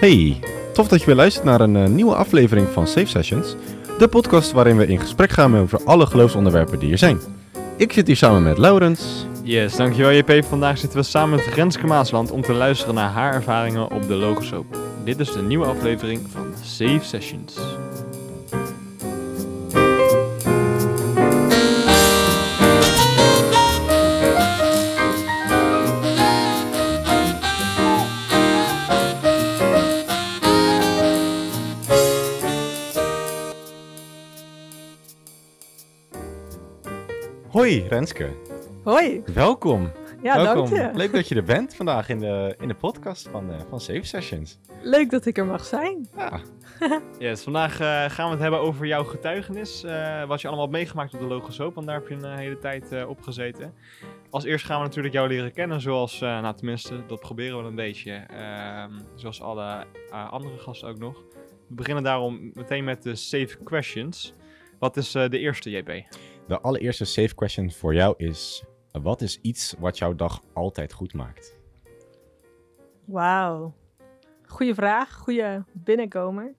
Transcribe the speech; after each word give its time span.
Hey, 0.00 0.40
tof 0.72 0.88
dat 0.88 1.00
je 1.00 1.06
weer 1.06 1.14
luistert 1.14 1.44
naar 1.44 1.60
een 1.60 1.76
eh, 1.76 1.86
nieuwe 1.86 2.14
aflevering 2.14 2.68
van 2.68 2.86
Safe 2.86 3.06
Sessions. 3.06 3.56
De 3.98 4.08
podcast 4.08 4.52
waarin 4.52 4.76
we 4.76 4.86
in 4.86 5.00
gesprek 5.00 5.30
gaan 5.30 5.56
over 5.56 5.84
alle 5.84 6.06
geloofsonderwerpen 6.06 6.78
die 6.78 6.92
er 6.92 6.98
zijn. 6.98 7.20
Ik 7.76 7.92
zit 7.92 8.06
hier 8.06 8.16
samen 8.16 8.42
met 8.42 8.58
Laurens. 8.58 9.26
Yes, 9.42 9.76
dankjewel 9.76 10.12
JP. 10.12 10.44
Vandaag 10.44 10.78
zitten 10.78 10.98
we 10.98 11.04
samen 11.04 11.36
met 11.36 11.54
Renske 11.54 11.86
Maasland 11.86 12.30
om 12.30 12.42
te 12.42 12.52
luisteren 12.52 12.94
naar 12.94 13.10
haar 13.10 13.34
ervaringen 13.34 13.90
op 13.90 14.08
de 14.08 14.14
Logos 14.14 14.52
Open. 14.52 14.80
Dit 15.04 15.20
is 15.20 15.32
de 15.32 15.42
nieuwe 15.42 15.66
aflevering 15.66 16.20
van 16.32 16.46
Safe 16.62 17.00
Sessions. 17.02 17.58
Hoi 37.70 37.86
Renske, 37.88 38.28
Hoi. 38.84 39.22
welkom. 39.34 39.90
Ja, 40.22 40.42
welkom. 40.42 40.70
dank 40.74 40.92
je. 40.92 40.98
Leuk 40.98 41.12
dat 41.12 41.28
je 41.28 41.34
er 41.34 41.44
bent 41.44 41.74
vandaag 41.74 42.08
in 42.08 42.18
de, 42.18 42.54
in 42.60 42.68
de 42.68 42.74
podcast 42.74 43.28
van, 43.28 43.52
eh, 43.52 43.60
van 43.68 43.80
Safe 43.80 44.02
Sessions. 44.02 44.58
Leuk 44.82 45.10
dat 45.10 45.26
ik 45.26 45.38
er 45.38 45.46
mag 45.46 45.64
zijn. 45.64 46.08
Ja, 46.16 46.40
Yes, 47.18 47.42
vandaag 47.42 47.80
eh, 47.80 48.04
gaan 48.10 48.24
we 48.26 48.30
het 48.30 48.40
hebben 48.40 48.60
over 48.60 48.86
jouw 48.86 49.04
getuigenis. 49.04 49.82
eh, 49.84 50.24
wat 50.24 50.40
je 50.40 50.46
allemaal 50.46 50.66
hebt 50.66 50.76
meegemaakt 50.78 51.14
op 51.14 51.20
de 51.20 51.26
Logos 51.26 51.60
Open, 51.60 51.74
want 51.74 51.86
daar 51.86 51.96
heb 51.96 52.08
je 52.08 52.14
een 52.14 52.38
hele 52.38 52.58
tijd 52.58 52.92
eh, 52.92 53.08
op 53.08 53.20
gezeten. 53.22 53.74
Als 54.30 54.44
eerst 54.44 54.64
gaan 54.64 54.78
we 54.80 54.86
natuurlijk 54.86 55.14
jou 55.14 55.28
leren 55.28 55.52
kennen, 55.52 55.80
zoals, 55.80 56.20
eh, 56.20 56.40
nou 56.40 56.56
tenminste, 56.56 57.06
dat 57.06 57.20
proberen 57.20 57.62
we 57.62 57.68
een 57.68 57.74
beetje. 57.74 58.12
ehm, 58.12 58.90
zoals 59.14 59.42
alle 59.42 59.86
andere 60.30 60.58
gasten 60.58 60.88
ook 60.88 60.98
nog. 60.98 61.24
We 61.68 61.74
beginnen 61.74 62.02
daarom 62.02 62.50
meteen 62.54 62.84
met 62.84 63.02
de 63.02 63.14
safe 63.14 63.56
questions. 63.64 64.34
Wat 64.78 64.96
is 64.96 65.14
eh, 65.14 65.28
de 65.28 65.38
eerste, 65.38 65.70
JP? 65.70 65.92
De 66.50 66.60
allereerste 66.60 67.04
safe 67.04 67.34
question 67.34 67.70
voor 67.70 67.94
jou 67.94 68.14
is... 68.16 68.64
Wat 68.92 69.20
is 69.20 69.40
iets 69.40 69.74
wat 69.78 69.98
jouw 69.98 70.14
dag 70.14 70.42
altijd 70.52 70.92
goed 70.92 71.14
maakt? 71.14 71.58
Wauw. 73.04 73.74
Goeie 74.46 74.74
vraag. 74.74 75.14
Goeie 75.14 75.62
binnenkomer. 75.72 76.54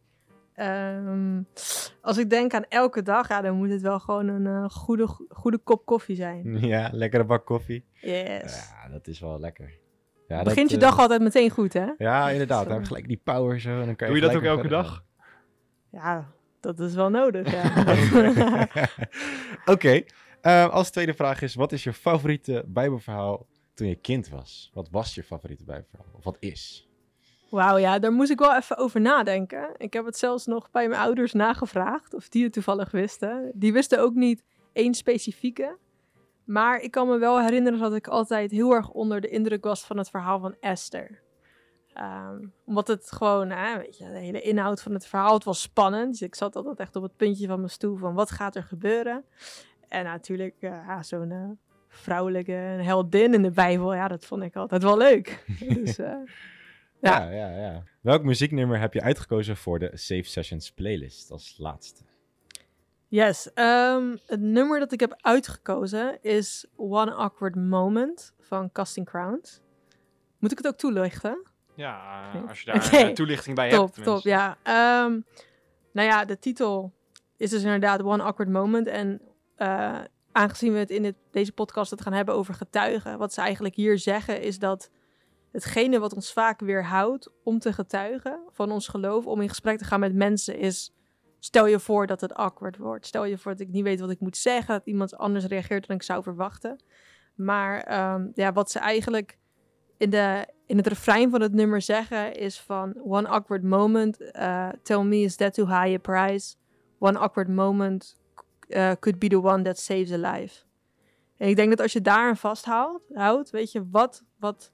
Ehm, 0.54 1.42
als 2.02 2.18
ik 2.18 2.30
denk 2.30 2.54
aan 2.54 2.66
elke 2.70 3.02
dag, 3.02 3.28
ja, 3.28 3.42
dan 3.42 3.56
moet 3.56 3.70
het 3.70 3.82
wel 3.82 4.00
gewoon 4.00 4.28
een 4.28 4.48
eh, 4.48 4.70
goede, 4.70 5.08
goede 5.30 5.58
kop 5.58 5.86
koffie 5.86 6.16
zijn. 6.16 6.60
Ja, 6.68 6.90
lekkere 6.92 7.24
bak 7.24 7.46
koffie. 7.46 7.86
Yes. 7.94 8.70
Ja, 8.70 8.90
dat 8.90 9.08
is 9.08 9.20
wel 9.20 9.40
lekker. 9.40 9.80
Ja, 10.28 10.36
dat, 10.36 10.46
Begint 10.46 10.70
je 10.70 10.76
eh, 10.76 10.82
dag 10.82 11.00
altijd 11.00 11.22
meteen 11.22 11.50
goed, 11.50 11.74
hè? 11.74 11.92
Ja, 11.98 12.30
inderdaad. 12.30 12.64
Dan 12.64 12.72
heb 12.72 12.82
je 12.82 12.88
gelijk 12.88 13.08
die 13.08 13.22
power 13.24 13.60
zo. 13.60 13.80
En 13.80 13.86
dan 13.86 13.96
kan 13.96 14.08
Doe 14.08 14.16
je 14.16 14.22
dat 14.22 14.36
ook 14.36 14.44
elke 14.44 14.68
dag? 14.68 15.04
Ja, 15.90 16.32
dat 16.62 16.80
is 16.80 16.94
wel 16.94 17.10
nodig, 17.10 17.52
ja. 17.52 17.88
Oké. 19.74 20.02
eh, 20.42 20.70
als 20.70 20.90
tweede 20.90 21.14
vraag 21.14 21.42
is, 21.42 21.56
wat 21.56 21.72
is 21.72 21.84
je 21.84 21.94
favoriete 21.94 22.64
bijbelverhaal 22.68 23.48
toen 23.74 23.88
je 23.88 23.96
kind 23.96 24.30
was? 24.30 24.72
Wat 24.74 24.90
was 24.92 25.16
je 25.16 25.24
favoriete 25.24 25.64
bijbelverhaal? 25.64 26.08
Of 26.18 26.24
wat 26.24 26.38
is? 26.40 26.90
Wauw, 27.50 27.78
ja, 27.78 28.00
daar 28.00 28.12
moest 28.12 28.32
ik 28.32 28.40
wel 28.40 28.56
even 28.56 28.78
over 28.78 29.02
nadenken. 29.02 29.70
Ik 29.78 29.94
heb 29.94 30.06
het 30.06 30.18
zelfs 30.18 30.46
nog 30.46 30.72
bij 30.72 30.88
mijn 30.88 31.02
ouders 31.02 31.34
nagevraagd, 31.34 32.14
of 32.14 32.30
die 32.30 32.44
het 32.44 32.54
toevallig 32.54 32.92
wisten. 32.92 33.52
Die 33.54 33.74
wisten 33.74 34.00
ook 34.00 34.14
niet 34.14 34.44
één 34.74 34.94
specifieke. 34.94 35.78
Maar 36.46 36.80
ik 36.80 36.92
kan 36.92 37.08
me 37.08 37.18
wel 37.18 37.42
herinneren 37.42 37.80
dat 37.80 37.94
ik 37.94 38.08
altijd 38.08 38.52
heel 38.52 38.72
erg 38.72 38.90
onder 38.90 39.22
de 39.22 39.28
indruk 39.28 39.64
was 39.64 39.84
van 39.84 39.98
het 39.98 40.10
verhaal 40.10 40.40
van 40.40 40.56
Esther. 40.60 41.22
Ehm, 41.94 42.46
omdat 42.66 42.88
het 42.88 43.12
gewoon, 43.12 43.50
hè, 43.50 43.78
weet 43.78 43.98
je, 43.98 44.12
de 44.12 44.18
hele 44.18 44.42
inhoud 44.42 44.82
van 44.82 44.94
het 44.94 45.08
verhaal, 45.08 45.34
het 45.34 45.44
was 45.44 45.62
spannend. 45.62 46.12
Dus 46.12 46.22
ik 46.22 46.36
zat 46.36 46.56
altijd 46.56 46.80
echt 46.80 46.96
op 46.96 47.04
het 47.04 47.16
puntje 47.16 47.48
van 47.48 47.58
mijn 47.58 47.70
stoel 47.70 47.98
van 47.98 48.14
wat 48.14 48.32
gaat 48.32 48.56
er 48.56 48.64
gebeuren. 48.64 49.26
En 49.88 50.04
natuurlijk, 50.04 50.56
eh, 50.60 50.70
ja, 50.70 51.04
zo'n 51.04 51.32
eh, 51.32 51.50
vrouwelijke 51.88 52.52
heldin 52.52 53.34
in 53.34 53.42
de 53.42 53.52
Bijbel, 53.52 53.94
ja, 53.94 54.08
dat 54.08 54.26
vond 54.26 54.44
ik 54.44 54.56
altijd 54.56 54.84
wel 54.84 54.98
leuk. 54.98 55.44
dus, 55.84 55.98
eh, 55.98 56.14
Ja. 57.00 57.22
Ja. 57.22 57.30
ja, 57.30 57.58
ja, 57.58 57.84
Welk 58.02 58.24
muzieknummer 58.24 58.80
heb 58.80 58.94
je 58.94 59.02
uitgekozen 59.02 59.58
voor 59.58 59.80
de 59.80 59.92
Safe 59.94 60.24
Sessions 60.24 60.72
playlist 60.72 61.32
als 61.32 61.56
laatste? 61.58 62.04
Yes, 63.08 63.54
ehm, 63.54 64.16
het 64.26 64.40
nummer 64.40 64.80
dat 64.80 64.92
ik 64.92 65.00
heb 65.00 65.18
uitgekozen 65.22 66.22
is 66.22 66.68
One 66.76 67.14
Awkward 67.14 67.56
Moment 67.56 68.34
van 68.40 68.72
Casting 68.72 69.06
Crowns. 69.06 69.62
Moet 70.40 70.52
ik 70.52 70.58
het 70.58 70.68
ook 70.68 70.78
toelichten? 70.78 71.51
Ja, 71.76 72.30
als 72.48 72.60
je 72.62 72.66
daar 72.72 72.86
Oké. 72.86 72.98
een 72.98 73.14
toelichting 73.14 73.56
bij 73.56 73.70
top, 73.70 73.96
hebt. 73.96 74.08
top, 74.08 74.24
ja. 74.24 74.58
Ehm, 74.64 75.20
nou 75.94 76.08
ja, 76.08 76.26
de 76.26 76.40
titel 76.40 76.94
is 77.38 77.50
dus 77.50 77.64
inderdaad 77.64 78.04
One 78.04 78.24
Awkward 78.24 78.50
Moment. 78.50 78.88
En 78.88 79.22
eh, 79.56 80.00
aangezien 80.32 80.74
we 80.74 80.80
het 80.80 80.90
in 80.90 81.04
dit, 81.04 81.16
deze 81.32 81.52
podcast 81.52 81.92
het 81.92 82.02
gaan 82.02 82.14
hebben 82.14 82.36
over 82.36 82.54
getuigen, 82.54 83.18
wat 83.18 83.34
ze 83.34 83.42
eigenlijk 83.42 83.76
hier 83.76 83.98
zeggen 83.98 84.42
is 84.42 84.60
dat 84.60 84.90
hetgene 85.52 86.00
wat 86.00 86.14
ons 86.14 86.34
vaak 86.34 86.60
weerhoudt 86.60 87.30
om 87.44 87.60
te 87.60 87.74
getuigen 87.74 88.40
van 88.52 88.72
ons 88.72 88.88
geloof, 88.88 89.26
om 89.26 89.42
in 89.42 89.50
gesprek 89.50 89.78
te 89.78 89.86
gaan 89.86 90.00
met 90.00 90.14
mensen, 90.14 90.58
is 90.58 90.94
stel 91.40 91.66
je 91.66 91.80
voor 91.80 92.08
dat 92.08 92.22
het 92.22 92.34
awkward 92.34 92.78
wordt. 92.78 93.06
Stel 93.06 93.26
je 93.26 93.38
voor 93.38 93.52
dat 93.52 93.62
ik 93.62 93.70
niet 93.70 93.84
weet 93.84 94.00
wat 94.00 94.10
ik 94.10 94.20
moet 94.20 94.38
zeggen, 94.38 94.74
dat 94.74 94.86
iemand 94.86 95.18
anders 95.18 95.46
reageert 95.46 95.88
dan 95.88 95.96
ik 95.96 96.04
zou 96.04 96.24
verwachten. 96.24 96.84
Maar 97.36 97.82
ehm, 97.82 98.28
ja, 98.34 98.54
wat 98.54 98.72
ze 98.72 98.80
eigenlijk 98.80 99.38
in, 99.98 100.10
de, 100.10 100.48
in 100.72 100.78
het 100.78 100.88
refrein 100.88 101.30
van 101.30 101.42
het 101.42 101.54
nummer 101.54 101.82
zeggen 101.82 102.36
is 102.36 102.60
van 102.60 102.94
one 103.04 103.28
awkward 103.28 103.64
moment, 103.64 104.32
eh, 104.32 104.70
tell 104.84 105.04
me 105.04 105.18
is 105.18 105.36
that 105.36 105.54
too 105.54 105.68
high 105.68 105.94
a 105.94 105.98
price? 105.98 106.56
One 107.00 107.20
awkward 107.20 107.48
moment 107.48 108.18
eh, 108.68 108.92
could 109.00 109.20
be 109.20 109.28
the 109.28 109.42
one 109.42 109.62
that 109.64 109.80
saves 109.80 110.12
a 110.12 110.18
life. 110.32 110.64
En 111.38 111.48
ik 111.48 111.56
denk 111.56 111.70
dat 111.70 111.80
als 111.80 111.94
je 111.94 112.02
daar 112.02 112.28
aan 112.28 112.38
vasthoudt, 112.38 113.04
houdt, 113.14 113.50
weet 113.50 113.72
je, 113.72 113.90
wat, 113.90 114.24
wat 114.40 114.72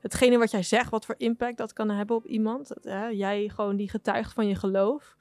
hetgene 0.00 0.38
wat 0.38 0.50
jij 0.50 0.62
zegt, 0.62 0.90
wat 0.90 1.04
voor 1.04 1.14
impact 1.18 1.56
dat 1.56 1.72
kan 1.72 1.90
hebben 1.90 2.16
op 2.16 2.26
iemand. 2.26 2.68
Dat, 2.68 2.84
hè, 2.84 3.06
jij 3.06 3.48
gewoon 3.48 3.76
die 3.76 3.90
getuigt 3.90 4.32
van 4.32 4.48
je 4.48 4.54
geloof. 4.54 5.16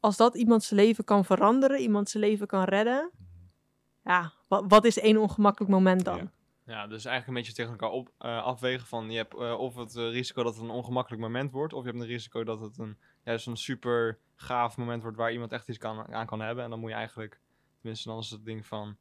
Als 0.00 0.16
dat 0.16 0.34
iemands 0.34 0.70
leven 0.70 1.04
kan 1.04 1.24
veranderen, 1.24 1.80
iemands 1.80 2.12
leven 2.12 2.46
kan 2.46 2.64
redden. 2.64 3.10
Ja, 4.04 4.32
wat, 4.48 4.64
wat 4.68 4.84
is 4.84 4.98
één 4.98 5.16
ongemakkelijk 5.16 5.72
moment 5.72 6.04
dan? 6.04 6.16
Ja. 6.16 6.32
Ja, 6.68 6.86
dus 6.86 7.04
eigenlijk 7.04 7.26
een 7.26 7.34
beetje 7.34 7.52
tegen 7.52 7.70
elkaar 7.70 7.90
op, 7.90 8.10
eh, 8.18 8.42
afwegen 8.42 8.86
van 8.86 9.10
je 9.10 9.16
hebt 9.16 9.34
eh, 9.38 9.58
of 9.58 9.74
het 9.74 9.96
eh, 9.96 10.10
risico 10.10 10.42
dat 10.42 10.54
het 10.54 10.64
een 10.64 10.70
ongemakkelijk 10.70 11.22
moment 11.22 11.50
wordt, 11.52 11.72
of 11.72 11.84
je 11.84 11.90
hebt 11.90 12.00
een 12.02 12.06
risico 12.08 12.44
dat 12.44 12.60
het 12.60 12.78
een, 12.78 12.96
juist 13.24 13.46
een 13.46 13.56
super 13.56 14.18
gaaf 14.36 14.76
moment 14.76 15.02
wordt 15.02 15.16
waar 15.16 15.32
iemand 15.32 15.52
echt 15.52 15.68
iets 15.68 15.78
kan, 15.78 16.14
aan 16.14 16.26
kan 16.26 16.40
hebben. 16.40 16.64
En 16.64 16.70
dan 16.70 16.80
moet 16.80 16.90
je 16.90 16.96
eigenlijk, 16.96 17.40
tenminste 17.80 18.08
dan 18.08 18.18
is 18.18 18.30
het 18.30 18.44
ding 18.44 18.66
van, 18.66 18.96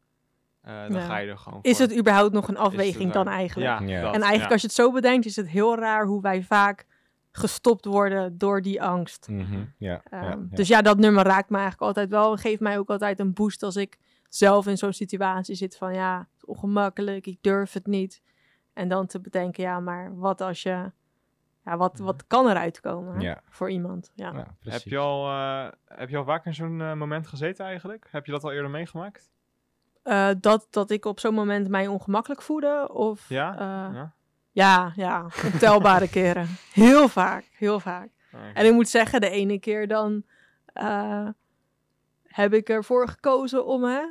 eh, 0.61 0.81
dan 0.81 0.91
Ja. 0.93 1.05
ga 1.05 1.17
je 1.17 1.29
er 1.29 1.37
gewoon 1.37 1.59
Is 1.61 1.77
voor. 1.77 1.85
het 1.87 1.97
überhaupt 1.97 2.33
nog 2.33 2.47
een 2.47 2.57
afweging 2.57 3.11
dan 3.11 3.27
eigenlijk? 3.27 3.79
Ja, 3.79 3.85
Ja. 3.87 4.01
dat, 4.01 4.13
En 4.13 4.21
eigenlijk 4.21 4.43
ja. 4.47 4.51
als 4.51 4.61
je 4.61 4.67
het 4.67 4.75
zo 4.75 4.91
bedenkt, 4.91 5.25
is 5.25 5.35
het 5.35 5.47
heel 5.49 5.75
raar 5.77 6.05
hoe 6.05 6.21
wij 6.21 6.43
vaak 6.43 6.85
gestopt 7.31 7.85
worden 7.85 8.37
door 8.37 8.61
die 8.61 8.81
angst. 8.81 9.27
Ja, 9.29 9.45
ja, 9.77 10.01
ja. 10.11 10.37
Dus 10.49 10.67
ja, 10.67 10.81
dat 10.81 10.97
nummer 10.97 11.23
raakt 11.23 11.49
me 11.49 11.55
eigenlijk 11.57 11.85
altijd 11.87 12.09
wel. 12.09 12.31
En 12.31 12.37
geeft 12.37 12.59
mij 12.61 12.77
ook 12.77 12.89
altijd 12.89 13.19
een 13.19 13.33
boost 13.33 13.63
als 13.63 13.75
ik 13.75 13.97
zelf 14.27 14.67
in 14.67 14.77
zo'n 14.77 14.93
situatie 14.93 15.55
zit 15.55 15.77
van 15.77 15.93
ja, 15.93 16.17
het 16.19 16.27
is 16.37 16.45
ongemakkelijk, 16.45 17.25
ik 17.27 17.37
durf 17.41 17.73
het 17.73 17.85
niet. 17.87 18.21
En 18.73 18.87
dan 18.87 19.05
te 19.05 19.19
bedenken, 19.21 19.63
ja, 19.63 19.79
maar 19.79 20.17
wat 20.17 20.41
als 20.41 20.63
je, 20.63 20.91
ja, 21.65 21.77
wat, 21.77 21.99
wat 21.99 22.27
kan 22.27 22.47
eruit 22.49 22.79
komen 22.79 23.19
Ja. 23.19 23.41
voor 23.49 23.69
iemand? 23.71 24.11
Ja. 24.15 24.31
Ja, 24.33 24.71
Heb 24.71 24.81
je, 24.81 24.97
al, 24.97 25.27
eh, 25.29 25.71
heb 25.85 26.09
je 26.09 26.17
al 26.17 26.23
vaak 26.23 26.45
in 26.45 26.53
zo'n 26.53 26.81
eh, 26.81 26.93
moment 26.93 27.27
gezeten 27.27 27.65
eigenlijk? 27.65 28.07
Heb 28.11 28.25
je 28.25 28.31
dat 28.31 28.43
al 28.43 28.51
eerder 28.51 28.69
meegemaakt? 28.69 29.29
Eh, 30.03 30.29
dat, 30.39 30.67
dat 30.69 30.89
ik 30.91 31.05
op 31.05 31.19
zo'n 31.19 31.33
moment 31.33 31.67
mij 31.69 31.87
ongemakkelijk 31.87 32.41
voelde? 32.41 32.89
Of, 32.93 33.29
Ja? 33.29 33.51
eh, 33.53 33.95
ja? 33.95 34.13
ja, 34.51 34.91
ja, 34.95 35.25
ontelbare 35.53 36.09
keren. 36.19 36.47
Heel 36.73 37.07
vaak, 37.07 37.45
heel 37.51 37.79
vaak. 37.79 38.09
Oké. 38.33 38.51
En 38.53 38.65
ik 38.65 38.73
moet 38.73 38.87
zeggen, 38.89 39.21
de 39.21 39.29
ene 39.29 39.59
keer 39.59 39.87
dan 39.87 40.23
eh, 40.65 41.27
heb 42.37 42.53
ik 42.53 42.69
ervoor 42.69 43.07
gekozen 43.07 43.65
om 43.65 43.83
hè, 43.83 44.01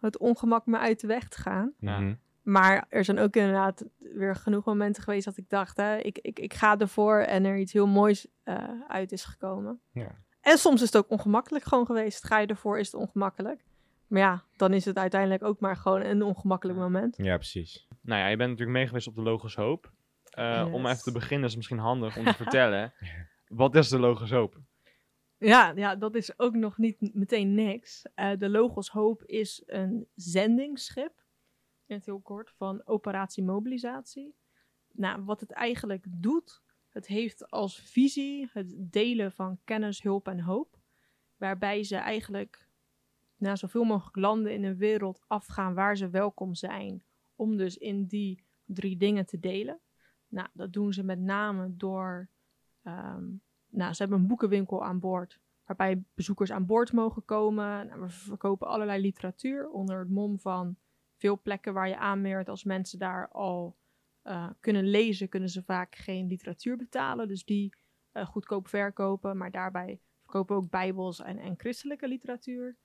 het 0.00 0.18
ongemak 0.18 0.66
me 0.66 0.78
uit 0.78 1.00
de 1.00 1.06
weg 1.06 1.28
te 1.28 1.40
gaan. 1.40 1.72
Ja. 1.78 1.98
Mhm. 2.00 2.14
Maar 2.42 2.86
er 2.88 3.04
zijn 3.04 3.18
ook 3.18 3.36
inderdaad 3.36 3.84
weer 3.98 4.36
genoeg 4.36 4.64
momenten 4.64 5.02
geweest 5.02 5.24
dat 5.24 5.36
ik 5.36 5.48
dacht, 5.48 5.76
hè, 5.76 5.96
ik, 5.96 6.18
ik, 6.18 6.38
ik 6.38 6.54
ga 6.54 6.78
ervoor 6.78 7.18
en 7.18 7.44
er 7.44 7.58
iets 7.58 7.72
heel 7.72 7.86
moois 7.86 8.26
eh, 8.42 8.56
uit 8.88 9.12
is 9.12 9.24
gekomen. 9.24 9.80
Ja. 9.92 10.14
En 10.40 10.58
soms 10.58 10.80
is 10.82 10.92
het 10.92 10.96
ook 10.96 11.10
ongemakkelijk 11.10 11.64
gewoon 11.64 11.86
geweest. 11.86 12.24
Ga 12.26 12.38
je 12.38 12.46
ervoor, 12.46 12.78
is 12.78 12.92
het 12.92 13.00
ongemakkelijk. 13.00 13.64
Maar 14.06 14.20
ja, 14.20 14.42
dan 14.56 14.72
is 14.72 14.84
het 14.84 14.96
uiteindelijk 14.96 15.42
ook 15.42 15.60
maar 15.60 15.76
gewoon 15.76 16.00
een 16.00 16.22
ongemakkelijk 16.22 16.78
moment. 16.78 17.16
ja, 17.16 17.34
precies. 17.36 17.86
Nou 18.02 18.20
ja, 18.20 18.28
je 18.28 18.36
bent 18.36 18.50
natuurlijk 18.50 18.78
mee 18.78 18.86
geweest 18.86 19.06
op 19.06 19.14
de 19.14 19.22
Logos 19.22 19.54
Hoop. 19.56 19.92
Eh, 20.30 20.68
Om 20.72 20.86
even 20.86 21.02
te 21.02 21.12
beginnen 21.12 21.40
is 21.44 21.48
het 21.48 21.56
misschien 21.56 21.78
handig 21.78 22.16
om 22.16 22.24
te 22.24 22.34
vertellen. 22.44 22.92
Wat 23.48 23.74
is 23.74 23.88
de 23.88 23.98
Logos 23.98 24.30
Hoop? 24.30 24.56
Ja, 25.38 25.72
ja, 25.76 25.96
dat 25.96 26.14
is 26.14 26.38
ook 26.38 26.54
nog 26.54 26.78
niet 26.78 27.14
meteen 27.14 27.54
niks. 27.54 28.02
Eh, 28.14 28.38
de 28.38 28.48
Logos 28.48 28.88
Hoop 28.88 29.24
is 29.24 29.62
een 29.66 30.08
zendingsschip, 30.14 31.24
in 31.86 31.96
het 31.96 32.06
heel 32.06 32.20
kort, 32.20 32.50
van 32.50 32.86
operatie 32.86 33.44
mobilisatie. 33.44 34.34
Nou, 34.92 35.22
wat 35.24 35.40
het 35.40 35.50
eigenlijk 35.50 36.04
doet, 36.08 36.62
Het 36.88 37.06
heeft 37.06 37.50
als 37.50 37.80
visie 37.80 38.48
het 38.52 38.74
delen 38.76 39.32
van 39.32 39.58
kennis, 39.64 40.02
hulp 40.02 40.28
en 40.28 40.40
hoop. 40.40 40.78
Waarbij 41.36 41.84
ze 41.84 41.96
eigenlijk 41.96 42.68
naar 43.36 43.58
zoveel 43.58 43.84
mogelijk 43.84 44.16
landen 44.16 44.52
in 44.52 44.62
de 44.62 44.76
wereld 44.76 45.20
afgaan 45.26 45.74
waar 45.74 45.96
ze 45.96 46.08
welkom 46.10 46.54
zijn. 46.54 47.02
Om 47.36 47.56
dus 47.56 47.76
in 47.76 48.06
die 48.06 48.44
drie 48.64 48.96
dingen 48.96 49.26
te 49.26 49.38
delen. 49.38 49.80
Nou, 50.28 50.48
dat 50.52 50.72
doen 50.72 50.92
ze 50.92 51.02
met 51.02 51.18
name 51.18 51.76
door. 51.76 52.28
ehm, 52.82 53.24
nou, 53.70 53.92
ze 53.92 54.02
hebben 54.02 54.20
een 54.20 54.26
boekenwinkel 54.26 54.84
aan 54.84 55.00
boord. 55.00 55.40
Waarbij 55.64 56.02
bezoekers 56.14 56.50
aan 56.50 56.66
boord 56.66 56.92
mogen 56.92 57.24
komen. 57.24 57.86
Nou, 57.86 58.00
we 58.00 58.08
verkopen 58.08 58.66
allerlei 58.66 59.00
literatuur 59.00 59.68
onder 59.68 59.98
het 59.98 60.10
mom 60.10 60.38
van 60.38 60.76
veel 61.16 61.40
plekken 61.42 61.74
waar 61.74 61.88
je 61.88 61.96
aanmeert. 61.96 62.48
Als 62.48 62.64
mensen 62.64 62.98
daar 62.98 63.28
al 63.28 63.76
eh, 64.22 64.50
kunnen 64.60 64.84
lezen, 64.84 65.28
kunnen 65.28 65.48
ze 65.48 65.62
vaak 65.62 65.96
geen 65.96 66.26
literatuur 66.26 66.76
betalen. 66.76 67.28
Dus 67.28 67.44
die 67.44 67.72
eh, 68.12 68.26
goedkoop 68.26 68.68
verkopen. 68.68 69.36
Maar 69.36 69.50
daarbij 69.50 70.00
verkopen 70.22 70.56
we 70.56 70.62
ook 70.62 70.70
bijbels 70.70 71.20
en, 71.20 71.38
en 71.38 71.54
christelijke 71.56 72.08
literatuur. 72.08 72.76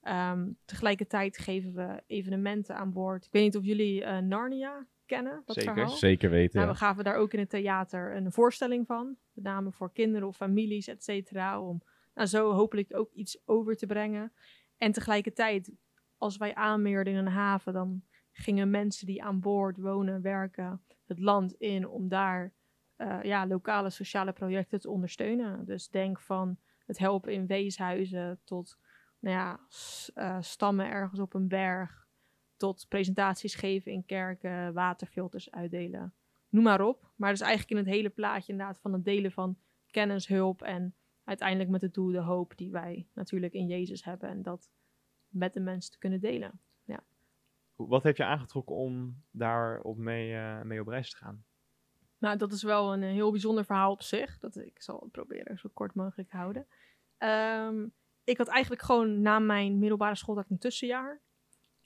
Ehm, 0.00 0.52
tegelijkertijd 0.64 1.38
geven 1.38 1.74
we 1.74 2.02
evenementen 2.06 2.76
aan 2.76 2.92
boord. 2.92 3.24
Ik 3.24 3.32
weet 3.32 3.42
niet 3.42 3.56
of 3.56 3.64
jullie 3.64 4.04
eh, 4.04 4.18
Narnia 4.18 4.86
kennen, 5.10 5.42
dat 5.44 5.56
Zeker. 5.56 5.72
verhaal. 5.72 5.96
Zeker 5.96 6.30
weten. 6.30 6.56
Nou, 6.56 6.66
ja. 6.66 6.72
we 6.72 6.78
gaven 6.78 7.04
daar 7.04 7.16
ook 7.16 7.32
in 7.32 7.38
het 7.38 7.50
theater 7.50 8.16
een 8.16 8.32
voorstelling 8.32 8.86
van. 8.86 9.16
Met 9.32 9.44
name 9.44 9.72
voor 9.72 9.92
kinderen 9.92 10.28
of 10.28 10.36
families, 10.36 10.88
et 10.88 11.04
cetera. 11.04 11.60
Om 11.60 11.82
nou, 12.14 12.26
zo 12.28 12.52
hopelijk 12.52 12.96
ook 12.96 13.12
iets 13.12 13.42
over 13.44 13.76
te 13.76 13.86
brengen. 13.86 14.32
En 14.76 14.92
tegelijkertijd, 14.92 15.72
als 16.18 16.36
wij 16.36 16.54
aanmeerden 16.54 17.12
in 17.12 17.18
een 17.18 17.32
haven, 17.32 17.72
dan 17.72 18.02
gingen 18.32 18.70
mensen 18.70 19.06
die 19.06 19.22
aan 19.22 19.40
boord 19.40 19.76
wonen, 19.76 20.22
werken, 20.22 20.82
het 21.06 21.18
land 21.18 21.52
in 21.52 21.88
om 21.88 22.08
daar 22.08 22.52
eh, 22.96 23.22
ja, 23.22 23.46
lokale 23.46 23.90
sociale 23.90 24.32
projecten 24.32 24.80
te 24.80 24.90
ondersteunen. 24.90 25.64
Dus 25.64 25.88
denk 25.88 26.20
van 26.20 26.58
het 26.86 26.98
helpen 26.98 27.32
in 27.32 27.46
weeshuizen 27.46 28.40
tot 28.44 28.78
nou 29.18 29.36
ja, 29.36 29.60
eh, 30.14 30.36
stammen 30.40 30.90
ergens 30.90 31.20
op 31.20 31.34
een 31.34 31.48
berg. 31.48 31.99
Tot 32.60 32.86
presentaties 32.88 33.54
geven 33.54 33.92
in 33.92 34.06
kerken, 34.06 34.72
waterfilters 34.72 35.50
uitdelen 35.50 36.14
noem 36.48 36.64
maar 36.64 36.80
op. 36.80 37.10
Maar 37.16 37.30
dus 37.30 37.40
eigenlijk 37.40 37.70
in 37.70 37.76
het 37.76 37.94
hele 37.94 38.08
plaatje 38.08 38.52
inderdaad 38.52 38.78
van 38.78 38.92
het 38.92 39.04
delen 39.04 39.32
van 39.32 39.58
kennis, 39.90 40.26
hulp 40.26 40.62
en 40.62 40.94
uiteindelijk 41.24 41.70
met 41.70 41.82
het 41.82 41.94
doel 41.94 42.12
de 42.12 42.20
hoop 42.20 42.56
die 42.56 42.70
wij 42.70 43.06
natuurlijk 43.14 43.52
in 43.52 43.66
Jezus 43.66 44.04
hebben 44.04 44.28
en 44.28 44.42
dat 44.42 44.70
met 45.28 45.54
de 45.54 45.60
mensen 45.60 45.92
te 45.92 45.98
kunnen 45.98 46.20
delen. 46.20 46.60
Wat 47.76 48.02
heeft 48.02 48.16
je 48.16 48.24
aangetrokken 48.24 48.76
om 48.76 49.22
daar 49.30 49.80
op 49.80 49.96
mee, 49.96 50.34
eh, 50.34 50.62
mee 50.62 50.80
op 50.80 50.86
reis 50.86 51.10
te 51.10 51.16
gaan? 51.16 51.44
Nou, 52.18 52.36
dat 52.36 52.52
is 52.52 52.62
wel 52.62 52.92
een 52.92 53.02
eh, 53.02 53.10
heel 53.10 53.30
bijzonder 53.30 53.64
verhaal 53.64 53.92
op 53.92 54.02
zich. 54.02 54.38
Dat 54.38 54.56
ik 54.56 54.82
zal 54.82 55.00
het 55.00 55.10
proberen 55.10 55.58
zo 55.58 55.70
kort 55.72 55.94
mogelijk 55.94 56.28
te 56.28 56.36
houden. 56.36 56.66
Ehm, 57.18 57.86
ik 58.24 58.38
had 58.38 58.48
eigenlijk 58.48 58.82
gewoon 58.82 59.20
na 59.20 59.38
mijn 59.38 59.78
middelbare 59.78 60.14
school 60.14 60.38
ik 60.38 60.50
een 60.50 60.58
tussenjaar. 60.58 61.20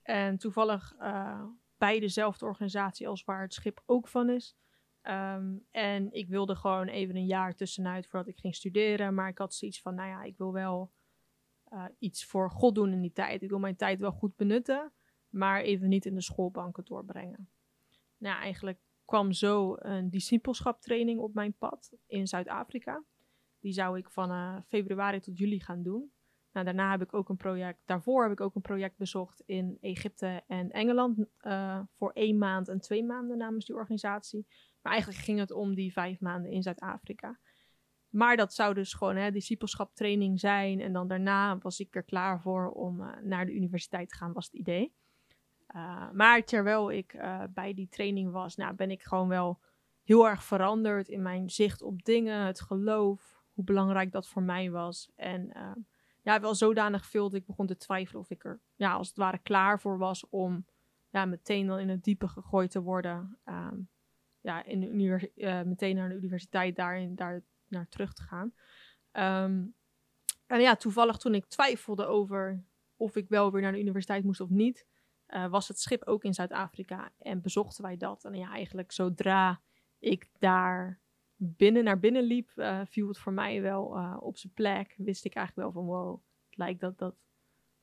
En 0.05 0.39
toevallig 0.39 0.95
eh, 0.99 1.45
bij 1.77 2.01
dezelfde 2.01 2.45
organisatie 2.45 3.09
als 3.09 3.25
waar 3.25 3.43
het 3.43 3.55
schip 3.55 3.83
ook 3.87 4.09
van 4.09 4.31
is. 4.31 4.57
Ehm, 5.01 5.57
en 5.71 6.13
ik 6.13 6.29
wilde 6.29 6.57
gewoon 6.57 6.87
even 6.87 7.17
een 7.17 7.27
jaar 7.27 7.55
tussenuit 7.55 8.07
voordat 8.07 8.29
ik 8.29 8.39
ging 8.39 8.55
studeren. 8.55 9.15
Maar 9.15 9.29
ik 9.29 9.39
had 9.39 9.55
zoiets 9.55 9.81
van, 9.81 9.95
nou 9.95 10.09
ja, 10.09 10.23
ik 10.23 10.37
wil 10.37 10.53
wel 10.53 10.93
eh, 11.65 11.85
iets 11.99 12.25
voor 12.25 12.51
God 12.51 12.75
doen 12.75 12.93
in 12.93 13.01
die 13.01 13.13
tijd. 13.13 13.43
Ik 13.43 13.49
wil 13.49 13.59
mijn 13.59 13.77
tijd 13.77 14.01
wel 14.01 14.13
goed 14.13 14.37
benutten, 14.37 14.93
maar 15.29 15.61
even 15.61 15.89
niet 15.89 16.07
in 16.07 16.15
de 16.15 16.23
schoolbanken 16.23 16.85
doorbrengen. 16.85 17.51
Nou, 18.17 18.41
eigenlijk 18.41 18.81
kwam 19.05 19.33
zo 19.33 19.77
een 19.79 20.11
discipelschaptraining 20.11 21.21
op 21.21 21.35
mijn 21.35 21.57
pad 21.57 21.93
in 22.07 22.27
Zuid-Afrika. 22.27 23.05
Die 23.61 23.73
zou 23.73 23.99
ik 23.99 24.11
van 24.11 24.31
eh, 24.31 24.57
februari 24.67 25.21
tot 25.21 25.39
juli 25.39 25.61
gaan 25.61 25.83
doen. 25.83 26.13
Nou, 26.55 26.67
daarna 26.67 26.91
heb 26.91 27.03
ik 27.03 27.15
ook 27.15 27.29
een 27.29 27.37
project, 27.37 27.81
daarvoor 27.85 28.23
heb 28.23 28.33
ik 28.33 28.41
ook 28.41 28.55
een 28.55 28.61
project 28.61 28.97
bezocht 28.97 29.43
in 29.47 29.79
Egypte 29.81 30.43
en 30.47 30.71
Engeland 30.71 31.27
eh, 31.39 31.81
voor 31.97 32.11
één 32.11 32.39
maand 32.39 32.69
en 32.69 32.81
twee 32.81 33.05
maanden 33.05 33.39
namens 33.39 33.67
die 33.67 33.75
organisatie. 33.75 34.47
Maar 34.83 34.93
eigenlijk 34.93 35.23
ging 35.23 35.39
het 35.39 35.51
om 35.51 35.75
die 35.75 35.93
vijf 35.93 36.21
maanden 36.21 36.51
in 36.51 36.63
Zuid-Afrika. 36.63 37.39
Maar 38.09 38.37
dat 38.37 38.55
zou 38.55 38.75
dus 38.75 38.93
gewoon 38.93 39.17
hè, 39.17 39.31
discipelschaptraining 39.31 40.41
zijn. 40.41 40.81
En 40.81 40.93
dan 40.93 41.09
daarna 41.09 41.59
was 41.59 41.81
ik 41.81 41.95
er 41.97 42.03
klaar 42.03 42.41
voor 42.41 42.71
om 42.71 43.01
eh, 43.01 43.23
naar 43.23 43.47
de 43.47 43.55
universiteit 43.55 44.09
te 44.09 44.15
gaan, 44.15 44.33
was 44.33 44.45
het 44.45 44.55
idee. 44.55 44.95
Uh, 45.77 46.11
maar 46.13 46.45
terwijl 46.45 46.91
ik 46.91 47.17
bij 47.51 47.75
die 47.75 47.89
training 47.89 48.31
was, 48.31 48.57
nou, 48.57 48.75
ben 48.75 48.91
ik 48.91 49.03
gewoon 49.03 49.29
wel 49.29 49.61
heel 50.03 50.29
erg 50.29 50.45
veranderd 50.45 51.09
in 51.09 51.23
mijn 51.23 51.51
zicht 51.51 51.83
op 51.83 52.05
dingen, 52.05 52.47
het 52.47 52.61
geloof, 52.61 53.43
hoe 53.53 53.65
belangrijk 53.65 54.13
dat 54.13 54.29
voor 54.29 54.43
mij 54.43 54.71
was. 54.71 55.11
En 55.17 55.53
ja, 56.25 56.41
wel 56.41 56.55
zodanig 56.55 57.07
veel 57.07 57.23
dat 57.23 57.41
ik 57.41 57.47
begon 57.47 57.67
te 57.67 57.77
twijfelen 57.77 58.21
of 58.21 58.31
ik 58.31 58.45
er 58.45 58.61
ja, 58.75 58.93
als 58.93 59.09
het 59.09 59.17
ware 59.17 59.39
klaar 59.39 59.81
voor 59.81 59.99
was 59.99 60.29
om 60.29 60.67
ja, 61.11 61.25
meteen 61.25 61.67
dan 61.67 61.79
in 61.79 61.89
het 61.89 62.05
diepe 62.05 62.29
gegooid 62.29 62.71
te 62.71 62.83
worden. 62.83 63.39
Um, 63.45 63.89
ja, 64.41 64.65
in 64.65 64.81
de 64.81 65.31
uh, 65.35 65.63
meteen 65.63 65.97
naar 65.97 66.09
de 66.09 66.15
universiteit 66.15 66.77
daarin, 66.77 67.15
daar 67.15 67.45
naar 67.69 67.89
terug 67.89 68.13
te 68.13 68.23
gaan. 68.23 68.55
Um, 69.45 69.75
en 70.47 70.61
ja, 70.61 70.77
toevallig 70.77 71.17
toen 71.17 71.35
ik 71.35 71.47
twijfelde 71.47 72.07
over 72.07 72.65
of 72.97 73.17
ik 73.17 73.29
wel 73.29 73.53
weer 73.53 73.63
naar 73.63 73.73
de 73.73 73.81
universiteit 73.81 74.25
moest 74.25 74.41
of 74.41 74.49
niet, 74.49 74.87
uh, 75.29 75.47
was 75.47 75.69
het 75.69 75.81
schip 75.81 76.05
ook 76.05 76.25
in 76.25 76.35
Zuid-Afrika 76.35 77.13
en 77.19 77.41
bezochten 77.41 77.85
wij 77.85 77.97
dat. 77.97 78.25
En 78.25 78.35
ja, 78.35 78.51
eigenlijk 78.51 78.93
zodra 78.93 79.61
ik 79.99 80.29
daar 80.39 81.01
binnen 81.37 81.85
naar 81.85 81.99
binnen 81.99 82.23
liep, 82.23 82.51
uh, 82.57 82.81
viel 82.85 83.09
het 83.09 83.19
voor 83.19 83.33
mij 83.33 83.63
wel 83.63 83.97
uh, 83.97 84.17
op 84.21 84.37
zijn 84.39 84.53
plek. 84.53 84.95
Wist 84.97 85.25
ik 85.25 85.35
eigenlijk 85.35 85.67
wel 85.67 85.83
van 85.83 85.93
wow, 85.93 86.21
het 86.49 86.59
lijkt 86.59 86.81
dat, 86.81 86.99
dat, 86.99 87.15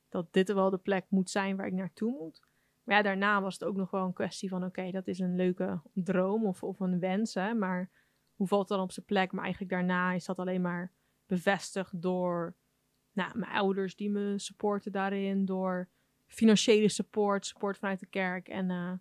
dat 0.08 0.32
dit 0.32 0.52
wel 0.52 0.70
de 0.70 0.78
plek 0.78 1.04
moet 1.08 1.30
zijn 1.30 1.56
waar 1.56 1.66
ik 1.66 1.72
naartoe 1.72 2.18
moet. 2.18 2.40
Maar 2.82 2.96
ja, 2.96 3.02
daarna 3.02 3.42
was 3.42 3.54
het 3.54 3.64
ook 3.64 3.76
nog 3.76 3.90
wel 3.90 4.04
een 4.04 4.12
kwestie 4.12 4.48
van 4.48 4.64
oké, 4.64 4.90
dat 4.90 5.06
is 5.06 5.18
een 5.18 5.36
leuke 5.36 5.80
droom 5.92 6.46
of, 6.46 6.62
of 6.62 6.80
een 6.80 6.98
wens, 6.98 7.34
hè, 7.34 7.54
maar 7.54 7.90
hoe 8.34 8.46
valt 8.46 8.68
dan 8.68 8.80
op 8.80 8.92
zijn 8.92 9.06
plek? 9.06 9.32
Maar 9.32 9.42
eigenlijk 9.42 9.72
daarna 9.72 10.12
is 10.12 10.24
dat 10.24 10.38
alleen 10.38 10.60
maar 10.60 10.92
bevestigd 11.26 12.02
door 12.02 12.54
nou, 13.12 13.38
mijn 13.38 13.52
ouders 13.52 13.96
die 13.96 14.10
me 14.10 14.38
supporten 14.38 14.92
daarin, 14.92 15.44
door 15.44 15.88
financiële 16.26 16.88
support, 16.88 17.46
support 17.46 17.78
vanuit 17.78 18.00
de 18.00 18.06
kerk. 18.06 18.48
En 18.48 18.70
uh, 18.70 18.92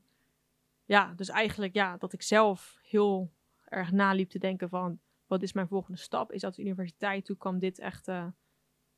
ja, 0.85 1.13
dus 1.13 1.29
eigenlijk 1.29 1.73
ja, 1.73 1.97
dat 1.97 2.13
ik 2.13 2.21
zelf 2.21 2.79
heel 2.81 3.31
erg 3.71 3.91
naliep 3.91 4.29
te 4.29 4.39
denken 4.39 4.69
van, 4.69 4.99
wat 5.25 5.41
is 5.41 5.53
mijn 5.53 5.67
volgende 5.67 5.99
stap? 5.99 6.31
Is 6.31 6.41
dat 6.41 6.55
de 6.55 6.61
universiteit? 6.61 7.25
Toen 7.25 7.37
kwam 7.37 7.59
dit 7.59 7.79
echt 7.79 8.07
uh, 8.07 8.27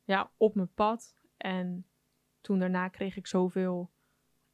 ja, 0.04 0.32
op 0.36 0.54
mijn 0.54 0.72
pad. 0.74 1.16
En 1.36 1.86
toen 2.40 2.58
daarna 2.58 2.88
kreeg 2.88 3.16
ik 3.16 3.26
zoveel 3.26 3.92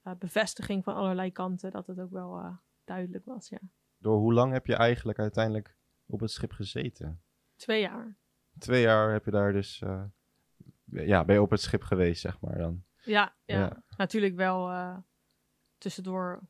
uh, 0.05 0.15
bevestiging 0.15 0.85
van 0.85 0.95
allerlei 0.95 1.33
kanten, 1.33 1.71
dat 1.71 1.87
het 1.87 2.01
ook 2.01 2.11
wel 2.11 2.39
uh, 2.39 2.57
duidelijk 2.85 3.25
was, 3.25 3.49
ja. 3.49 3.61
Door 3.99 4.19
hoe 4.19 4.33
lang 4.33 4.53
heb 4.53 4.67
je 4.67 4.75
eigenlijk 4.75 5.19
uiteindelijk 5.19 5.77
op 6.07 6.21
het 6.21 6.31
schip 6.31 6.53
gezeten? 6.53 7.23
Twee 7.57 7.81
jaar. 7.81 8.19
Twee 8.59 8.83
jaar 8.83 9.13
heb 9.13 9.25
je 9.25 9.31
daar 9.31 9.53
dus, 9.53 9.83
ja, 10.85 11.25
ben 11.25 11.35
je 11.35 11.43
op 11.43 11.51
het 11.51 11.61
schip 11.61 11.83
geweest, 11.83 12.21
zeg 12.21 12.41
maar 12.41 12.59
dan. 12.59 12.85
Ja, 13.05 13.37
ja. 13.45 13.59
ja. 13.59 13.83
natuurlijk 13.97 14.35
wel 14.35 14.71
uh, 14.71 14.97
tussendoor 15.79 16.49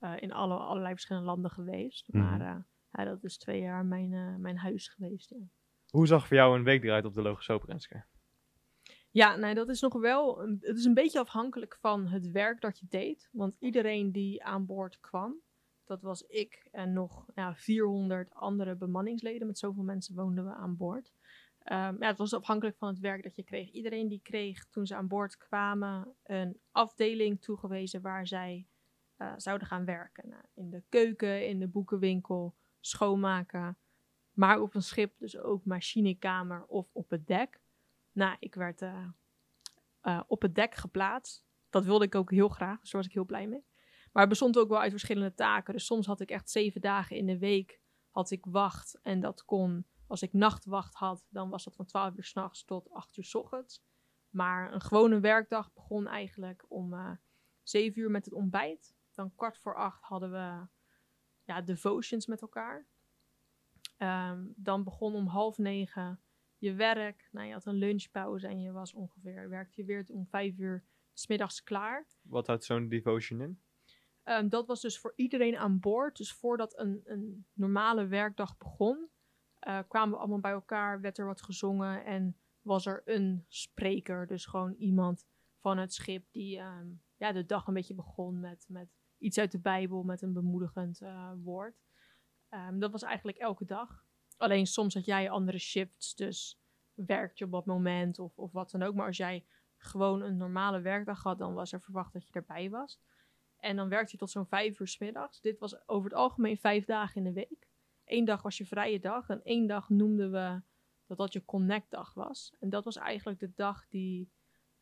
uh, 0.00 0.12
in 0.16 0.32
alle, 0.32 0.54
allerlei 0.54 0.92
verschillende 0.92 1.28
landen 1.28 1.50
geweest. 1.50 2.12
Mhm. 2.12 2.22
Maar 2.22 2.40
uh, 2.40 2.62
ja, 2.98 3.04
dat 3.04 3.24
is 3.24 3.38
twee 3.38 3.60
jaar 3.60 3.84
mijn, 3.84 4.40
mijn 4.40 4.56
huis 4.56 4.88
geweest. 4.88 5.30
Ja. 5.30 5.48
Hoe 5.90 6.06
zag 6.06 6.26
voor 6.26 6.36
jou 6.36 6.56
een 6.56 6.64
week 6.64 6.84
eruit 6.84 7.04
op 7.04 7.14
de 7.14 7.36
Renske? 7.66 8.04
Ja, 9.10 9.36
nee, 9.36 9.54
dat 9.54 9.68
is 9.68 9.80
nog 9.80 9.92
wel. 9.92 10.42
Een, 10.42 10.58
het 10.60 10.76
is 10.76 10.84
een 10.84 10.94
beetje 10.94 11.20
afhankelijk 11.20 11.76
van 11.80 12.06
het 12.06 12.30
werk 12.30 12.60
dat 12.60 12.78
je 12.78 12.86
deed. 12.88 13.28
Want 13.32 13.56
iedereen 13.58 14.12
die 14.12 14.44
aan 14.44 14.66
boord 14.66 15.00
kwam, 15.00 15.34
dat 15.84 16.02
was 16.02 16.22
ik 16.22 16.68
en 16.70 16.92
nog 16.92 17.26
ja, 17.34 17.54
400 17.54 18.34
andere 18.34 18.74
bemanningsleden. 18.74 19.46
Met 19.46 19.58
zoveel 19.58 19.82
mensen 19.82 20.14
woonden 20.14 20.44
we 20.44 20.52
aan 20.52 20.76
boord. 20.76 21.12
Um, 21.72 21.96
ja, 22.00 22.06
het 22.06 22.18
was 22.18 22.34
afhankelijk 22.34 22.76
van 22.76 22.88
het 22.88 22.98
werk 22.98 23.22
dat 23.22 23.36
je 23.36 23.44
kreeg. 23.44 23.70
Iedereen 23.70 24.08
die 24.08 24.20
kreeg 24.22 24.66
toen 24.68 24.86
ze 24.86 24.94
aan 24.94 25.08
boord 25.08 25.36
kwamen 25.36 26.14
een 26.22 26.58
afdeling 26.70 27.42
toegewezen 27.42 28.00
waar 28.00 28.26
zij 28.26 28.66
uh, 29.18 29.32
zouden 29.36 29.66
gaan 29.66 29.84
werken. 29.84 30.28
Nou, 30.28 30.42
in 30.54 30.70
de 30.70 30.82
keuken, 30.88 31.48
in 31.48 31.58
de 31.58 31.68
boekenwinkel, 31.68 32.54
schoonmaken. 32.86 33.78
Maar 34.32 34.60
op 34.60 34.74
een 34.74 34.82
schip 34.82 35.18
dus 35.18 35.36
ook 35.38 35.64
machinekamer 35.64 36.64
of 36.64 36.88
op 36.92 37.10
het 37.10 37.26
dek. 37.26 37.60
Nou, 38.12 38.36
ik 38.38 38.54
werd 38.54 38.82
uh, 38.82 39.06
uh, 40.02 40.20
op 40.26 40.42
het 40.42 40.54
dek 40.54 40.74
geplaatst. 40.74 41.44
Dat 41.70 41.84
wilde 41.84 42.04
ik 42.04 42.14
ook 42.14 42.30
heel 42.30 42.48
graag, 42.48 42.80
dus 42.80 42.90
daar 42.90 43.00
was 43.00 43.10
ik 43.10 43.16
heel 43.16 43.24
blij 43.24 43.46
mee. 43.46 43.64
Maar 44.12 44.22
het 44.22 44.28
bestond 44.28 44.58
ook 44.58 44.68
wel 44.68 44.80
uit 44.80 44.90
verschillende 44.90 45.34
taken. 45.34 45.72
Dus 45.72 45.86
soms 45.86 46.06
had 46.06 46.20
ik 46.20 46.30
echt 46.30 46.50
zeven 46.50 46.80
dagen 46.80 47.16
in 47.16 47.26
de 47.26 47.38
week 47.38 47.80
had 48.10 48.30
ik 48.30 48.44
wacht. 48.44 48.98
En 49.02 49.20
dat 49.20 49.44
kon, 49.44 49.86
als 50.06 50.22
ik 50.22 50.32
nachtwacht 50.32 50.94
had, 50.94 51.26
dan 51.28 51.50
was 51.50 51.64
dat 51.64 51.76
van 51.76 51.86
12 51.86 52.16
uur 52.16 52.24
s'nachts 52.24 52.64
tot 52.64 52.90
8 52.90 53.16
uur 53.16 53.24
s 53.24 53.34
ochtends. 53.34 53.84
Maar 54.30 54.72
een 54.72 54.80
gewone 54.80 55.20
werkdag 55.20 55.72
begon 55.72 56.06
eigenlijk 56.06 56.64
om 56.68 56.92
uh, 56.92 57.10
7 57.62 58.00
uur 58.00 58.10
met 58.10 58.24
het 58.24 58.34
ontbijt. 58.34 58.94
Dan 59.14 59.34
kwart 59.34 59.58
voor 59.58 59.76
acht 59.76 60.02
hadden 60.02 60.30
we 60.30 60.66
ja, 61.44 61.60
devotions 61.60 62.26
met 62.26 62.40
elkaar. 62.40 62.86
Ehm, 63.96 64.46
dan 64.56 64.84
begon 64.84 65.14
om 65.14 65.26
half 65.26 65.58
negen 65.58 66.20
je 66.58 66.74
werk. 66.74 67.28
Nou, 67.32 67.46
je 67.46 67.52
had 67.52 67.66
een 67.66 67.74
lunchpauze 67.74 68.46
en 68.46 68.60
je 68.60 68.72
was 68.72 68.92
ongeveer, 68.92 69.48
werkte 69.48 69.80
je 69.80 69.86
weer 69.86 70.04
om 70.12 70.26
vijf 70.26 70.58
uur 70.58 70.84
's 71.12 71.26
middags 71.26 71.62
klaar. 71.62 72.06
Wat 72.22 72.46
houdt 72.46 72.64
zo'n 72.64 72.88
devotion 72.88 73.40
in? 73.40 73.60
Ehm, 74.22 74.48
dat 74.48 74.66
was 74.66 74.80
dus 74.80 74.98
voor 74.98 75.12
iedereen 75.16 75.56
aan 75.56 75.80
boord. 75.80 76.16
Dus 76.16 76.32
voordat 76.32 76.78
een, 76.78 77.00
een 77.04 77.46
normale 77.52 78.06
werkdag 78.06 78.56
begon, 78.56 79.08
eh, 79.58 79.78
kwamen 79.88 80.14
we 80.14 80.18
allemaal 80.20 80.40
bij 80.40 80.52
elkaar, 80.52 81.00
werd 81.00 81.18
er 81.18 81.26
wat 81.26 81.42
gezongen 81.42 82.04
en 82.04 82.36
was 82.62 82.86
er 82.86 83.02
een 83.04 83.44
spreker. 83.48 84.26
Dus 84.26 84.46
gewoon 84.46 84.72
iemand 84.72 85.26
van 85.58 85.78
het 85.78 85.92
schip 85.92 86.26
die 86.30 86.58
ehm, 86.58 86.88
ja, 87.16 87.32
de 87.32 87.46
dag 87.46 87.66
een 87.66 87.74
beetje 87.74 87.94
begon 87.94 88.40
met, 88.40 88.66
met 88.68 88.88
iets 89.24 89.38
uit 89.38 89.52
de 89.52 89.60
Bijbel, 89.60 90.02
met 90.02 90.22
een 90.22 90.32
bemoedigend 90.32 91.00
eh, 91.00 91.32
woord. 91.42 91.82
Ehm, 92.48 92.78
dat 92.78 92.92
was 92.92 93.02
eigenlijk 93.02 93.38
elke 93.38 93.64
dag. 93.64 94.04
Alleen 94.36 94.66
soms 94.66 94.94
had 94.94 95.04
jij 95.04 95.30
andere 95.30 95.58
shifts, 95.58 96.14
dus 96.14 96.60
werkte 96.94 97.34
je 97.36 97.44
op 97.44 97.50
dat 97.50 97.66
moment 97.66 98.18
of, 98.18 98.38
of 98.38 98.52
wat 98.52 98.70
dan 98.70 98.82
ook. 98.82 98.94
Maar 98.94 99.06
als 99.06 99.16
jij 99.16 99.44
gewoon 99.76 100.22
een 100.22 100.36
normale 100.36 100.80
werkdag 100.80 101.22
had, 101.22 101.38
dan 101.38 101.54
was 101.54 101.72
er 101.72 101.80
verwacht 101.80 102.12
dat 102.12 102.26
je 102.26 102.32
erbij 102.32 102.70
was. 102.70 103.00
En 103.56 103.76
dan 103.76 103.88
werkte 103.88 104.12
je 104.12 104.18
tot 104.18 104.30
zo'n 104.30 104.46
vijf 104.46 104.80
uur 104.80 104.88
's 104.88 104.98
middags. 104.98 105.40
Dit 105.40 105.58
was 105.58 105.88
over 105.88 106.10
het 106.10 106.18
algemeen 106.18 106.56
vijf 106.56 106.84
dagen 106.84 107.16
in 107.16 107.24
de 107.24 107.32
week. 107.32 107.68
Eén 108.04 108.24
dag 108.24 108.42
was 108.42 108.58
je 108.58 108.66
vrije 108.66 109.00
dag 109.00 109.28
en 109.28 109.42
één 109.42 109.66
dag 109.66 109.88
noemden 109.88 110.30
we 110.30 110.62
dat 111.06 111.16
dat 111.16 111.32
je 111.32 111.44
connect-dag 111.44 112.14
was. 112.14 112.54
En 112.60 112.70
dat 112.70 112.84
was 112.84 112.96
eigenlijk 112.96 113.40
de 113.40 113.52
dag 113.54 113.88
die 113.88 114.30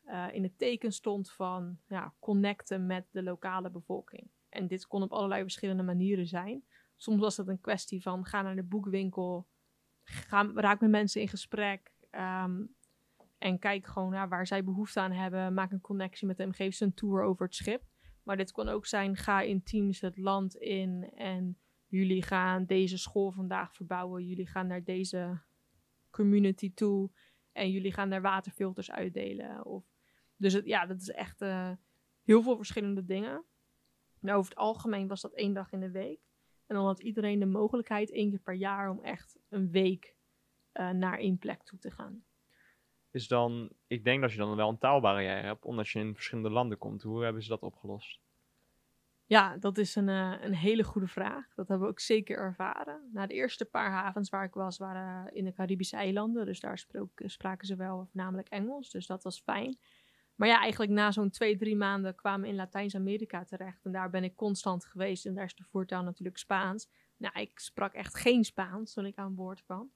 eh, 0.05 0.27
in 0.33 0.43
het 0.43 0.59
teken 0.59 0.93
stond 0.93 1.31
van 1.31 1.79
ja, 1.89 2.15
connecten 2.19 2.87
met 2.87 3.07
de 3.11 3.23
lokale 3.23 3.71
bevolking. 3.71 4.31
En 4.49 4.67
dit 4.67 4.87
kon 4.87 5.03
op 5.03 5.13
allerlei 5.13 5.43
verschillende 5.43 5.83
manieren 5.83 6.27
zijn. 6.27 6.65
Soms 6.97 7.21
was 7.21 7.37
het 7.37 7.49
een 7.49 7.61
kwestie 7.61 8.03
van 8.03 8.25
ga 8.25 8.43
naar 8.43 8.57
de 8.57 8.63
boekwinkel, 8.63 9.47
ga, 10.05 10.51
raak 10.55 10.81
met 10.81 10.91
mensen 10.91 11.21
in 11.21 11.29
gesprek 11.29 11.93
ehm, 12.11 12.63
en 13.39 13.59
kijk 13.59 13.87
gewoon 13.87 14.29
waar 14.29 14.47
zij 14.47 14.65
behoefte 14.65 15.01
aan 15.01 15.13
hebben. 15.13 15.55
Maak 15.55 15.73
een 15.73 15.81
connectie 15.81 16.27
met 16.27 16.39
hem, 16.39 16.53
geef 16.53 16.75
ze 16.75 16.85
een 16.85 16.95
tour 16.95 17.23
over 17.23 17.47
het 17.47 17.55
schip. 17.55 17.83
Maar 18.23 18.37
dit 18.37 18.53
kon 18.53 18.69
ook 18.69 18.87
zijn, 18.87 19.17
ga 19.17 19.41
in 19.41 19.63
teams 19.63 20.01
het 20.01 20.17
land 20.17 20.57
in 20.57 21.11
en 21.15 21.59
jullie 21.87 22.23
gaan 22.23 22.65
deze 22.65 22.99
school 22.99 23.31
vandaag 23.31 23.75
verbouwen. 23.75 24.27
Jullie 24.27 24.47
gaan 24.47 24.67
naar 24.67 24.85
deze 24.85 25.41
community 26.11 26.75
toe 26.75 27.11
en 27.53 27.71
jullie 27.71 27.93
gaan 27.93 28.11
daar 28.11 28.23
waterfilters 28.23 28.91
uitdelen. 28.91 29.65
Of, 29.65 29.85
dus 30.43 30.53
het, 30.53 30.65
ja, 30.65 30.87
dat 30.87 31.01
is 31.01 31.11
echt 31.11 31.41
eh, 31.41 31.71
heel 32.23 32.43
veel 32.43 32.57
verschillende 32.57 33.05
dingen. 33.05 33.45
Maar 34.21 34.37
over 34.37 34.51
het 34.51 34.59
algemeen 34.59 35.09
was 35.09 35.21
dat 35.21 35.33
één 35.33 35.55
dag 35.55 35.73
in 35.73 35.81
de 35.81 35.91
week. 35.91 36.21
En 36.67 36.77
dan 36.77 36.87
had 36.87 37.01
iedereen 37.01 37.39
de 37.39 37.47
mogelijkheid 37.47 38.13
één 38.13 38.31
keer 38.31 38.41
per 38.41 38.55
jaar 38.55 38.91
om 38.91 39.01
echt 39.01 39.39
een 39.49 39.71
week 39.71 40.17
eh, 40.73 40.91
naar 40.91 41.19
één 41.19 41.39
plek 41.39 41.63
toe 41.63 41.79
te 41.79 41.91
gaan. 41.91 42.25
Is 43.11 43.29
dan, 43.29 43.73
ik 43.87 44.05
denk 44.05 44.21
dat 44.21 44.33
je 44.33 44.39
dan 44.39 44.57
wel 44.57 44.69
een 44.69 44.79
taalbarrière 44.79 45.47
hebt, 45.47 45.65
omdat 45.65 45.89
je 45.89 45.99
in 45.99 46.15
verschillende 46.15 46.51
landen 46.51 46.79
komt. 46.79 47.03
Hoe 47.03 47.23
hebben 47.25 47.43
ze 47.43 47.49
dat 47.49 47.63
opgelost? 47.63 48.21
Ja, 49.27 49.57
dat 49.57 49.79
is 49.79 49.95
een, 49.95 50.09
eh, 50.09 50.35
een 50.41 50.55
hele 50.55 50.85
goede 50.85 51.07
vraag. 51.07 51.55
Dat 51.55 51.69
hebben 51.69 51.87
we 51.87 51.93
ook 51.93 52.01
zeker 52.01 52.37
ervaren. 52.37 53.11
Na 53.13 53.27
de 53.27 53.35
eerste 53.35 53.65
paar 53.65 53.91
havens 53.91 54.31
waar 54.31 54.45
ik 54.45 54.55
was, 54.55 54.79
waren 54.79 55.35
in 55.35 55.45
de 55.45 55.53
Caribische 55.53 55.97
eilanden. 55.97 56.47
Dus 56.47 56.61
daar 56.61 56.85
spraken 57.17 57.67
ze 57.67 57.77
wel 57.77 58.07
voornamelijk 58.07 58.49
Engels. 58.49 58.91
Dus 58.91 59.07
dat 59.07 59.23
was 59.23 59.41
fijn. 59.41 59.79
Maar 60.43 60.51
ja, 60.51 60.61
eigenlijk 60.61 60.93
na 60.93 61.11
zo'n 61.11 61.31
twee, 61.31 61.57
drie 61.57 61.77
maanden 61.77 62.15
kwamen 62.15 62.41
we 62.41 62.49
in 62.49 62.55
Latijns-Amerika 62.55 63.45
terecht. 63.45 63.85
En 63.85 63.93
daar 63.93 64.11
ben 64.11 64.25
ik 64.25 64.37
constant 64.37 64.85
geweest. 64.85 65.27
En 65.27 65.35
daar 65.35 65.45
is 65.45 65.55
de 65.55 65.65
voertaal 65.65 66.03
natuurlijk 66.03 66.39
Spaans. 66.39 66.89
Nou, 67.17 67.41
ik 67.41 67.59
sprak 67.59 67.93
echt 67.93 68.17
geen 68.17 68.45
Spaans 68.45 68.93
toen 68.93 69.07
ik 69.07 69.17
aan 69.17 69.35
boord 69.35 69.63
kwam. 69.63 69.93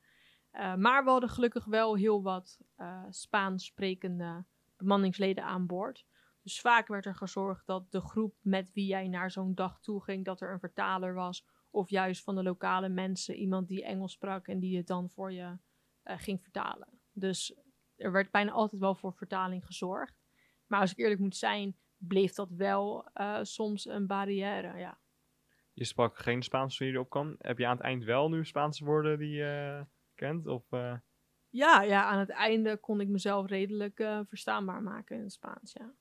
Uh, 0.52 0.74
maar 0.74 1.04
we 1.04 1.10
hadden 1.10 1.28
gelukkig 1.28 1.64
wel 1.64 1.96
heel 1.96 2.22
wat 2.22 2.60
uh, 2.78 3.02
Spaans 3.10 3.64
sprekende 3.64 4.44
bemanningsleden 4.76 5.44
aan 5.44 5.66
boord. 5.66 6.06
Dus 6.42 6.60
vaak 6.60 6.88
werd 6.88 7.06
er 7.06 7.14
gezorgd 7.14 7.66
dat 7.66 7.90
de 7.90 8.00
groep 8.00 8.34
met 8.40 8.72
wie 8.72 8.86
jij 8.86 9.08
naar 9.08 9.30
zo'n 9.30 9.54
dag 9.54 9.80
toe 9.80 10.02
ging, 10.02 10.24
dat 10.24 10.40
er 10.40 10.52
een 10.52 10.60
vertaler 10.60 11.14
was. 11.14 11.46
Of 11.70 11.90
juist 11.90 12.22
van 12.22 12.34
de 12.34 12.42
lokale 12.42 12.88
mensen, 12.88 13.34
iemand 13.34 13.68
die 13.68 13.84
Engels 13.84 14.12
sprak 14.12 14.48
en 14.48 14.58
die 14.58 14.76
het 14.76 14.86
dan 14.86 15.10
voor 15.10 15.32
je 15.32 15.58
uh, 16.04 16.18
ging 16.18 16.42
vertalen. 16.42 16.88
Dus 17.12 17.56
er 17.96 18.12
werd 18.12 18.30
bijna 18.30 18.50
altijd 18.50 18.80
wel 18.80 18.94
voor 18.94 19.12
vertaling 19.12 19.66
gezorgd. 19.66 20.24
Maar 20.66 20.80
als 20.80 20.90
ik 20.90 20.98
eerlijk 20.98 21.20
moet 21.20 21.36
zijn, 21.36 21.76
bleef 21.96 22.32
dat 22.32 22.50
wel 22.50 23.10
uh, 23.14 23.38
soms 23.42 23.86
een 23.86 24.06
barrière, 24.06 24.78
ja. 24.78 24.98
Je 25.72 25.84
sprak 25.84 26.18
geen 26.18 26.42
Spaans 26.42 26.76
toen 26.76 26.86
je 26.86 26.92
erop 26.92 27.10
kwam. 27.10 27.34
Heb 27.38 27.58
je 27.58 27.66
aan 27.66 27.76
het 27.76 27.84
eind 27.84 28.04
wel 28.04 28.28
nu 28.28 28.44
Spaanse 28.44 28.84
woorden 28.84 29.18
die 29.18 29.30
je 29.30 29.86
kent? 30.14 30.46
Of, 30.46 30.72
uh... 30.72 30.96
ja, 31.48 31.82
ja, 31.82 32.04
aan 32.04 32.18
het 32.18 32.30
einde 32.30 32.76
kon 32.76 33.00
ik 33.00 33.08
mezelf 33.08 33.46
redelijk 33.46 33.96
verstaanbaar 34.28 34.82
maken 34.82 35.16
in 35.16 35.22
het 35.22 35.32
Spaans, 35.32 35.72
ja. 35.72 35.94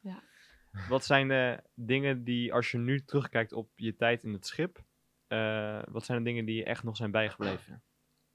ja. 0.00 0.22
Wat 0.88 1.04
zijn 1.04 1.28
de 1.28 1.62
dingen 1.74 2.24
die, 2.24 2.52
als 2.52 2.70
je 2.70 2.78
nu 2.78 3.04
terugkijkt 3.04 3.52
op 3.52 3.70
je 3.74 3.96
tijd 3.96 4.22
in 4.22 4.32
het 4.32 4.46
schip, 4.46 4.84
wat 5.88 6.04
zijn 6.04 6.18
de 6.18 6.24
dingen 6.24 6.44
die 6.44 6.64
echt 6.64 6.82
nog 6.82 6.96
zijn 6.96 7.10
bijgebleven? 7.10 7.82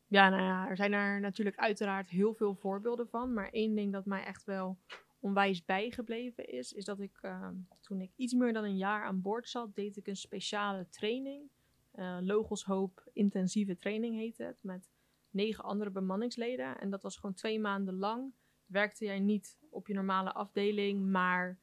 Ja, 0.08 0.30
nou 0.30 0.42
ja, 0.42 0.70
er 0.70 0.76
zijn 0.76 0.94
er 0.94 1.20
natuurlijk 1.20 1.58
uiteraard 1.58 2.10
heel 2.10 2.34
veel 2.34 2.56
voorbeelden 2.56 3.08
van. 3.10 3.34
Maar 3.34 3.50
één 3.50 3.76
ding 3.76 3.92
dat 3.92 4.06
mij 4.06 4.24
echt 4.24 4.44
wel 4.44 4.80
onwijs 5.22 5.66
bijgebleven 5.66 6.48
is, 6.48 6.74
is 6.74 6.86
dat 6.86 7.00
ik 7.00 7.20
uh, 7.22 7.48
toen 7.80 8.02
ik 8.02 8.12
iets 8.16 8.34
meer 8.34 8.54
dan 8.54 8.64
een 8.64 8.78
jaar 8.78 9.04
aan 9.04 9.22
boord 9.22 9.50
zat, 9.50 9.76
deed 9.76 9.98
ik 9.98 10.08
een 10.08 10.16
speciale 10.16 10.90
training. 10.90 11.50
Uh, 11.96 12.18
Logos 12.22 12.64
Hoop 12.64 13.10
intensieve 13.14 13.78
training 13.78 14.16
heette 14.16 14.44
het, 14.44 14.58
met 14.62 14.90
negen 15.30 15.64
andere 15.64 15.90
bemanningsleden. 15.90 16.80
En 16.80 16.90
dat 16.90 17.04
was 17.04 17.16
gewoon 17.16 17.36
twee 17.36 17.60
maanden 17.60 17.96
lang. 17.96 18.34
Werkte 18.66 19.06
jij 19.06 19.20
niet 19.20 19.58
op 19.70 19.88
je 19.88 19.94
normale 19.94 20.34
afdeling, 20.34 21.12
maar 21.12 21.60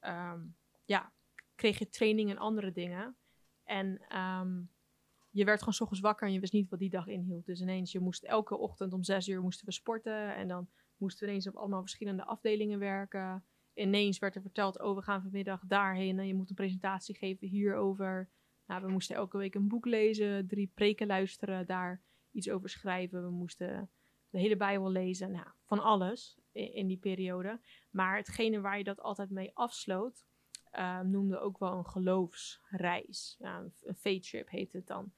um, 0.00 0.56
ja, 0.84 1.12
kreeg 1.54 1.78
je 1.78 1.88
training 1.88 2.30
en 2.30 2.38
andere 2.38 2.72
dingen. 2.72 3.16
En 3.64 4.18
um, 4.18 4.70
je 5.30 5.44
werd 5.44 5.58
gewoon 5.58 5.74
s 5.74 5.80
ochtends 5.80 6.02
wakker 6.02 6.26
en 6.26 6.32
je 6.32 6.40
wist 6.40 6.52
niet 6.52 6.70
wat 6.70 6.78
die 6.78 6.90
dag 6.90 7.06
inhield. 7.06 7.46
Dus 7.46 7.60
ineens, 7.60 7.92
je 7.92 8.00
moest 8.00 8.22
elke 8.22 8.56
ochtend 8.56 8.92
om 8.92 9.04
zes 9.04 9.28
uur 9.28 9.42
moesten 9.42 9.66
we 9.66 9.72
sporten. 9.72 10.34
En 10.34 10.48
dan 10.48 10.68
moesten 10.98 11.24
we 11.24 11.30
ineens 11.30 11.48
op 11.48 11.56
allemaal 11.56 11.80
verschillende 11.80 12.24
afdelingen 12.24 12.78
werken. 12.78 13.44
Ineens 13.74 14.18
werd 14.18 14.34
er 14.34 14.42
verteld, 14.42 14.80
oh, 14.80 14.96
we 14.96 15.02
gaan 15.02 15.22
vanmiddag 15.22 15.62
daarheen 15.66 16.18
en 16.18 16.26
je 16.26 16.34
moet 16.34 16.48
een 16.48 16.54
presentatie 16.54 17.14
geven 17.14 17.48
hierover. 17.48 18.30
Nou, 18.66 18.82
we 18.82 18.90
moesten 18.90 19.16
elke 19.16 19.38
week 19.38 19.54
een 19.54 19.68
boek 19.68 19.86
lezen, 19.86 20.46
drie 20.46 20.70
preken 20.74 21.06
luisteren, 21.06 21.66
daar 21.66 22.02
iets 22.30 22.50
over 22.50 22.68
schrijven. 22.68 23.22
We 23.22 23.30
moesten 23.30 23.90
de 24.30 24.38
hele 24.38 24.56
Bijbel 24.56 24.90
lezen, 24.90 25.30
nou, 25.30 25.46
van 25.64 25.82
alles 25.82 26.38
in, 26.52 26.86
die 26.86 26.98
periode. 26.98 27.60
Maar 27.90 28.16
hetgene 28.16 28.60
waar 28.60 28.78
je 28.78 28.84
dat 28.84 29.00
altijd 29.00 29.30
mee 29.30 29.50
afsloot, 29.54 30.24
uh, 30.72 31.00
noemde 31.00 31.38
ook 31.38 31.58
wel 31.58 31.72
een 31.72 31.86
geloofsreis. 31.86 33.36
Ja, 33.38 33.64
een 33.82 33.94
faith 33.94 34.28
trip 34.28 34.48
heet 34.48 34.72
het 34.72 34.86
dan. 34.86 35.12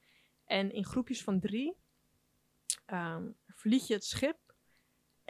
En 0.45 0.71
in 0.71 0.85
groepjes 0.85 1.23
van 1.23 1.39
drie 1.39 1.77
um, 2.87 3.37
verliet 3.45 3.87
je 3.87 3.93
het 3.93 4.05
schip. 4.05 4.50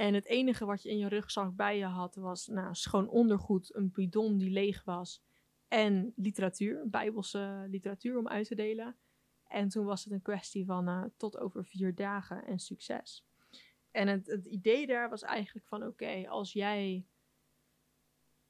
En 0.02 0.14
het 0.14 0.26
enige 0.26 0.66
wat 0.66 0.84
je 0.84 0.90
in 0.90 0.98
je 0.98 1.08
rugzak 1.08 1.56
bij 1.56 1.78
je 1.78 1.86
had 1.86 2.16
was 2.16 2.48
nou, 2.48 2.76
schoon 2.76 3.10
ondergoed, 3.10 3.76
een 3.76 3.92
bidon 3.92 4.38
die 4.38 4.50
leeg 4.50 4.84
was 4.84 5.24
en 5.68 6.14
literatuur, 6.16 6.90
bijbelse 6.90 7.66
literatuur 7.70 8.18
om 8.18 8.28
uit 8.28 8.48
te 8.48 8.56
delen. 8.56 8.96
En 9.48 9.70
toen 9.70 9.86
was 9.86 10.04
het 10.04 10.14
een 10.14 10.22
kwestie 10.22 10.66
van 10.66 10.90
uh, 10.90 11.04
tot 11.18 11.38
over 11.38 11.66
vier 11.66 11.96
dagen 11.96 12.46
en 12.46 12.60
succes. 12.60 13.26
En 13.92 14.08
het, 14.08 14.28
het 14.28 14.46
idee 14.46 14.88
daar 14.88 15.10
was 15.10 15.22
eigenlijk 15.22 15.68
van 15.68 15.86
oké, 15.86 16.26
als 16.30 16.54
jij 16.54 17.06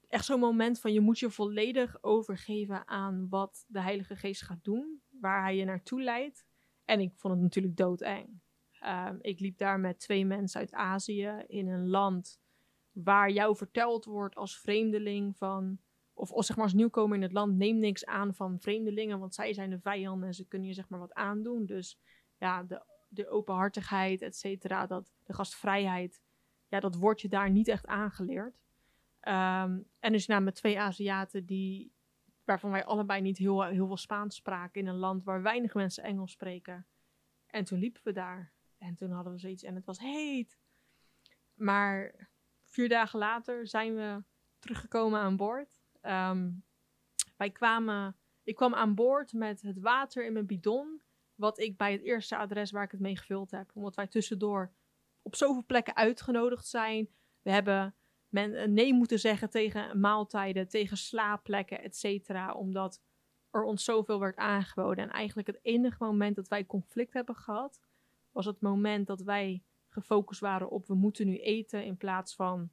echt 0.08 0.26
zo'n 0.26 0.40
moment 0.40 0.80
van 0.80 0.94
je 0.94 1.02
moet 1.02 1.20
je 1.20 1.30
volledig 1.30 2.04
overgeven 2.04 2.88
aan 2.88 3.30
wat 3.30 3.66
de 3.68 3.82
Heilige 3.82 4.16
Geest 4.16 4.42
gaat 4.42 4.64
doen, 4.64 5.02
waar 5.10 5.42
hij 5.42 5.56
je 5.56 5.66
naartoe 5.66 6.02
leidt. 6.02 6.46
En 6.86 7.00
ik 7.00 7.14
vond 7.16 7.34
het 7.34 7.44
natuurlijk 7.44 7.78
doodeng. 7.78 8.42
Um, 8.86 9.18
ik 9.22 9.40
liep 9.40 9.58
daar 9.58 9.80
met 9.80 10.00
twee 10.00 10.26
mensen 10.26 10.60
uit 10.60 10.74
Azië 10.74 11.44
in 11.48 11.68
een 11.68 11.88
land 11.88 12.40
waar 12.92 13.32
jou 13.32 13.56
verteld 13.56 14.06
wordt 14.06 14.36
als 14.36 14.60
vreemdeling 14.60 15.38
van, 15.38 15.80
of, 16.14 16.32
of 16.32 16.46
zeg 16.46 16.56
maar 16.56 16.66
als 16.66 16.74
nieuwkomer 16.74 17.16
in 17.16 17.22
het 17.22 17.32
land, 17.32 17.58
neem 17.58 17.80
niks 17.80 18.06
aan 18.06 18.36
van 18.36 18.60
vreemdelingen, 18.60 19.20
want 19.20 19.36
zij 19.36 19.54
zijn 19.54 19.70
de 19.70 19.80
vijanden 19.80 20.28
en 20.28 20.34
ze 20.34 20.48
kunnen 20.48 20.68
je 20.68 20.74
zeg 20.74 20.90
maar 20.90 21.00
wat 21.00 21.14
aandoen. 21.14 21.66
Dus 21.66 22.00
ja, 22.38 22.64
de, 22.64 22.84
de 23.08 23.30
openhartigheid, 23.30 24.22
et 24.22 24.36
cetera, 24.36 24.86
dat, 24.86 25.12
de 25.24 25.34
gastvrijheid, 25.34 26.22
ja, 26.68 26.80
dat 26.80 26.96
wordt 26.96 27.22
je 27.22 27.30
daar 27.30 27.52
niet 27.52 27.68
echt 27.68 27.88
aangeleerd. 27.88 28.64
Um, 29.22 29.88
en 30.00 30.12
dus 30.12 30.28
nou, 30.28 30.42
met 30.42 30.56
twee 30.56 30.80
Aziaten 30.80 31.46
die, 31.46 31.92
waarvan 32.44 32.72
wij 32.72 32.86
allebei 32.86 33.22
niet 33.22 33.38
heel, 33.38 33.64
heel 33.64 33.88
veel 33.88 33.98
Spaans 33.98 34.36
spraken 34.36 34.82
in 34.82 34.88
een 34.88 34.96
land 34.96 35.24
waar 35.24 35.42
weinig 35.42 35.74
mensen 35.74 36.04
Engels 36.04 36.32
spreken. 36.32 36.86
En 37.48 37.64
toen 37.64 37.80
liepen 37.80 38.02
we 38.04 38.12
daar. 38.12 38.52
En 38.82 38.96
toen 38.96 39.12
hadden 39.12 39.34
we 39.34 39.40
zoiets 39.40 39.64
en 39.64 39.76
het 39.76 39.86
was 39.86 40.00
heet. 40.00 40.60
Maar 41.54 42.30
vier 42.64 42.90
dagen 42.90 43.20
later 43.20 43.68
zijn 43.68 43.96
we 43.96 44.24
teruggekomen 44.60 45.20
aan 45.20 45.38
boord. 45.38 45.80
Um, 46.02 46.64
wij 47.38 47.52
kwamen, 47.52 48.18
ik 48.44 48.56
kwam 48.56 48.74
aan 48.74 48.96
boord 48.96 49.34
met 49.34 49.62
het 49.62 49.80
water 49.80 50.26
in 50.26 50.34
mijn 50.34 50.46
bidon, 50.46 51.02
wat 51.36 51.60
ik 51.60 51.78
bij 51.78 51.92
het 51.92 52.02
eerste 52.02 52.38
adres 52.38 52.72
waar 52.72 52.84
ik 52.84 52.92
het 52.92 53.00
mee 53.00 53.18
gevuld 53.18 53.52
heb. 53.52 53.72
Omdat 53.74 53.96
wij 53.96 54.08
tussendoor 54.08 54.74
op 55.22 55.36
zoveel 55.36 55.66
plekken 55.66 55.96
uitgenodigd 55.96 56.68
zijn. 56.68 57.10
We 57.42 57.52
hebben 57.52 57.96
men 58.28 58.74
nee 58.74 58.94
moeten 58.94 59.20
zeggen 59.20 59.50
tegen 59.50 60.00
maaltijden, 60.00 60.68
tegen 60.68 60.98
slaapplekken, 60.98 61.82
et 61.82 61.96
cetera. 61.96 62.54
Omdat 62.54 63.02
er 63.50 63.64
ons 63.64 63.84
zoveel 63.84 64.20
werd 64.20 64.38
aangeboden. 64.38 65.04
En 65.04 65.10
eigenlijk 65.10 65.48
het 65.48 65.60
enige 65.62 66.04
moment 66.04 66.36
dat 66.36 66.48
wij 66.48 66.66
conflict 66.66 67.14
hebben 67.14 67.36
gehad, 67.36 67.80
was 68.32 68.46
het 68.46 68.62
moment 68.62 69.08
dat 69.08 69.22
wij 69.22 69.64
gefocust 69.90 70.40
waren 70.40 70.70
op 70.70 70.88
we 70.88 70.96
moeten 70.96 71.26
nu 71.26 71.38
eten 71.38 71.86
in 71.86 71.98
plaats 71.98 72.36
van 72.36 72.72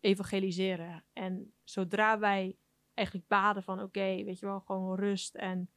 evangeliseren. 0.00 1.04
En 1.12 1.52
zodra 1.64 2.18
wij 2.18 2.56
eigenlijk 2.94 3.28
baden 3.28 3.62
van 3.62 3.82
oké, 3.82 4.24
weet 4.24 4.38
je 4.38 4.46
wel, 4.46 4.60
gewoon 4.60 4.96
rust 4.96 5.34
en 5.34 5.70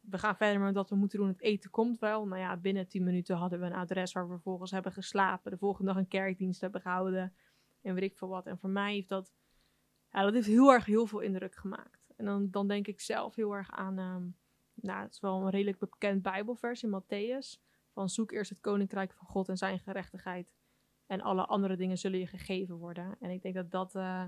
we 0.00 0.18
gaan 0.18 0.36
verder 0.36 0.60
met 0.60 0.74
wat 0.74 0.90
we 0.90 0.96
moeten 0.96 1.18
doen. 1.18 1.28
Het 1.28 1.40
eten 1.40 1.70
komt 1.70 1.98
wel. 1.98 2.26
Nou 2.26 2.40
ja, 2.40 2.56
binnen 2.56 2.88
10 2.88 3.04
minuten 3.04 3.36
hadden 3.36 3.60
we 3.60 3.66
een 3.66 3.72
adres 3.72 4.12
waar 4.12 4.26
we 4.26 4.32
vervolgens 4.32 4.70
hebben 4.70 4.92
geslapen. 4.92 5.50
De 5.50 5.58
volgende 5.58 5.92
dag 5.92 6.00
een 6.00 6.08
kerkdienst 6.08 6.60
hebben 6.60 6.80
gehouden. 6.80 7.34
En 7.82 7.94
weet 7.94 8.02
ik 8.02 8.16
veel 8.16 8.28
wat. 8.28 8.46
En 8.46 8.58
voor 8.58 8.70
mij 8.70 8.92
heeft 8.94 9.08
dat, 9.08 9.32
ja, 10.12 10.22
dat 10.22 10.32
heeft 10.32 10.46
heel 10.46 10.72
erg 10.72 10.84
heel 10.84 11.06
veel 11.06 11.20
indruk 11.20 11.54
gemaakt. 11.54 12.12
En 12.16 12.24
dan, 12.24 12.50
dan 12.50 12.68
denk 12.68 12.86
ik 12.86 13.00
zelf 13.00 13.34
heel 13.34 13.52
erg 13.52 13.70
aan, 13.70 13.98
ehm, 13.98 14.24
nou, 14.74 15.02
het 15.02 15.12
is 15.12 15.20
wel 15.20 15.42
een 15.42 15.50
redelijk 15.50 15.78
bekend 15.78 16.22
Bijbelvers 16.22 16.82
in 16.82 17.02
Matthäus. 17.02 17.60
Van 17.92 18.08
zoek 18.08 18.32
eerst 18.32 18.50
het 18.50 18.60
koninkrijk 18.60 19.12
van 19.12 19.26
God 19.26 19.48
en 19.48 19.56
zijn 19.56 19.78
gerechtigheid. 19.78 20.52
En 21.06 21.20
alle 21.20 21.46
andere 21.46 21.76
dingen 21.76 21.98
zullen 21.98 22.18
je 22.18 22.26
gegeven 22.26 22.76
worden. 22.76 23.16
En 23.20 23.30
ik 23.30 23.42
denk 23.42 23.54
dat 23.54 23.70
dat, 23.70 23.94
uh, 23.94 24.24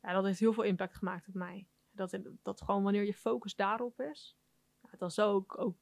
ja, 0.00 0.12
dat 0.12 0.24
heeft 0.24 0.40
heel 0.40 0.52
veel 0.52 0.64
impact 0.64 0.96
gemaakt 0.96 1.28
op 1.28 1.34
mij. 1.34 1.68
Dat, 1.90 2.18
dat 2.42 2.62
gewoon 2.62 2.82
wanneer 2.82 3.04
je 3.04 3.14
focus 3.14 3.54
daarop 3.54 4.00
is, 4.00 4.38
dan 4.98 5.10
zal 5.10 5.32
ook, 5.32 5.58
ook 5.58 5.78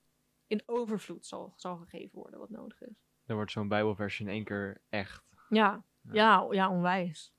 in 0.47 0.63
overvloed 0.67 1.27
zal, 1.27 1.53
zal 1.57 1.77
gegeven 1.77 2.19
worden 2.19 2.41
wat 2.41 2.51
nodig 2.51 2.81
is. 2.81 3.07
Dan 3.25 3.37
wordt 3.37 3.51
zo'n 3.51 3.69
Bijbelversie 3.69 4.27
in 4.27 4.33
één 4.33 4.45
keer 4.45 4.83
echt. 4.89 5.25
Ja, 5.49 5.85
ja, 6.01 6.47
ja, 6.51 6.71
onwijs. 6.71 7.35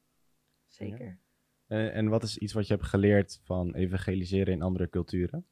Zeker. 0.68 1.20
En, 1.68 1.94
en 1.94 2.08
wat 2.08 2.24
is 2.24 2.38
iets 2.38 2.54
wat 2.54 2.68
je 2.68 2.74
hebt 2.74 2.86
geleerd 2.86 3.40
van 3.44 3.76
evangeliseren 3.76 4.54
in 4.54 4.62
andere 4.62 4.90
culturen? 4.90 5.48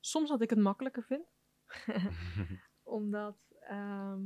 Soms 0.00 0.28
dat 0.28 0.40
ik 0.40 0.50
het 0.50 0.58
makkelijker 0.58 1.02
vind. 1.02 1.26
Omdat, 2.92 3.36
ehm, 3.60 4.20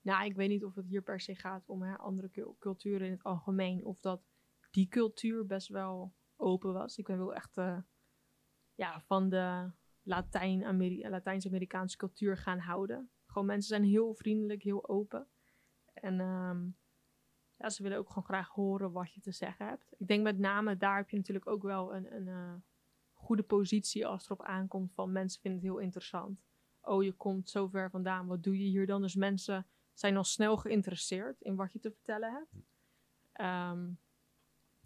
nou, 0.00 0.24
ik 0.24 0.36
weet 0.36 0.48
niet 0.48 0.64
of 0.64 0.74
het 0.74 0.86
hier 0.86 1.02
per 1.02 1.20
se 1.20 1.34
gaat 1.34 1.68
om 1.68 1.82
hè, 1.82 1.96
andere 1.96 2.54
culturen 2.58 3.06
in 3.06 3.12
het 3.12 3.22
algemeen. 3.22 3.84
Of 3.84 4.00
dat 4.00 4.22
die 4.70 4.88
cultuur 4.88 5.46
best 5.46 5.68
wel 5.68 6.14
open 6.36 6.72
was. 6.72 6.96
Ik 6.96 7.06
ben 7.06 7.18
wel 7.18 7.34
echt 7.34 7.56
uh, 7.56 7.78
ja, 8.74 9.00
van 9.00 9.28
de 9.28 9.70
Latijns-Amerikaanse 10.02 11.96
cultuur 11.96 12.36
gaan 12.36 12.58
houden. 12.58 13.10
Gewoon 13.26 13.46
mensen 13.46 13.68
zijn 13.68 13.84
heel 13.84 14.14
vriendelijk, 14.14 14.62
heel 14.62 14.88
open. 14.88 15.28
En 15.92 16.20
um, 16.20 16.76
ja, 17.56 17.70
ze 17.70 17.82
willen 17.82 17.98
ook 17.98 18.08
gewoon 18.08 18.24
graag 18.24 18.48
horen 18.48 18.92
wat 18.92 19.14
je 19.14 19.20
te 19.20 19.32
zeggen 19.32 19.66
hebt. 19.66 19.94
Ik 19.98 20.06
denk 20.06 20.22
met 20.22 20.38
name 20.38 20.76
daar 20.76 20.96
heb 20.96 21.10
je 21.10 21.16
natuurlijk 21.16 21.46
ook 21.46 21.62
wel 21.62 21.94
een, 21.94 22.14
een 22.14 22.26
uh, 22.26 22.54
goede 23.12 23.42
positie 23.42 24.06
als 24.06 24.28
het 24.28 24.30
erop 24.30 24.46
aankomt 24.46 24.92
van 24.92 25.12
mensen 25.12 25.40
vinden 25.40 25.60
het 25.60 25.68
heel 25.70 25.78
interessant. 25.78 26.44
Oh, 26.86 27.02
je 27.02 27.12
komt 27.12 27.50
zo 27.50 27.66
ver 27.66 27.90
vandaan, 27.90 28.26
wat 28.26 28.42
doe 28.42 28.58
je 28.58 28.68
hier 28.68 28.86
dan? 28.86 29.02
Dus 29.02 29.14
mensen 29.14 29.66
zijn 29.92 30.16
al 30.16 30.24
snel 30.24 30.56
geïnteresseerd 30.56 31.40
in 31.40 31.56
wat 31.56 31.72
je 31.72 31.78
te 31.78 31.90
vertellen 31.90 32.32
hebt. 32.32 32.64
En 33.32 33.98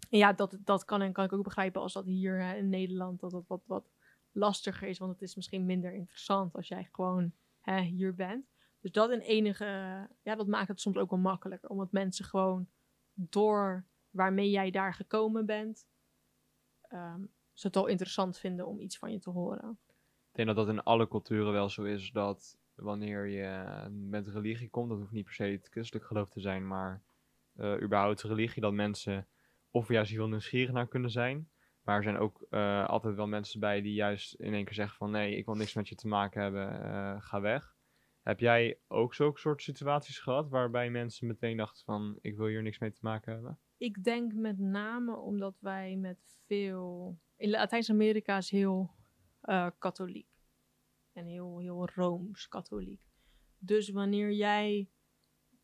ja, 0.09 0.33
dat, 0.33 0.57
dat 0.59 0.85
kan, 0.85 1.01
en 1.01 1.13
kan 1.13 1.25
ik 1.25 1.33
ook 1.33 1.43
begrijpen 1.43 1.81
als 1.81 1.93
dat 1.93 2.05
hier 2.05 2.55
in 2.55 2.69
Nederland 2.69 3.19
dat 3.19 3.31
dat 3.31 3.47
wat, 3.47 3.61
wat 3.65 3.91
lastiger 4.31 4.87
is, 4.87 4.97
want 4.97 5.11
het 5.11 5.21
is 5.21 5.35
misschien 5.35 5.65
minder 5.65 5.93
interessant 5.93 6.55
als 6.55 6.67
jij 6.67 6.89
gewoon 6.91 7.33
hè, 7.61 7.81
hier 7.81 8.15
bent. 8.15 8.45
Dus 8.79 8.91
dat 8.91 9.11
in 9.11 9.19
enige, 9.19 9.65
ja, 10.21 10.35
dat 10.35 10.47
maakt 10.47 10.67
het 10.67 10.81
soms 10.81 10.97
ook 10.97 11.09
wel 11.09 11.19
makkelijker, 11.19 11.69
omdat 11.69 11.91
mensen 11.91 12.25
gewoon 12.25 12.67
door 13.13 13.85
waarmee 14.09 14.49
jij 14.49 14.71
daar 14.71 14.93
gekomen 14.93 15.45
bent, 15.45 15.87
um, 16.93 17.31
ze 17.53 17.67
het 17.67 17.75
al 17.75 17.87
interessant 17.87 18.37
vinden 18.37 18.67
om 18.67 18.79
iets 18.79 18.97
van 18.97 19.11
je 19.11 19.19
te 19.19 19.29
horen. 19.29 19.79
Ik 20.31 20.37
denk 20.37 20.47
dat 20.47 20.65
dat 20.65 20.75
in 20.75 20.83
alle 20.83 21.07
culturen 21.07 21.51
wel 21.51 21.69
zo 21.69 21.83
is, 21.83 22.11
dat 22.11 22.59
wanneer 22.75 23.27
je 23.27 23.89
met 23.89 24.27
religie 24.27 24.69
komt, 24.69 24.89
dat 24.89 24.97
hoeft 24.97 25.11
niet 25.11 25.25
per 25.25 25.33
se 25.33 25.43
het 25.43 25.67
christelijk 25.71 26.05
geloof 26.05 26.29
te 26.29 26.39
zijn, 26.39 26.67
maar 26.67 27.03
uh, 27.55 27.81
überhaupt 27.81 28.21
religie, 28.21 28.61
dat 28.61 28.73
mensen 28.73 29.27
of 29.71 29.87
juist 29.87 30.11
heel 30.11 30.27
nieuwsgierig 30.27 30.71
naar 30.71 30.87
kunnen 30.87 31.11
zijn, 31.11 31.49
maar 31.81 31.97
er 31.97 32.03
zijn 32.03 32.17
ook 32.17 32.45
uh, 32.49 32.85
altijd 32.87 33.15
wel 33.15 33.27
mensen 33.27 33.59
bij 33.59 33.81
die 33.81 33.93
juist 33.93 34.33
in 34.33 34.53
één 34.53 34.65
keer 34.65 34.73
zeggen 34.73 34.97
van 34.97 35.11
nee, 35.11 35.35
ik 35.35 35.45
wil 35.45 35.55
niks 35.55 35.73
met 35.73 35.87
je 35.87 35.95
te 35.95 36.07
maken 36.07 36.41
hebben, 36.41 36.85
uh, 36.85 37.21
ga 37.21 37.41
weg. 37.41 37.75
Heb 38.21 38.39
jij 38.39 38.79
ook 38.87 39.13
zulke 39.13 39.39
soort 39.39 39.61
situaties 39.61 40.19
gehad 40.19 40.49
waarbij 40.49 40.89
mensen 40.89 41.27
meteen 41.27 41.57
dachten 41.57 41.83
van 41.83 42.17
ik 42.21 42.37
wil 42.37 42.47
hier 42.47 42.61
niks 42.61 42.79
mee 42.79 42.91
te 42.91 42.99
maken 43.01 43.33
hebben? 43.33 43.59
Ik 43.77 44.03
denk 44.03 44.33
met 44.33 44.57
name 44.57 45.15
omdat 45.15 45.59
wij 45.59 45.95
met 45.95 46.17
veel... 46.45 47.17
In 47.35 47.49
Latijns-Amerika 47.49 48.37
is 48.37 48.49
heel 48.49 48.95
uh, 49.51 49.67
katholiek. 49.77 50.29
En 51.11 51.25
heel, 51.25 51.59
heel 51.59 51.89
rooms-katholiek. 51.89 53.01
Dus 53.57 53.89
wanneer 53.89 54.31
jij 54.31 54.89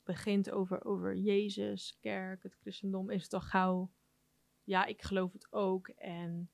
begint 0.03 0.51
over, 0.51 0.85
over 0.85 1.15
Jezus, 1.15 1.97
kerk, 1.99 2.43
het 2.43 2.57
christendom, 2.59 3.09
is 3.09 3.23
het 3.23 3.33
al 3.33 3.41
gauw 3.41 3.91
ja, 4.67 4.85
ik 4.85 5.01
geloof 5.01 5.33
het 5.33 5.47
ook. 5.49 5.87
En 5.87 6.49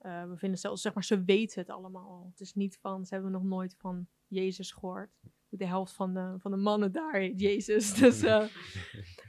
uh, 0.00 0.24
we 0.24 0.36
vinden 0.36 0.58
zelfs, 0.58 0.82
zeg 0.82 0.94
maar, 0.94 1.04
ze 1.04 1.24
weten 1.24 1.60
het 1.60 1.70
allemaal. 1.70 2.26
Het 2.30 2.40
is 2.40 2.54
niet 2.54 2.78
van, 2.78 3.06
ze 3.06 3.14
hebben 3.14 3.32
nog 3.32 3.42
nooit 3.42 3.74
van 3.78 4.08
Jezus 4.26 4.70
gehoord. 4.72 5.10
De 5.48 5.66
helft 5.66 5.92
van 5.92 6.14
de, 6.14 6.34
van 6.38 6.50
de 6.50 6.56
mannen 6.56 6.92
daar 6.92 7.14
heet 7.14 7.40
Jezus. 7.40 7.94
Dus, 8.00 8.22
uh, 8.22 8.48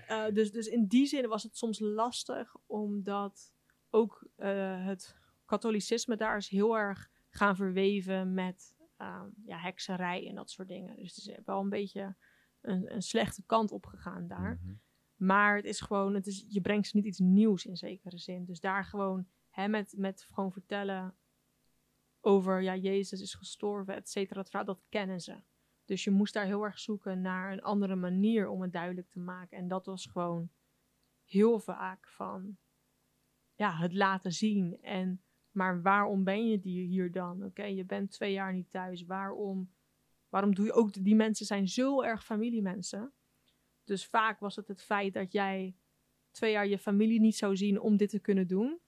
uh, 0.09 0.27
dus, 0.37 0.51
dus 0.51 0.67
in 0.67 0.87
die 0.87 1.05
zin 1.05 1.27
was 1.27 1.43
het 1.43 1.57
soms 1.57 1.79
lastig, 1.79 2.55
omdat 2.65 3.53
ook 3.89 4.27
het 4.35 5.17
katholicisme 5.45 6.15
daar 6.15 6.37
is 6.37 6.49
heel 6.49 6.77
erg 6.77 7.09
gaan 7.29 7.55
verweven 7.55 8.33
met 8.33 8.77
ja, 9.45 9.57
hekserij 9.57 10.27
en 10.27 10.35
dat 10.35 10.49
soort 10.49 10.67
dingen. 10.67 10.95
Dus 10.95 11.15
het 11.15 11.27
is 11.27 11.39
wel 11.45 11.59
een 11.59 11.69
beetje 11.69 12.15
een, 12.61 12.93
een 12.93 13.01
slechte 13.01 13.43
kant 13.45 13.71
op 13.71 13.85
gegaan 13.85 14.27
daar. 14.27 14.57
Mm 14.61 14.67
-hmm. 14.67 14.81
Maar 15.15 15.55
het 15.55 15.65
is 15.65 15.81
gewoon, 15.81 16.13
het 16.13 16.27
is, 16.27 16.45
je 16.47 16.61
brengt 16.61 16.87
ze 16.87 16.95
niet 16.95 17.05
iets 17.05 17.19
nieuws 17.19 17.65
in 17.65 17.77
zekere 17.77 18.17
zin. 18.17 18.45
Dus 18.45 18.59
daar 18.59 18.85
gewoon 18.85 19.27
hè, 19.49 19.67
met, 19.67 19.93
met 19.97 20.21
gewoon 20.21 20.51
vertellen 20.51 21.15
over, 22.19 22.61
ja, 22.61 22.75
Jezus 22.75 23.21
is 23.21 23.33
gestorven, 23.33 23.95
et 23.95 24.09
cetera, 24.09 24.63
dat 24.63 24.83
kennen 24.89 25.19
ze. 25.19 25.41
Dus 25.85 26.03
je 26.03 26.11
moest 26.11 26.33
daar 26.33 26.45
heel 26.45 26.63
erg 26.63 26.79
zoeken 26.79 27.21
naar 27.21 27.51
een 27.51 27.61
andere 27.61 27.95
manier 27.95 28.47
om 28.47 28.61
het 28.61 28.73
duidelijk 28.73 29.09
te 29.09 29.19
maken. 29.19 29.57
En 29.57 29.67
dat 29.67 29.85
was 29.85 30.05
gewoon 30.05 30.49
heel 31.23 31.59
vaak 31.59 32.07
van, 32.07 32.57
ja, 33.55 33.77
het 33.77 33.93
laten 33.93 34.31
zien. 34.31 34.81
En, 34.81 35.23
maar 35.51 35.81
waarom 35.81 36.23
ben 36.23 36.47
je 36.47 36.57
hier 36.57 37.11
dan? 37.11 37.43
Oké, 37.43 37.63
je 37.63 37.85
bent 37.85 38.11
twee 38.11 38.31
jaar 38.31 38.53
niet 38.53 38.69
thuis. 38.69 39.05
Waarom, 39.05 39.73
waarom 40.29 40.55
doe 40.55 40.65
je 40.65 40.73
ook, 40.73 41.03
die 41.03 41.15
mensen 41.15 41.45
zijn 41.45 41.67
zo 41.67 42.01
erg 42.01 42.25
familiemensen. 42.25 43.13
Dus 43.83 44.05
vaak 44.05 44.39
was 44.39 44.55
het 44.55 44.67
het 44.67 44.83
feit 44.83 45.13
dat 45.13 45.31
jij 45.31 45.75
twee 46.31 46.51
jaar 46.51 46.67
je 46.67 46.79
familie 46.79 47.19
niet 47.19 47.35
zou 47.35 47.57
zien 47.57 47.79
om 47.79 47.97
dit 47.97 48.09
te 48.09 48.19
kunnen 48.19 48.47
doen. 48.47 48.79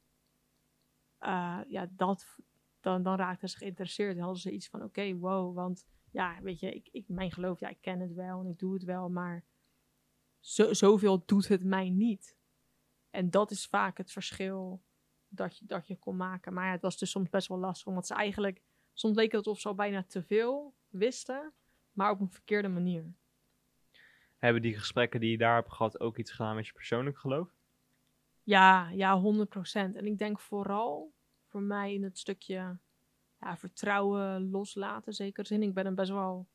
Uh, 1.20 1.60
ja, 1.68 1.90
dat, 1.92 2.38
dan, 2.80 3.04
dan 3.04 3.16
raakten 3.16 3.50
ze 3.50 3.58
geïnteresseerd. 3.58 4.16
Dan 4.16 4.24
hadden 4.24 4.42
ze 4.42 4.52
iets 4.52 4.68
van, 4.68 4.84
oké, 4.84 5.18
wow, 5.18 5.56
want 5.56 5.86
ja, 6.12 6.42
weet 6.42 6.60
je, 6.60 6.72
ik, 6.76 6.90
ik, 6.92 7.08
mijn 7.08 7.32
geloof, 7.32 7.60
ja, 7.60 7.70
ik 7.70 7.82
ken 7.82 8.00
het 8.00 8.14
wel 8.14 8.40
en 8.40 8.48
ik 8.48 8.60
doe 8.60 8.74
het 8.74 8.84
wel, 8.84 9.10
maar 9.10 9.46
zo, 10.40 10.74
zoveel 10.74 11.26
doet 11.26 11.48
het 11.48 11.64
mij 11.64 11.90
niet. 11.90 12.38
En 13.10 13.30
dat 13.30 13.52
is 13.52 13.66
vaak 13.66 13.98
het 13.98 14.12
verschil 14.12 14.84
dat 15.34 15.58
je, 15.58 15.66
dat 15.66 15.88
je 15.88 15.96
kon 15.96 16.16
maken. 16.16 16.54
Maar 16.54 16.66
ja, 16.66 16.72
het 16.72 16.82
was 16.82 16.98
dus 16.98 17.12
soms 17.12 17.30
best 17.30 17.48
wel 17.48 17.58
lastig, 17.58 17.88
omdat 17.88 18.08
ze 18.08 18.14
eigenlijk, 18.14 18.62
soms 18.94 19.16
leek 19.16 19.32
het 19.32 19.48
of 19.48 19.60
ze 19.60 19.68
al 19.68 19.76
bijna 19.76 20.04
te 20.04 20.24
veel 20.24 20.74
wisten, 20.90 21.54
maar 21.92 22.12
op 22.12 22.20
een 22.20 22.32
verkeerde 22.32 22.68
manier. 22.68 23.14
Hebben 24.38 24.62
die 24.62 24.78
gesprekken 24.78 25.20
die 25.20 25.32
je 25.32 25.38
daar 25.38 25.56
hebt 25.56 25.72
gehad 25.72 26.00
ook 26.00 26.18
iets 26.18 26.32
gedaan 26.32 26.56
met 26.56 26.68
je 26.68 26.74
persoonlijk 26.74 27.18
geloof? 27.18 27.50
Ja, 28.44 28.90
ja, 28.90 29.22
100%. 29.22 29.26
En 29.74 30.06
ik 30.06 30.18
denk 30.18 30.40
vooral 30.40 31.14
voor 31.46 31.62
mij 31.62 31.94
in 31.94 32.04
het 32.04 32.18
stukje 32.18 32.78
ja, 33.40 33.58
vertrouwen 33.58 34.50
loslaten, 34.50 35.14
zeker 35.14 35.46
zin. 35.46 35.62
Ik 35.62 35.74
ben 35.74 35.86
een 35.86 35.96
best 35.96 36.12
wel 36.12 36.48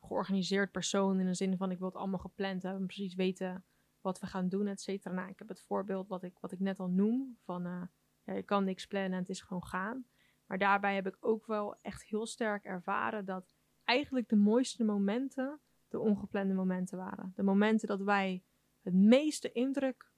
georganiseerd 0.00 0.72
persoon 0.72 1.20
in 1.20 1.26
de 1.26 1.34
zin 1.34 1.56
van 1.56 1.70
ik 1.70 1.78
wil 1.78 1.88
het 1.88 1.96
allemaal 1.96 2.18
gepland 2.18 2.62
hebben, 2.62 2.86
precies 2.86 3.14
weten 3.14 3.64
wat 4.04 4.20
we 4.20 4.26
gaan 4.26 4.48
doen, 4.48 4.66
et 4.66 4.80
cetera. 4.80 5.14
Nou, 5.14 5.28
ik 5.28 5.38
heb 5.38 5.48
het 5.48 5.60
voorbeeld 5.60 6.08
wat 6.08 6.22
ik, 6.22 6.38
wat 6.40 6.52
ik 6.52 6.60
net 6.60 6.80
al 6.80 6.88
noem, 6.88 7.38
van 7.44 7.66
uh, 7.66 7.82
ja, 8.22 8.32
je 8.32 8.42
kan 8.42 8.64
niks 8.64 8.86
plannen 8.86 9.12
en 9.12 9.18
het 9.18 9.28
is 9.28 9.40
gewoon 9.40 9.64
gaan. 9.64 10.06
Maar 10.46 10.58
daarbij 10.58 10.94
heb 10.94 11.06
ik 11.06 11.16
ook 11.20 11.46
wel 11.46 11.76
echt 11.82 12.04
heel 12.04 12.26
sterk 12.26 12.64
ervaren 12.64 13.24
dat 13.24 13.54
eigenlijk 13.84 14.28
de 14.28 14.36
mooiste 14.36 14.84
momenten 14.84 15.60
de 15.88 15.98
ongeplande 15.98 16.54
momenten 16.54 16.98
waren. 16.98 17.32
De 17.36 17.42
momenten 17.42 17.88
dat 17.88 18.00
wij 18.00 18.42
het 18.82 18.94
meeste 18.94 19.52
indruk 19.52 20.12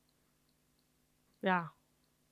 ja, 1.39 1.73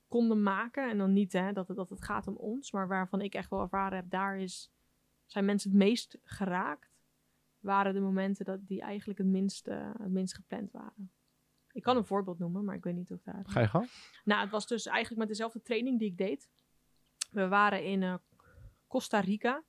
konden 0.09 0.43
maken. 0.43 0.91
En 0.91 0.99
dan 0.99 1.13
niet 1.13 1.33
hè, 1.33 1.53
dat, 1.53 1.69
het, 1.69 1.77
dat 1.77 1.91
het 1.91 2.05
gaat 2.05 2.27
om 2.27 2.37
ons, 2.37 2.73
maar 2.73 2.89
waarvan 2.89 3.21
ik 3.21 3.35
echt 3.35 3.51
wel 3.51 3.61
ervaren 3.61 3.97
heb, 3.97 4.11
daar 4.11 4.39
is 4.39 4.73
zijn 5.27 5.45
mensen 5.45 5.71
het 5.71 5.79
meest 5.79 6.19
geraakt, 6.23 7.03
waren 7.59 7.95
de 7.95 8.01
momenten 8.01 8.45
dat 8.45 8.67
die 8.67 8.81
eigenlijk 8.81 9.19
het 9.19 9.29
minst, 9.29 9.69
eh, 9.69 9.91
het 9.99 10.11
minst 10.13 10.35
gepland 10.35 10.71
waren. 10.71 11.13
Ik 11.75 11.83
kan 11.83 11.97
een 11.97 12.05
voorbeeld 12.05 12.39
noemen, 12.39 12.65
maar 12.65 12.75
ik 12.75 12.85
weet 12.85 12.95
niet 12.95 13.13
of 13.13 13.23
daar... 13.23 13.43
Ga 13.47 13.61
je 13.61 13.69
gang? 13.69 13.89
Nou, 14.25 14.41
het 14.41 14.51
was 14.51 14.67
dus 14.67 14.87
eigenlijk 14.87 15.19
met 15.19 15.29
dezelfde 15.29 15.63
training 15.63 15.99
die 15.99 16.11
ik 16.11 16.19
deed. 16.19 16.49
We 17.31 17.49
waren 17.49 17.85
in 17.85 18.03
eh, 18.03 18.15
Costa 18.87 19.21
Rica. 19.21 19.65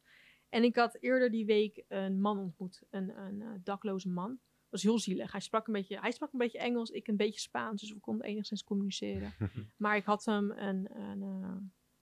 En 0.50 0.64
ik 0.64 0.76
had 0.76 0.98
eerder 1.00 1.32
die 1.32 1.46
week 1.46 1.84
een 1.88 2.22
man 2.22 2.40
ontmoet. 2.40 2.84
Een, 2.90 3.18
een 3.18 3.42
eh, 3.42 3.50
dakloze 3.64 4.10
man. 4.10 4.30
Dat 4.30 4.70
was 4.70 4.84
heel 4.84 5.00
zielig. 5.00 5.32
Hij 5.32 5.42
sprak, 5.42 5.68
een 5.68 5.74
beetje, 5.74 6.00
hij 6.00 6.12
sprak 6.12 6.34
een 6.34 6.40
beetje 6.40 6.60
Engels, 6.60 6.90
ik 6.90 7.08
een 7.08 7.18
beetje 7.18 7.40
Spaans. 7.40 7.82
Dus 7.82 7.94
we 7.94 8.00
konden 8.00 8.26
enigszins 8.26 8.64
communiceren. 8.64 9.34
maar 9.84 9.96
ik 9.96 10.06
had 10.06 10.26
hem 10.26 10.52
een, 10.52 11.00
een, 11.00 11.22
eh, 11.22 11.56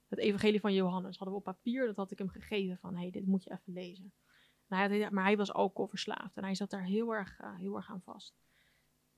het 0.08 0.18
evangelie 0.18 0.60
van 0.60 0.74
Johannes. 0.74 1.16
Hadden 1.16 1.36
we 1.36 1.40
op 1.40 1.54
papier. 1.54 1.86
Dat 1.86 1.96
had 1.96 2.10
ik 2.10 2.18
hem 2.18 2.28
gegeven 2.28 2.78
van, 2.78 2.96
hey, 2.96 3.10
dit 3.10 3.26
moet 3.26 3.44
je 3.44 3.52
even 3.52 3.72
lezen. 3.72 4.12
En 4.68 4.76
hij 4.76 5.00
had, 5.00 5.10
maar 5.10 5.24
hij 5.24 5.36
was 5.36 5.52
alcoholverslaafd. 5.52 6.36
En 6.36 6.44
hij 6.44 6.54
zat 6.54 6.70
daar 6.70 6.84
heel 6.84 7.14
erg, 7.14 7.40
heel 7.58 7.76
erg 7.76 7.90
aan 7.90 8.02
vast. 8.02 8.36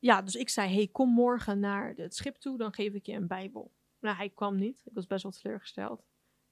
Ja, 0.07 0.23
dus 0.23 0.35
ik 0.35 0.49
zei, 0.49 0.75
hey, 0.75 0.87
kom 0.87 1.11
morgen 1.11 1.59
naar 1.61 1.93
het 1.97 2.15
schip 2.15 2.37
toe. 2.37 2.59
Dan 2.59 2.73
geef 2.73 2.93
ik 2.93 3.07
je 3.07 3.13
een 3.13 3.27
bijbel. 3.27 3.73
Nou, 4.01 4.17
hij 4.17 4.31
kwam 4.31 4.57
niet. 4.57 4.81
Ik 4.85 4.95
was 4.95 5.07
best 5.07 5.23
wel 5.23 5.33
teleurgesteld. 5.33 6.07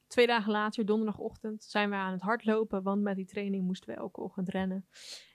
Twee 0.07 0.27
dagen 0.27 0.53
later, 0.53 0.87
donderdagochtend, 0.87 1.65
zijn 1.65 1.91
we 1.91 1.97
aan 1.97 2.13
het 2.13 2.21
hardlopen. 2.21 2.83
Want 2.83 3.03
met 3.03 3.17
die 3.17 3.27
training 3.27 3.65
moesten 3.65 3.89
we 3.89 4.01
elke 4.01 4.21
ochtend 4.21 4.49
rennen. 4.49 4.87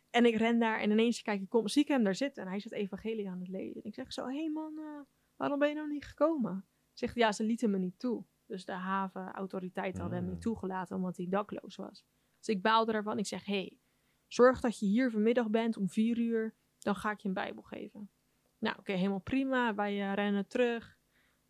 En 0.10 0.26
ik 0.26 0.36
ren 0.36 0.60
daar 0.60 0.80
en 0.80 0.92
ineens 0.92 1.22
kijk 1.22 1.42
ik 1.42 1.50
kom, 1.50 1.68
zie 1.68 1.82
ik 1.82 1.88
hem 1.88 2.04
daar 2.04 2.16
zitten. 2.16 2.44
En 2.44 2.50
hij 2.50 2.60
zit 2.60 2.72
evangelie 2.72 3.30
aan 3.30 3.40
het 3.40 3.48
lezen. 3.48 3.82
En 3.82 3.88
ik 3.88 3.94
zeg 3.94 4.14
zo, 4.14 4.26
hé 4.28 4.36
hey 4.36 4.50
man, 4.50 4.78
eh, 4.78 5.00
waarom 5.36 5.60
ben 5.60 5.70
je 5.70 5.76
nog 5.76 5.88
niet 5.88 6.06
gekomen? 6.06 6.68
Zegt 6.94 7.16
ja, 7.16 7.32
ze 7.32 7.44
lieten 7.44 7.70
me 7.72 7.78
niet 7.78 8.00
toe. 8.00 8.26
Dus 8.46 8.66
de 8.66 8.72
havenautoriteiten 8.72 10.02
hadden 10.02 10.20
hem 10.20 10.28
niet 10.28 10.36
Mm. 10.36 10.42
toegelaten 10.42 10.96
omdat 10.96 11.18
hij 11.18 11.28
dakloos 11.30 11.76
was. 11.76 12.06
Dus 12.38 12.56
ik 12.56 12.62
baalde 12.62 12.92
ervan. 12.92 13.18
Ik 13.18 13.28
zeg, 13.28 13.46
hé, 13.46 13.54
hey, 13.54 13.80
zorg 14.28 14.60
dat 14.60 14.80
je 14.80 14.86
hier 14.86 15.12
vanmiddag 15.12 15.50
bent 15.50 15.78
om 15.78 15.90
vier 15.90 16.18
uur. 16.18 16.56
Dan 16.80 16.96
ga 16.96 17.12
ik 17.12 17.20
je 17.20 17.28
een 17.28 17.34
bijbel 17.34 17.64
geven. 17.64 18.10
Nou, 18.58 18.76
oké, 18.80 18.92
helemaal 18.92 19.20
prima. 19.20 19.76
Wij 19.76 20.02
eh, 20.02 20.14
rennen 20.14 20.48
terug. 20.48 20.98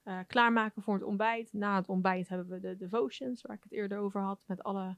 eh, 0.03 0.19
klaarmaken 0.27 0.81
voor 0.81 0.93
het 0.93 1.03
ontbijt. 1.03 1.53
Na 1.53 1.75
het 1.75 1.89
ontbijt 1.89 2.29
hebben 2.29 2.47
we 2.47 2.59
de 2.59 2.75
devotions, 2.77 3.41
waar 3.41 3.55
ik 3.55 3.63
het 3.63 3.71
eerder 3.71 3.97
over 3.97 4.21
had, 4.21 4.41
met 4.45 4.63
alle 4.63 4.97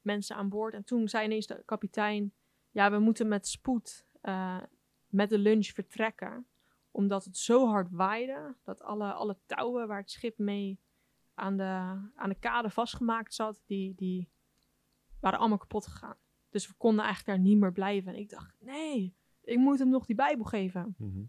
mensen 0.00 0.36
aan 0.36 0.48
boord. 0.48 0.74
En 0.74 0.84
toen 0.84 1.08
zei 1.08 1.24
ineens 1.24 1.46
de 1.46 1.62
kapitein, 1.64 2.32
ja, 2.70 2.90
we 2.90 2.98
moeten 2.98 3.28
met 3.28 3.46
spoed 3.48 4.06
eh, 4.20 4.58
met 5.06 5.28
de 5.28 5.38
lunch 5.38 5.66
vertrekken. 5.66 6.46
Omdat 6.90 7.24
het 7.24 7.36
zo 7.36 7.66
hard 7.66 7.90
waaide, 7.90 8.54
dat 8.62 8.82
alle, 8.82 9.12
alle 9.12 9.36
touwen 9.46 9.88
waar 9.88 10.00
het 10.00 10.10
schip 10.10 10.38
mee 10.38 10.80
aan 11.34 11.56
de, 11.56 11.62
aan 12.14 12.28
de 12.28 12.38
kade 12.38 12.70
vastgemaakt 12.70 13.34
zat, 13.34 13.62
die, 13.66 13.94
die 13.94 14.28
waren 15.20 15.38
allemaal 15.38 15.58
kapot 15.58 15.86
gegaan. 15.86 16.16
Dus 16.50 16.68
we 16.68 16.74
konden 16.76 17.04
eigenlijk 17.04 17.36
daar 17.36 17.46
niet 17.48 17.58
meer 17.58 17.72
blijven. 17.72 18.12
En 18.12 18.18
ik 18.18 18.28
dacht, 18.30 18.54
nee, 18.60 19.16
ik 19.48 19.58
moet 19.58 19.78
hem 19.78 19.88
nog 19.88 20.06
die 20.06 20.16
Bijbel 20.16 20.44
geven. 20.44 20.94
Mhm. 20.98 21.22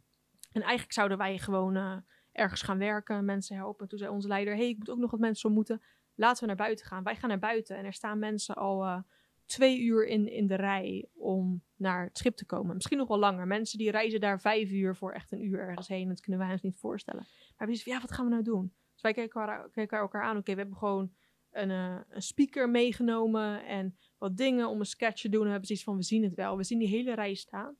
En 0.51 0.61
eigenlijk 0.61 0.93
zouden 0.93 1.17
wij 1.17 1.37
gewoon 1.37 1.75
eh, 1.75 1.97
ergens 2.31 2.61
gaan 2.61 2.77
werken, 2.77 3.25
mensen 3.25 3.55
helpen. 3.55 3.87
Toen 3.87 3.99
zei 3.99 4.11
onze 4.11 4.27
leider, 4.27 4.55
hey, 4.55 4.69
ik 4.69 4.77
moet 4.77 4.89
ook 4.89 4.97
nog 4.97 5.11
wat 5.11 5.19
mensen 5.19 5.45
ontmoeten. 5.45 5.81
Laten 6.15 6.41
we 6.41 6.47
naar 6.47 6.55
buiten 6.55 6.85
gaan. 6.85 7.03
Wij 7.03 7.15
gaan 7.15 7.29
naar 7.29 7.39
buiten 7.39 7.77
en 7.77 7.85
er 7.85 7.93
staan 7.93 8.19
mensen 8.19 8.55
al 8.55 8.83
eh, 8.83 9.01
twee 9.45 9.81
uur 9.81 10.07
in, 10.07 10.31
in 10.31 10.47
de 10.47 10.55
rij 10.55 11.07
om 11.13 11.63
naar 11.75 12.03
het 12.03 12.17
schip 12.17 12.35
te 12.35 12.45
komen. 12.45 12.75
Misschien 12.75 12.97
nog 12.97 13.07
wel 13.07 13.19
langer. 13.19 13.47
Mensen 13.47 13.77
die 13.77 13.91
reizen 13.91 14.19
daar 14.19 14.41
vijf 14.41 14.71
uur 14.71 14.95
voor 14.95 15.11
echt 15.11 15.31
een 15.31 15.45
uur 15.45 15.59
ergens 15.59 15.87
heen. 15.87 16.07
Dat 16.07 16.21
kunnen 16.21 16.39
wij 16.41 16.51
ons 16.51 16.61
niet 16.61 16.79
voorstellen. 16.79 17.25
Maar 17.57 17.67
we 17.67 17.75
zeiden, 17.75 17.93
ja, 17.93 18.01
wat 18.07 18.11
gaan 18.11 18.25
we 18.25 18.31
nou 18.31 18.43
doen? 18.43 18.73
Dus 18.93 19.01
wij 19.01 19.13
keken 19.13 19.41
elkaar, 19.41 19.69
keken 19.69 19.97
elkaar 19.97 20.23
aan. 20.23 20.37
Oké, 20.37 20.51
we 20.51 20.59
hebben 20.59 20.77
gewoon 20.77 21.11
een, 21.51 21.71
eh, 21.71 21.99
een 22.09 22.21
speaker 22.21 22.69
meegenomen 22.69 23.65
en 23.65 23.97
wat 24.17 24.37
dingen 24.37 24.67
om 24.67 24.79
een 24.79 24.85
sketch 24.85 25.21
te 25.21 25.29
doen. 25.29 25.39
En 25.39 25.45
we 25.45 25.51
hebben 25.51 25.67
zoiets 25.67 25.85
van, 25.85 25.95
we 25.95 26.03
zien 26.03 26.23
het 26.23 26.33
wel. 26.33 26.57
We 26.57 26.63
zien 26.63 26.79
die 26.79 26.87
hele 26.87 27.13
rij 27.13 27.33
staan. 27.33 27.77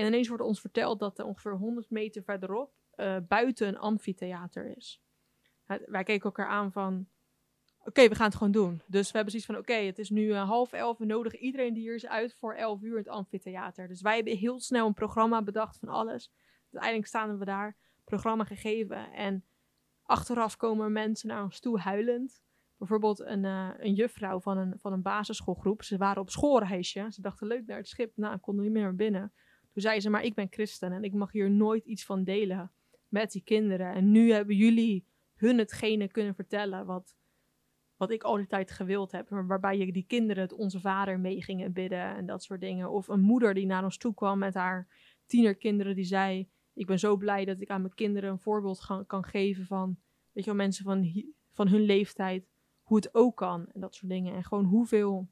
En 0.00 0.06
ineens 0.06 0.28
wordt 0.28 0.42
ons 0.42 0.60
verteld 0.60 0.98
dat 0.98 1.18
er 1.18 1.24
ongeveer 1.24 1.56
100 1.56 1.90
meter 1.90 2.22
verderop 2.22 2.72
eh, 2.90 3.16
buiten 3.28 3.68
een 3.68 3.78
amfitheater 3.78 4.76
is. 4.76 5.02
Wij 5.66 6.02
keken 6.04 6.24
elkaar 6.24 6.46
aan 6.46 6.72
van, 6.72 7.08
oké, 7.84 8.08
we 8.08 8.14
gaan 8.14 8.26
het 8.26 8.34
gewoon 8.34 8.52
doen. 8.52 8.82
Dus 8.86 9.06
we 9.06 9.12
hebben 9.12 9.30
zoiets 9.30 9.50
van, 9.50 9.58
oké, 9.58 9.74
het 9.74 9.98
is 9.98 10.10
nu 10.10 10.32
eh, 10.32 10.48
half 10.48 10.72
elf. 10.72 10.98
We 10.98 11.04
nodigen 11.04 11.38
iedereen 11.38 11.74
die 11.74 11.82
hier 11.82 11.94
is 11.94 12.06
uit 12.06 12.34
voor 12.34 12.54
elf 12.54 12.82
uur 12.82 12.90
in 12.90 12.96
het 12.96 13.08
amfitheater. 13.08 13.88
Dus 13.88 14.00
wij 14.00 14.14
hebben 14.14 14.36
heel 14.36 14.60
snel 14.60 14.86
een 14.86 14.94
programma 14.94 15.42
bedacht 15.42 15.78
van 15.78 15.88
alles. 15.88 16.32
Uiteindelijk 16.62 17.06
staan 17.06 17.38
we 17.38 17.44
daar, 17.44 17.76
programma 18.04 18.44
gegeven. 18.44 19.12
En 19.12 19.44
achteraf 20.02 20.56
komen 20.56 20.92
mensen 20.92 21.28
naar 21.28 21.42
ons 21.42 21.60
toe 21.60 21.78
huilend. 21.78 22.42
Bijvoorbeeld 22.76 23.20
een, 23.20 23.44
eh, 23.44 23.68
een 23.76 23.94
juffrouw 23.94 24.40
van 24.40 24.58
een, 24.58 24.78
van 24.78 24.92
een 24.92 25.02
basisschoolgroep. 25.02 25.82
Ze 25.82 25.96
waren 25.96 26.22
op 26.22 26.30
schoolreisje. 26.30 27.06
Ze 27.10 27.20
dachten 27.20 27.46
leuk 27.46 27.66
naar 27.66 27.76
het 27.76 27.88
schip. 27.88 28.16
Nou, 28.16 28.38
konden 28.38 28.64
niet 28.64 28.72
meer 28.72 28.82
naar 28.82 28.94
binnen. 28.94 29.32
Toen 29.72 29.82
zei 29.82 30.00
ze, 30.00 30.10
maar 30.10 30.24
ik 30.24 30.34
ben 30.34 30.46
christen 30.50 30.92
en 30.92 31.04
ik 31.04 31.12
mag 31.12 31.32
hier 31.32 31.50
nooit 31.50 31.84
iets 31.84 32.04
van 32.04 32.24
delen 32.24 32.72
met 33.08 33.32
die 33.32 33.42
kinderen. 33.42 33.94
En 33.94 34.10
nu 34.10 34.32
hebben 34.32 34.56
jullie 34.56 35.06
hun 35.34 35.58
hetgene 35.58 36.08
kunnen 36.08 36.34
vertellen 36.34 36.86
wat, 36.86 37.16
wat 37.96 38.10
ik 38.10 38.22
al 38.22 38.36
die 38.36 38.46
tijd 38.46 38.70
gewild 38.70 39.12
heb. 39.12 39.28
Waarbij 39.28 39.78
je 39.78 39.92
die 39.92 40.06
kinderen 40.06 40.42
het 40.42 40.52
onze 40.52 40.80
vader 40.80 41.20
mee 41.20 41.42
gingen 41.42 41.72
bidden 41.72 42.16
en 42.16 42.26
dat 42.26 42.42
soort 42.42 42.60
dingen. 42.60 42.90
Of 42.90 43.08
een 43.08 43.20
moeder 43.20 43.54
die 43.54 43.66
naar 43.66 43.84
ons 43.84 43.96
toe 43.96 44.14
kwam 44.14 44.38
met 44.38 44.54
haar 44.54 44.88
tienerkinderen 45.26 45.94
die 45.94 46.04
zei... 46.04 46.48
Ik 46.74 46.86
ben 46.86 46.98
zo 46.98 47.16
blij 47.16 47.44
dat 47.44 47.60
ik 47.60 47.70
aan 47.70 47.80
mijn 47.80 47.94
kinderen 47.94 48.30
een 48.30 48.38
voorbeeld 48.38 48.80
ga- 48.80 49.04
kan 49.06 49.24
geven 49.24 49.66
van... 49.66 49.98
Weet 50.32 50.44
je 50.44 50.50
wel, 50.50 50.60
mensen 50.60 50.84
van, 50.84 51.24
van 51.52 51.68
hun 51.68 51.80
leeftijd, 51.80 52.48
hoe 52.82 52.96
het 52.96 53.14
ook 53.14 53.36
kan 53.36 53.70
en 53.72 53.80
dat 53.80 53.94
soort 53.94 54.10
dingen. 54.10 54.34
En 54.34 54.44
gewoon 54.44 54.64
hoeveel 54.64 55.28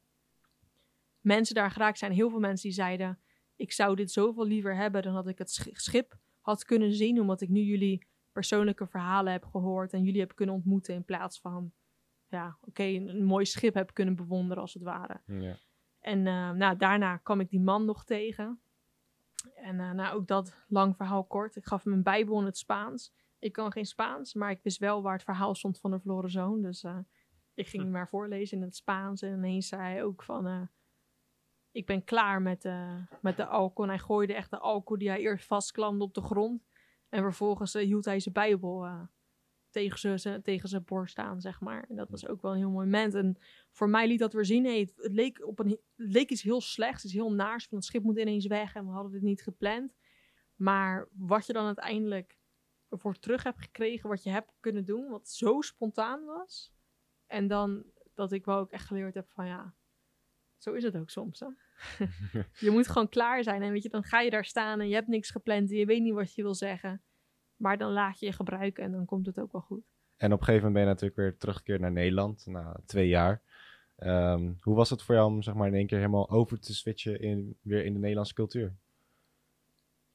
mensen 1.20 1.54
daar 1.54 1.70
geraakt 1.70 1.98
zijn. 1.98 2.12
Heel 2.12 2.30
veel 2.30 2.38
mensen 2.38 2.68
die 2.68 2.76
zeiden 2.76 3.18
ik 3.58 3.72
zou 3.72 3.96
dit 3.96 4.10
zoveel 4.10 4.46
liever 4.46 4.76
hebben 4.76 5.02
dan 5.02 5.14
dat 5.14 5.28
ik 5.28 5.38
het 5.38 5.50
sch- 5.50 5.68
schip 5.72 6.18
had 6.40 6.64
kunnen 6.64 6.92
zien, 6.92 7.20
omdat 7.20 7.40
ik 7.40 7.48
nu 7.48 7.60
jullie 7.60 8.06
persoonlijke 8.32 8.86
verhalen 8.86 9.32
heb 9.32 9.44
gehoord 9.44 9.92
en 9.92 10.02
jullie 10.02 10.20
heb 10.20 10.34
kunnen 10.34 10.54
ontmoeten 10.54 10.94
in 10.94 11.04
plaats 11.04 11.40
van, 11.40 11.72
ja, 12.28 12.58
oké, 12.60 12.82
een, 12.82 13.08
een 13.08 13.24
mooi 13.24 13.44
schip 13.44 13.74
heb 13.74 13.94
kunnen 13.94 14.14
bewonderen 14.16 14.62
als 14.62 14.74
het 14.74 14.82
ware. 14.82 15.20
Ja. 15.26 15.56
En 16.00 16.26
eh, 16.26 16.50
nou, 16.50 16.76
daarna 16.76 17.16
kwam 17.16 17.40
ik 17.40 17.50
die 17.50 17.60
man 17.60 17.84
nog 17.84 18.04
tegen. 18.04 18.60
En 19.54 19.80
eh, 19.80 19.90
nou, 19.90 20.16
ook 20.16 20.26
dat 20.26 20.54
lang 20.68 20.96
verhaal 20.96 21.24
kort. 21.24 21.56
Ik 21.56 21.66
gaf 21.66 21.84
hem 21.84 21.92
een 21.92 22.02
bijbel 22.02 22.38
in 22.38 22.44
het 22.44 22.58
Spaans. 22.58 23.12
Ik 23.38 23.52
kan 23.52 23.72
geen 23.72 23.86
Spaans, 23.86 24.34
maar 24.34 24.50
ik 24.50 24.62
wist 24.62 24.78
wel 24.78 25.02
waar 25.02 25.12
het 25.12 25.22
verhaal 25.22 25.54
stond 25.54 25.80
van 25.80 25.90
de 25.90 26.00
verloren 26.00 26.30
zoon. 26.30 26.62
Dus 26.62 26.84
eh, 26.84 26.98
ik 27.54 27.66
ging 27.66 27.82
hem 27.84 27.92
maar 27.92 28.08
voorlezen 28.08 28.56
in 28.56 28.62
het 28.62 28.76
Spaans. 28.76 29.22
En 29.22 29.32
ineens 29.32 29.68
zei 29.68 29.82
hij 29.82 30.04
ook 30.04 30.22
van... 30.22 30.68
ik 31.78 31.86
ben 31.86 32.04
klaar 32.04 32.42
met, 32.42 32.64
eh, 32.64 32.96
met 33.20 33.36
de 33.36 33.46
alcohol. 33.46 33.84
En 33.84 33.96
hij 33.96 33.98
gooide 34.04 34.34
echt 34.34 34.50
de 34.50 34.58
alcohol 34.58 34.98
die 34.98 35.08
hij 35.08 35.20
eerst 35.20 35.44
vastklamde 35.46 36.04
op 36.04 36.14
de 36.14 36.20
grond. 36.20 36.62
En 37.08 37.22
vervolgens 37.22 37.74
eh, 37.74 37.84
hield 37.84 38.04
hij 38.04 38.20
zijn 38.20 38.34
bijbel 38.34 38.84
eh, 38.84 39.02
tegen 39.70 40.20
zijn- 40.20 40.42
tegen 40.42 40.68
zijn 40.68 40.84
borst 40.84 41.18
aan, 41.18 41.40
zeg 41.40 41.60
maar. 41.60 41.84
En 41.88 41.96
dat 41.96 42.10
was 42.10 42.26
ook 42.26 42.42
wel 42.42 42.50
een 42.52 42.58
heel 42.58 42.70
mooi 42.70 42.86
moment. 42.86 43.14
En 43.14 43.36
voor 43.70 43.88
mij 43.88 44.06
liet 44.08 44.18
dat 44.18 44.32
weer 44.32 44.44
zien, 44.44 44.64
het, 44.64 44.92
leek 44.96 45.46
op 45.46 45.58
een, 45.58 45.68
het 45.68 45.80
leek 45.96 46.30
iets 46.30 46.42
heel 46.42 46.60
slechts, 46.60 47.04
iets 47.04 47.12
heel 47.12 47.32
naars. 47.32 47.66
Van 47.66 47.78
het 47.78 47.86
schip 47.86 48.02
moet 48.02 48.18
ineens 48.18 48.46
weg 48.46 48.74
en 48.74 48.86
we 48.86 48.92
hadden 48.92 49.12
dit 49.12 49.22
niet 49.22 49.42
gepland. 49.42 49.94
Maar 50.54 51.08
wat 51.12 51.46
je 51.46 51.52
dan 51.52 51.66
uiteindelijk 51.66 52.38
ervoor 52.88 53.18
terug 53.18 53.42
hebt 53.42 53.60
gekregen, 53.60 54.08
wat 54.08 54.22
je 54.22 54.30
hebt 54.30 54.52
kunnen 54.60 54.84
doen, 54.84 55.08
wat 55.08 55.28
zo 55.28 55.60
spontaan 55.60 56.24
was. 56.24 56.72
En 57.26 57.46
dan 57.46 57.84
dat 58.14 58.32
ik 58.32 58.44
wel 58.44 58.58
ook 58.58 58.70
echt 58.70 58.86
geleerd 58.86 59.14
heb 59.14 59.30
van 59.30 59.46
ja, 59.46 59.74
zo 60.58 60.72
is 60.72 60.82
het 60.82 60.96
ook 60.96 61.10
soms. 61.10 61.40
Hè? 61.40 61.46
je 62.66 62.70
moet 62.70 62.88
gewoon 62.88 63.08
klaar 63.08 63.42
zijn. 63.42 63.62
En 63.62 63.72
weet 63.72 63.82
je, 63.82 63.88
dan 63.88 64.04
ga 64.04 64.20
je 64.20 64.30
daar 64.30 64.44
staan 64.44 64.80
en 64.80 64.88
je 64.88 64.94
hebt 64.94 65.08
niks 65.08 65.30
gepland 65.30 65.70
en 65.70 65.76
je 65.76 65.86
weet 65.86 66.02
niet 66.02 66.14
wat 66.14 66.34
je 66.34 66.42
wil 66.42 66.54
zeggen. 66.54 67.02
Maar 67.56 67.78
dan 67.78 67.92
laat 67.92 68.18
je 68.18 68.26
je 68.26 68.32
gebruiken 68.32 68.84
en 68.84 68.92
dan 68.92 69.04
komt 69.04 69.26
het 69.26 69.38
ook 69.38 69.52
wel 69.52 69.60
goed. 69.60 69.84
En 70.16 70.32
op 70.32 70.38
een 70.38 70.44
gegeven 70.44 70.66
moment 70.66 70.72
ben 70.72 70.82
je 70.82 70.88
natuurlijk 70.88 71.16
weer 71.16 71.36
teruggekeerd 71.36 71.80
naar 71.80 71.92
Nederland, 71.92 72.46
na 72.46 72.80
twee 72.86 73.08
jaar. 73.08 73.42
Ehm, 73.96 74.52
hoe 74.60 74.74
was 74.74 74.90
het 74.90 75.02
voor 75.02 75.14
jou 75.14 75.26
om 75.26 75.42
zeg 75.42 75.54
maar, 75.54 75.66
in 75.66 75.74
één 75.74 75.86
keer 75.86 75.98
helemaal 75.98 76.30
over 76.30 76.60
te 76.60 76.74
switchen 76.74 77.20
in, 77.20 77.56
weer 77.62 77.84
in 77.84 77.92
de 77.92 77.98
Nederlandse 77.98 78.34
cultuur? 78.34 78.74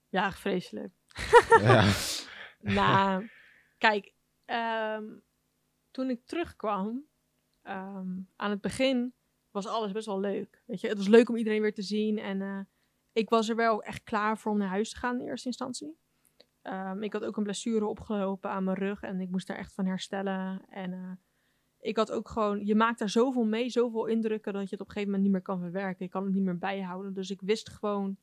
Ja, 0.10 0.32
vreselijk. 0.32 0.94
ja. 1.62 1.92
nou, 2.80 3.30
kijk, 3.78 4.14
ehm, 4.46 5.04
toen 5.92 6.10
ik 6.10 6.26
terugkwam, 6.26 7.06
ehm, 7.62 8.20
aan 8.36 8.50
het 8.50 8.62
begin 8.62 9.14
was 9.54 9.68
alles 9.68 9.92
best 9.92 10.06
wel 10.06 10.20
leuk. 10.20 10.64
Weet 10.66 10.82
je, 10.82 10.88
het 10.88 10.98
was 10.98 11.08
leuk 11.08 11.30
om 11.30 11.36
iedereen 11.36 11.62
weer 11.62 11.74
te 11.74 11.82
zien 11.82 12.18
en 12.18 12.42
eh, 12.42 12.60
ik 13.12 13.30
was 13.30 13.50
er 13.50 13.56
wel 13.56 13.84
echt 13.84 14.04
klaar 14.04 14.38
voor 14.38 14.52
om 14.52 14.58
naar 14.58 14.68
huis 14.68 14.90
te 14.90 14.96
gaan 14.96 15.20
in 15.20 15.28
eerste 15.28 15.48
instantie. 15.48 15.98
Ehm, 16.62 17.04
ik 17.04 17.14
had 17.14 17.24
ook 17.24 17.38
een 17.38 17.44
blessure 17.44 17.86
opgelopen 17.86 18.50
aan 18.50 18.64
mijn 18.64 18.78
rug 18.78 19.02
en 19.02 19.20
ik 19.20 19.30
moest 19.30 19.48
daar 19.48 19.58
echt 19.58 19.74
van 19.74 19.86
herstellen. 19.86 20.66
En 20.70 20.94
eh, 20.94 21.12
ik 21.80 21.98
had 21.98 22.12
ook 22.12 22.30
gewoon, 22.30 22.66
je 22.66 22.76
maakt 22.76 23.00
daar 23.00 23.10
zoveel 23.10 23.46
mee, 23.46 23.70
zoveel 23.70 24.06
indrukken 24.06 24.54
dat 24.54 24.62
je 24.62 24.70
het 24.70 24.82
op 24.82 24.88
een 24.88 24.94
gegeven 24.94 25.14
moment 25.14 25.24
niet 25.24 25.32
meer 25.32 25.42
kan 25.42 25.60
verwerken. 25.60 26.06
Je 26.06 26.12
kan 26.12 26.24
het 26.24 26.34
niet 26.34 26.44
meer 26.44 26.58
bijhouden. 26.58 27.14
Dus 27.14 27.30
ik 27.30 27.42
wist 27.42 27.70
gewoon, 27.70 28.18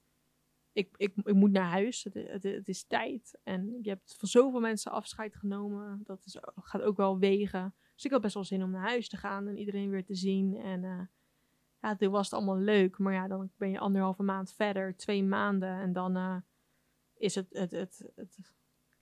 ik, 0.73 0.95
ik, 0.97 1.15
ik 1.17 1.35
moet 1.35 1.51
naar 1.51 1.71
huis. 1.71 2.07
Het 2.13 2.69
is 2.69 2.85
tijd. 2.85 3.39
En 3.43 3.79
je 3.83 3.89
hebt 3.89 4.17
van 4.19 4.29
zoveel 4.29 4.61
mensen 4.61 4.93
afscheid 4.93 5.37
genomen. 5.37 6.01
Dat 6.05 6.25
is, 6.25 6.39
gaat 6.55 6.83
ook 6.83 6.97
wel 6.97 7.19
wegen. 7.19 7.75
Dus 7.95 8.05
ik 8.05 8.11
had 8.11 8.21
best 8.21 8.35
wel 8.35 8.45
zin 8.45 8.63
om 8.63 8.71
naar 8.71 8.89
huis 8.89 9.09
te 9.09 9.17
gaan 9.17 9.49
en 9.49 9.59
iedereen 9.59 9.91
weer 9.91 10.05
te 10.05 10.15
zien. 10.15 10.57
En 10.57 10.85
eh, 10.85 11.01
ja, 11.83 11.97
toen 11.97 12.11
was 12.11 12.25
het 12.25 12.35
allemaal 12.35 12.59
leuk. 12.59 12.99
Maar 12.99 13.13
ja, 13.13 13.29
dan 13.29 13.51
ben 13.57 13.71
je 13.71 13.79
anderhalve 13.79 14.23
maand 14.23 14.53
verder, 14.53 14.97
twee 14.97 15.25
maanden. 15.25 15.81
En 15.81 15.93
dan 15.93 16.17
eh, 16.17 16.37
is 17.15 17.35
het, 17.35 17.47
het, 17.51 17.71
het, 17.71 18.11
het 18.15 18.39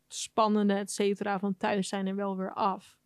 spannende, 0.07 0.75
et 0.75 0.91
cetera, 0.91 1.39
van 1.39 1.57
thuis 1.57 1.89
zijn 1.89 2.07
er 2.07 2.17
wel 2.17 2.37
weer 2.37 2.53
af. 2.53 2.99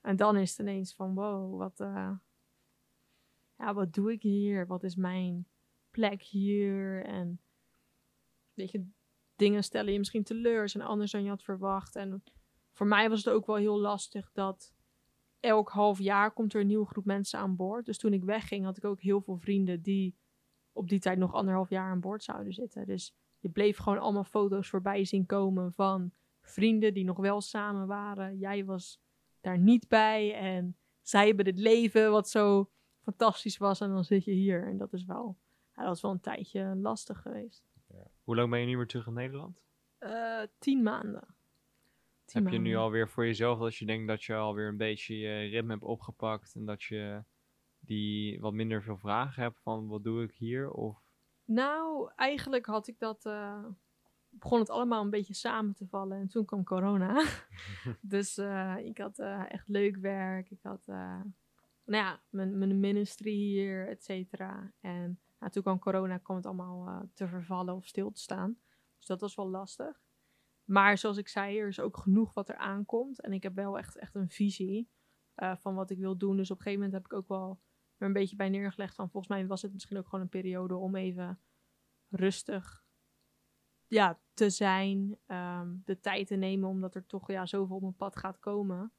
En 0.00 0.16
dan 0.16 0.36
is 0.36 0.50
het 0.50 0.58
ineens 0.58 0.94
van, 0.94 1.14
wow, 1.14 1.58
wat, 1.58 1.80
eh, 1.80 2.10
ja, 3.58 3.74
wat 3.74 3.92
doe 3.92 4.12
ik 4.12 4.22
hier? 4.22 4.66
Wat 4.66 4.82
is 4.82 4.96
mijn 4.96 5.46
plek 5.90 6.22
hier? 6.22 7.04
En 7.04 7.40
weet 8.54 8.70
je, 8.70 8.86
dingen 9.36 9.64
stellen 9.64 9.92
je 9.92 9.98
misschien 9.98 10.24
teleur, 10.24 10.68
zijn 10.68 10.84
anders 10.84 11.10
dan 11.10 11.22
je 11.22 11.28
had 11.28 11.42
verwacht. 11.42 11.96
En 11.96 12.22
voor 12.72 12.86
mij 12.86 13.08
was 13.08 13.24
het 13.24 13.34
ook 13.34 13.46
wel 13.46 13.56
heel 13.56 13.78
lastig 13.78 14.32
dat 14.32 14.74
elk 15.42 15.68
half 15.68 15.98
jaar 15.98 16.30
komt 16.30 16.54
er 16.54 16.60
een 16.60 16.66
nieuwe 16.66 16.86
groep 16.86 17.04
mensen 17.04 17.38
aan 17.38 17.56
boord. 17.56 17.86
Dus 17.86 17.98
toen 17.98 18.12
ik 18.12 18.24
wegging, 18.24 18.64
had 18.64 18.76
ik 18.76 18.84
ook 18.84 19.00
heel 19.00 19.20
veel 19.20 19.36
vrienden 19.36 19.82
die 19.82 20.16
op 20.72 20.88
die 20.88 21.00
tijd 21.00 21.18
nog 21.18 21.34
anderhalf 21.34 21.70
jaar 21.70 21.90
aan 21.90 22.00
boord 22.00 22.22
zouden 22.22 22.52
zitten. 22.52 22.86
Dus 22.86 23.14
je 23.38 23.48
bleef 23.48 23.78
gewoon 23.78 23.98
allemaal 23.98 24.24
foto's 24.24 24.68
voorbij 24.68 25.04
zien 25.04 25.26
komen 25.26 25.72
van 25.72 26.12
vrienden 26.40 26.94
die 26.94 27.04
nog 27.04 27.16
wel 27.16 27.40
samen 27.40 27.86
waren. 27.86 28.38
Jij 28.38 28.64
was 28.64 29.00
daar 29.40 29.58
niet 29.58 29.88
bij 29.88 30.34
en 30.34 30.76
zij 31.00 31.26
hebben 31.26 31.46
het 31.46 31.58
leven 31.58 32.10
wat 32.10 32.28
zo 32.28 32.70
fantastisch 33.00 33.56
was 33.56 33.80
en 33.80 33.88
dan 33.88 34.04
zit 34.04 34.24
je 34.24 34.32
hier. 34.32 34.66
En 34.66 34.76
dat 34.76 34.92
is 34.92 35.04
wel, 35.04 35.36
ja, 35.76 35.84
dat 35.84 35.96
is 35.96 36.02
wel 36.02 36.10
een 36.10 36.20
tijdje 36.20 36.76
lastig 36.76 37.22
geweest. 37.22 37.64
Hoe 38.22 38.36
lang 38.36 38.50
ben 38.50 38.60
je 38.60 38.66
nu 38.66 38.76
weer 38.76 38.86
terug 38.86 39.06
in 39.06 39.12
Nederland? 39.12 39.62
Uh, 40.00 40.42
tien 40.58 40.82
maanden. 40.82 41.34
Heb 42.32 42.48
je 42.48 42.58
nu 42.58 42.76
alweer 42.76 43.08
voor 43.08 43.26
jezelf 43.26 43.58
dat 43.58 43.76
je 43.76 43.86
denkt 43.86 44.08
dat 44.08 44.22
je 44.22 44.34
alweer 44.34 44.68
een 44.68 44.76
beetje 44.76 45.16
je 45.16 45.48
ritme 45.48 45.70
hebt 45.70 45.82
opgepakt 45.82 46.54
en 46.54 46.64
dat 46.64 46.82
je 46.82 47.24
die 47.78 48.40
wat 48.40 48.52
minder 48.52 48.82
veel 48.82 48.98
vragen 48.98 49.42
hebt 49.42 49.60
van 49.60 49.86
wat 49.88 50.04
doe 50.04 50.22
ik 50.22 50.32
hier? 50.32 50.70
Of 50.70 51.02
Nou, 51.44 52.10
eigenlijk 52.16 52.66
had 52.66 52.86
ik 52.88 52.98
dat. 52.98 53.24
eh, 53.26 53.64
begon 54.28 54.58
het 54.58 54.70
allemaal 54.70 55.02
een 55.02 55.10
beetje 55.10 55.34
samen 55.34 55.74
te 55.74 55.86
vallen. 55.86 56.18
En 56.18 56.28
toen 56.28 56.44
kwam 56.44 56.64
corona. 56.64 57.24
dus 58.00 58.38
eh, 58.38 58.76
ik 58.78 58.98
had 58.98 59.18
eh, 59.18 59.52
echt 59.52 59.68
leuk 59.68 59.96
werk. 59.96 60.50
Ik 60.50 60.62
had. 60.62 60.86
nou 60.86 61.32
ja, 61.84 62.22
mijn, 62.30 62.58
mijn 62.58 62.80
ministry 62.80 63.32
hier, 63.32 63.88
et 63.88 64.04
cetera. 64.04 64.72
En 64.80 65.20
nou, 65.38 65.52
toen 65.52 65.62
kwam 65.62 65.78
corona, 65.78 66.18
kwam 66.18 66.36
het 66.36 66.46
allemaal 66.46 67.08
te 67.14 67.28
vervallen 67.28 67.74
of 67.74 67.86
stil 67.86 68.10
te 68.10 68.20
staan. 68.20 68.58
Dus 68.98 69.06
dat 69.06 69.20
was 69.20 69.34
wel 69.34 69.48
lastig. 69.48 70.00
Maar 70.64 70.98
zoals 70.98 71.16
ik 71.16 71.28
zei, 71.28 71.58
er 71.58 71.68
is 71.68 71.80
ook 71.80 71.96
genoeg 71.96 72.34
wat 72.34 72.48
er 72.48 72.56
aankomt. 72.56 73.20
En 73.20 73.32
ik 73.32 73.42
heb 73.42 73.54
wel 73.54 73.78
echt, 73.78 73.96
echt 73.96 74.14
een 74.14 74.30
visie 74.30 74.90
eh, 75.34 75.56
van 75.56 75.74
wat 75.74 75.90
ik 75.90 75.98
wil 75.98 76.16
doen. 76.16 76.36
Dus 76.36 76.50
op 76.50 76.56
een 76.56 76.62
gegeven 76.62 76.84
moment 76.84 77.02
heb 77.02 77.12
ik 77.12 77.18
ook 77.18 77.28
wel 77.28 77.60
er 77.96 78.06
een 78.06 78.12
beetje 78.12 78.36
bij 78.36 78.48
neergelegd 78.48 78.94
van... 78.94 79.10
volgens 79.10 79.32
mij 79.32 79.46
was 79.46 79.62
het 79.62 79.72
misschien 79.72 79.98
ook 79.98 80.04
gewoon 80.04 80.20
een 80.20 80.28
periode 80.28 80.74
om 80.74 80.96
even 80.96 81.40
rustig 82.08 82.84
ja, 83.86 84.20
te 84.34 84.50
zijn. 84.50 85.18
ehm, 85.26 85.76
de 85.84 86.00
tijd 86.00 86.26
te 86.26 86.34
nemen, 86.34 86.68
omdat 86.68 86.94
er 86.94 87.06
toch 87.06 87.30
ja, 87.30 87.46
zoveel 87.46 87.76
op 87.76 87.82
mijn 87.82 87.96
pad 87.96 88.16
gaat 88.16 88.38
komen. 88.38 88.92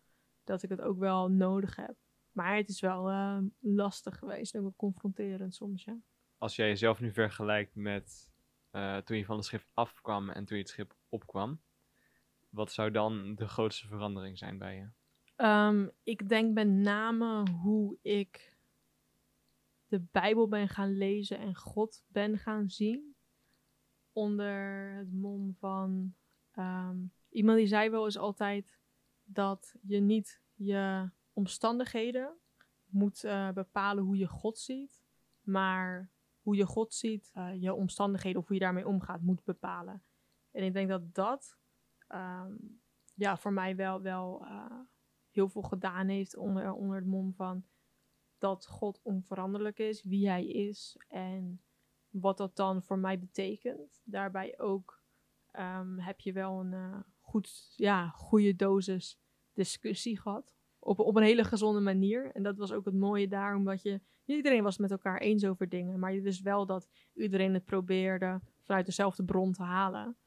Dat 0.43 0.63
ik 0.63 0.69
het 0.69 0.81
ook 0.81 0.97
wel 0.97 1.29
nodig 1.29 1.75
heb. 1.75 1.95
Maar 2.31 2.55
het 2.55 2.69
is 2.69 2.79
wel 2.79 3.09
eh, 3.09 3.37
lastig 3.59 4.17
geweest. 4.17 4.55
Ook 4.55 4.61
wel 4.61 4.73
confronterend 4.75 5.55
soms, 5.55 5.83
ja. 5.83 5.97
als 6.37 6.55
jij 6.55 6.67
jezelf 6.67 6.99
nu 6.99 7.11
vergelijkt 7.11 7.75
met 7.75 8.32
eh, 8.73 8.97
toen 8.97 9.17
je 9.17 9.25
van 9.25 9.35
het 9.35 9.45
schip 9.45 9.65
afkwam 9.73 10.29
en 10.29 10.45
toen 10.45 10.57
je 10.57 10.63
het 10.63 10.71
schip 10.71 10.95
opkwam, 11.09 11.61
wat 12.49 12.71
zou 12.71 12.91
dan 12.91 13.35
de 13.35 13.47
grootste 13.47 13.87
verandering 13.87 14.37
zijn 14.37 14.57
bij 14.57 14.75
je? 14.75 14.89
Ehm, 15.35 15.87
ik 16.03 16.29
denk 16.29 16.53
met 16.53 16.67
name 16.67 17.49
hoe 17.49 17.97
ik 18.01 18.57
de 19.87 19.99
Bijbel 20.11 20.47
ben 20.47 20.69
gaan 20.69 20.97
lezen 20.97 21.37
en 21.37 21.55
God 21.55 22.03
ben 22.07 22.37
gaan 22.37 22.69
zien. 22.69 23.15
Onder 24.11 24.91
het 24.95 25.13
mom 25.13 25.55
van. 25.59 26.15
ehm, 26.51 26.97
iemand 27.29 27.57
die 27.57 27.67
zei 27.67 27.89
wel 27.89 28.05
eens 28.05 28.17
altijd 28.17 28.79
dat 29.23 29.75
je 29.81 29.99
niet 29.99 30.41
je 30.53 31.09
omstandigheden 31.33 32.37
moet 32.85 33.23
eh, 33.23 33.51
bepalen 33.51 34.03
hoe 34.03 34.17
je 34.17 34.27
God 34.27 34.59
ziet, 34.59 35.03
maar 35.41 36.09
hoe 36.43 36.55
je 36.55 36.65
God 36.65 36.93
ziet, 36.93 37.29
eh, 37.33 37.61
je 37.61 37.73
omstandigheden 37.73 38.41
of 38.41 38.47
hoe 38.47 38.55
je 38.55 38.61
daarmee 38.61 38.87
omgaat, 38.87 39.21
moet 39.21 39.43
bepalen. 39.43 40.03
En 40.51 40.63
ik 40.63 40.73
denk 40.73 40.89
dat 40.89 41.13
dat 41.13 41.57
ehm, 42.07 42.55
ja, 43.13 43.37
voor 43.37 43.53
mij 43.53 43.75
wel, 43.75 44.01
wel 44.01 44.45
eh, 44.45 44.79
heel 45.31 45.49
veel 45.49 45.61
gedaan 45.61 46.07
heeft 46.07 46.35
onder, 46.35 46.71
onder 46.71 46.95
het 46.95 47.05
mom 47.05 47.33
van 47.33 47.65
dat 48.37 48.67
God 48.67 48.99
onveranderlijk 49.03 49.79
is, 49.79 50.03
wie 50.03 50.27
hij 50.27 50.45
is 50.45 50.97
en 51.07 51.61
wat 52.09 52.37
dat 52.37 52.55
dan 52.55 52.83
voor 52.83 52.99
mij 52.99 53.19
betekent. 53.19 54.01
Daarbij 54.03 54.59
ook 54.59 55.01
ehm, 55.51 55.97
heb 55.97 56.19
je 56.19 56.33
wel 56.33 56.59
een 56.59 56.73
eh, 56.73 56.99
goed, 57.19 57.73
ja, 57.75 58.07
goede 58.07 58.55
dosis 58.55 59.19
discussie 59.53 60.19
gehad. 60.19 60.55
Op, 60.79 60.99
op 60.99 61.15
een 61.15 61.23
hele 61.23 61.43
gezonde 61.43 61.79
manier. 61.79 62.31
En 62.31 62.43
dat 62.43 62.57
was 62.57 62.71
ook 62.71 62.85
het 62.85 62.93
mooie 62.93 63.27
daar, 63.27 63.55
omdat 63.55 63.81
je 63.81 64.01
iedereen 64.25 64.63
was 64.63 64.71
het 64.71 64.81
met 64.81 64.91
elkaar 64.91 65.19
eens 65.19 65.45
over 65.45 65.69
dingen, 65.69 65.99
maar 65.99 66.13
je 66.13 66.21
dus 66.21 66.41
wel 66.41 66.65
dat 66.65 66.89
iedereen 67.13 67.53
het 67.53 67.65
probeerde 67.65 68.41
vanuit 68.61 68.85
dezelfde 68.85 69.23
bron 69.23 69.53
te 69.53 69.63
halen. 69.63 70.17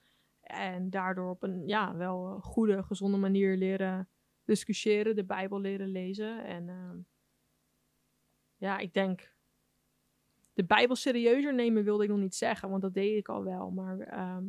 En 0.40 0.90
daardoor 0.90 1.30
op 1.30 1.42
een 1.42 1.66
ja, 1.66 1.96
wel 1.96 2.26
eh, 2.26 2.42
goede, 2.42 2.82
gezonde 2.82 3.16
manier 3.16 3.56
leren 3.56 4.08
discussiëren, 4.44 5.16
de 5.16 5.24
Bijbel 5.24 5.60
leren 5.60 5.88
lezen. 5.88 6.44
En 6.44 6.68
ehm, 6.68 6.98
ja, 8.56 8.78
ik 8.78 8.92
denk 8.92 9.34
de 10.52 10.64
Bijbel 10.64 10.96
serieuzer 10.96 11.54
nemen 11.54 11.84
wilde 11.84 12.04
ik 12.04 12.10
nog 12.10 12.18
niet 12.18 12.34
zeggen, 12.34 12.70
want 12.70 12.82
dat 12.82 12.94
deed 12.94 13.16
ik 13.16 13.28
al 13.28 13.44
wel. 13.44 13.70
Maar 13.70 13.98
ehm, 13.98 14.44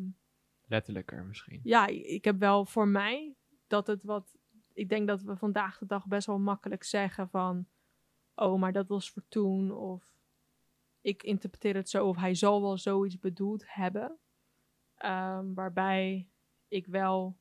Letterlijker 0.66 1.26
misschien. 1.26 1.60
ja, 1.64 1.88
ik 1.88 2.26
heb 2.26 2.40
wel 2.40 2.66
voor 2.66 2.88
mij 2.88 3.36
dat 3.68 3.88
het 3.88 4.04
wat. 4.04 4.36
Ik 4.74 4.90
denk 4.90 5.08
dat 5.08 5.22
we 5.22 5.36
vandaag 5.36 5.78
de 5.78 5.86
dag 5.86 6.08
best 6.08 6.28
wel 6.28 6.40
makkelijk 6.40 6.84
zeggen 6.84 7.30
van. 7.30 7.68
Oh, 8.40 8.60
maar 8.60 8.72
dat 8.72 8.88
was 8.88 9.12
voor 9.12 9.24
toen. 9.28 9.72
Of 9.72 10.16
ik 11.02 11.24
interpreteer 11.24 11.76
het 11.76 11.90
zo. 11.90 12.08
Of 12.08 12.18
hij 12.18 12.36
zal 12.36 12.62
wel 12.62 12.78
zoiets 12.78 13.20
bedoeld 13.20 13.64
hebben. 13.68 14.18
Ehm, 14.98 15.54
waarbij 15.54 16.28
ik 16.68 16.88
wel 16.88 17.38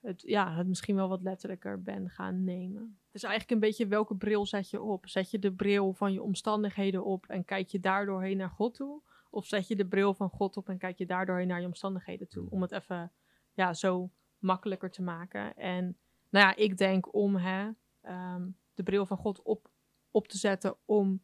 het, 0.00 0.22
ja, 0.22 0.54
het 0.54 0.66
misschien 0.66 0.96
wel 0.96 1.08
wat 1.08 1.22
letterlijker 1.22 1.82
ben 1.82 2.10
gaan 2.10 2.44
nemen. 2.44 2.98
Het 3.06 3.14
is 3.14 3.22
eigenlijk 3.22 3.52
een 3.52 3.68
beetje 3.68 3.86
welke 3.86 4.16
bril 4.16 4.46
zet 4.46 4.70
je 4.70 4.82
op? 4.82 5.08
Zet 5.08 5.30
je 5.30 5.38
de 5.38 5.52
bril 5.52 5.92
van 5.92 6.12
je 6.12 6.22
omstandigheden 6.22 7.04
op 7.04 7.26
en 7.26 7.44
kijk 7.44 7.68
je 7.68 7.80
daardoor 7.80 8.22
heen 8.22 8.36
naar 8.36 8.50
God 8.50 8.74
toe? 8.74 9.02
Of 9.30 9.46
zet 9.46 9.68
je 9.68 9.76
de 9.76 9.86
bril 9.86 10.14
van 10.14 10.28
God 10.28 10.56
op 10.56 10.68
en 10.68 10.78
kijk 10.78 10.98
je 10.98 11.06
daardoor 11.06 11.36
heen 11.36 11.48
naar 11.48 11.60
je 11.60 11.66
omstandigheden 11.66 12.28
toe? 12.28 12.50
Om 12.50 12.62
het 12.62 12.72
even 12.72 13.12
ja, 13.52 13.74
zo 13.74 14.10
makkelijker 14.38 14.90
te 14.90 15.02
maken. 15.02 15.56
En 15.56 15.96
nou 16.28 16.46
ja, 16.46 16.56
ik 16.56 16.78
denk 16.78 17.14
om 17.14 17.36
hè, 17.36 17.70
ehm, 18.00 18.48
de 18.74 18.82
bril 18.82 19.06
van 19.06 19.16
God 19.16 19.42
op, 19.42 19.70
op 20.16 20.28
te 20.28 20.38
zetten 20.38 20.76
om 20.84 21.22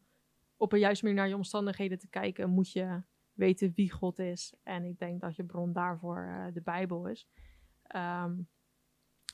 op 0.57 0.73
een 0.73 0.79
juiste 0.79 1.03
manier 1.03 1.19
naar 1.19 1.29
je 1.29 1.35
omstandigheden 1.35 1.99
te 1.99 2.07
kijken, 2.07 2.49
moet 2.49 2.71
je 2.71 3.01
weten 3.33 3.71
wie 3.75 3.91
God 3.91 4.19
is. 4.19 4.53
En 4.63 4.83
ik 4.83 4.99
denk 4.99 5.21
dat 5.21 5.35
je 5.35 5.43
bron 5.43 5.73
daarvoor 5.73 6.17
eh, 6.17 6.53
de 6.53 6.61
Bijbel 6.61 7.07
is. 7.07 7.27
Ehm, 7.83 8.35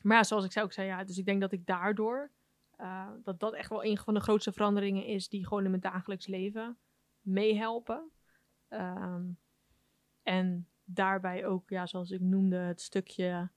maar 0.02 0.18
ja, 0.18 0.24
zoals 0.24 0.46
ik 0.46 0.52
zei 0.52 0.66
ook 0.66 0.72
zei, 0.72 0.88
ja, 0.88 1.04
dus 1.04 1.18
ik 1.18 1.26
denk 1.26 1.42
dat 1.42 1.52
ik 1.52 1.66
daardoor, 1.66 2.32
eh, 2.72 3.10
dat 3.24 3.40
dat 3.40 3.54
echt 3.54 3.70
wel 3.70 3.84
een 3.84 3.98
van 3.98 4.14
de 4.14 4.20
grootste 4.20 4.52
veranderingen 4.52 5.06
is 5.06 5.30
die 5.30 5.48
gewoon 5.48 5.64
in 5.64 5.70
mijn 5.70 5.82
dagelijks 5.82 6.28
leven 6.28 6.78
meehelpen. 7.22 8.12
Ehm, 8.68 9.32
en 10.24 10.70
daarbij 10.84 11.46
ook, 11.46 11.70
ja, 11.70 11.86
zoals 11.86 12.12
ik 12.12 12.22
noemde, 12.22 12.58
het 12.58 12.82
stukje, 12.82 13.52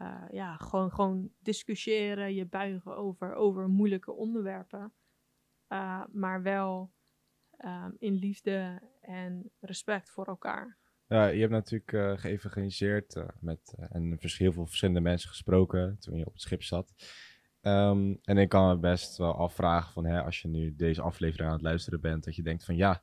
eh, 0.00 0.24
ja, 0.30 0.56
gewoon, 0.56 0.92
gewoon 0.92 1.30
discussiëren, 1.38 2.34
je 2.34 2.46
buigen 2.46 2.96
over, 2.96 3.34
over 3.34 3.68
moeilijke 3.68 4.12
onderwerpen. 4.12 4.92
Uh, 5.68 6.04
maar 6.12 6.42
wel 6.42 6.92
ehm, 7.56 7.90
in 7.98 8.14
liefde 8.14 8.80
en 9.00 9.50
respect 9.60 10.10
voor 10.10 10.26
elkaar. 10.26 10.78
Ja, 11.06 11.26
je 11.26 11.40
hebt 11.40 11.52
natuurlijk 11.52 11.92
eh, 11.92 12.12
geëvangeliseerd 12.16 13.16
eh, 13.16 13.24
met 13.40 13.74
eh, 13.78 13.86
en 13.90 14.18
heel 14.20 14.52
veel 14.52 14.66
verschillende 14.66 15.00
mensen 15.00 15.28
gesproken 15.28 15.96
toen 15.98 16.16
je 16.18 16.26
op 16.26 16.32
het 16.32 16.42
schip 16.42 16.62
zat. 16.62 16.92
Ehm, 17.60 18.14
en 18.22 18.38
ik 18.38 18.48
kan 18.48 18.68
me 18.68 18.78
best 18.78 19.16
wel 19.16 19.34
afvragen 19.34 19.92
van, 19.92 20.04
hè, 20.04 20.22
als 20.22 20.42
je 20.42 20.48
nu 20.48 20.74
deze 20.76 21.02
aflevering 21.02 21.48
aan 21.48 21.54
het 21.54 21.64
luisteren 21.64 22.00
bent, 22.00 22.24
dat 22.24 22.36
je 22.36 22.42
denkt 22.42 22.64
van, 22.64 22.76
ja, 22.76 23.02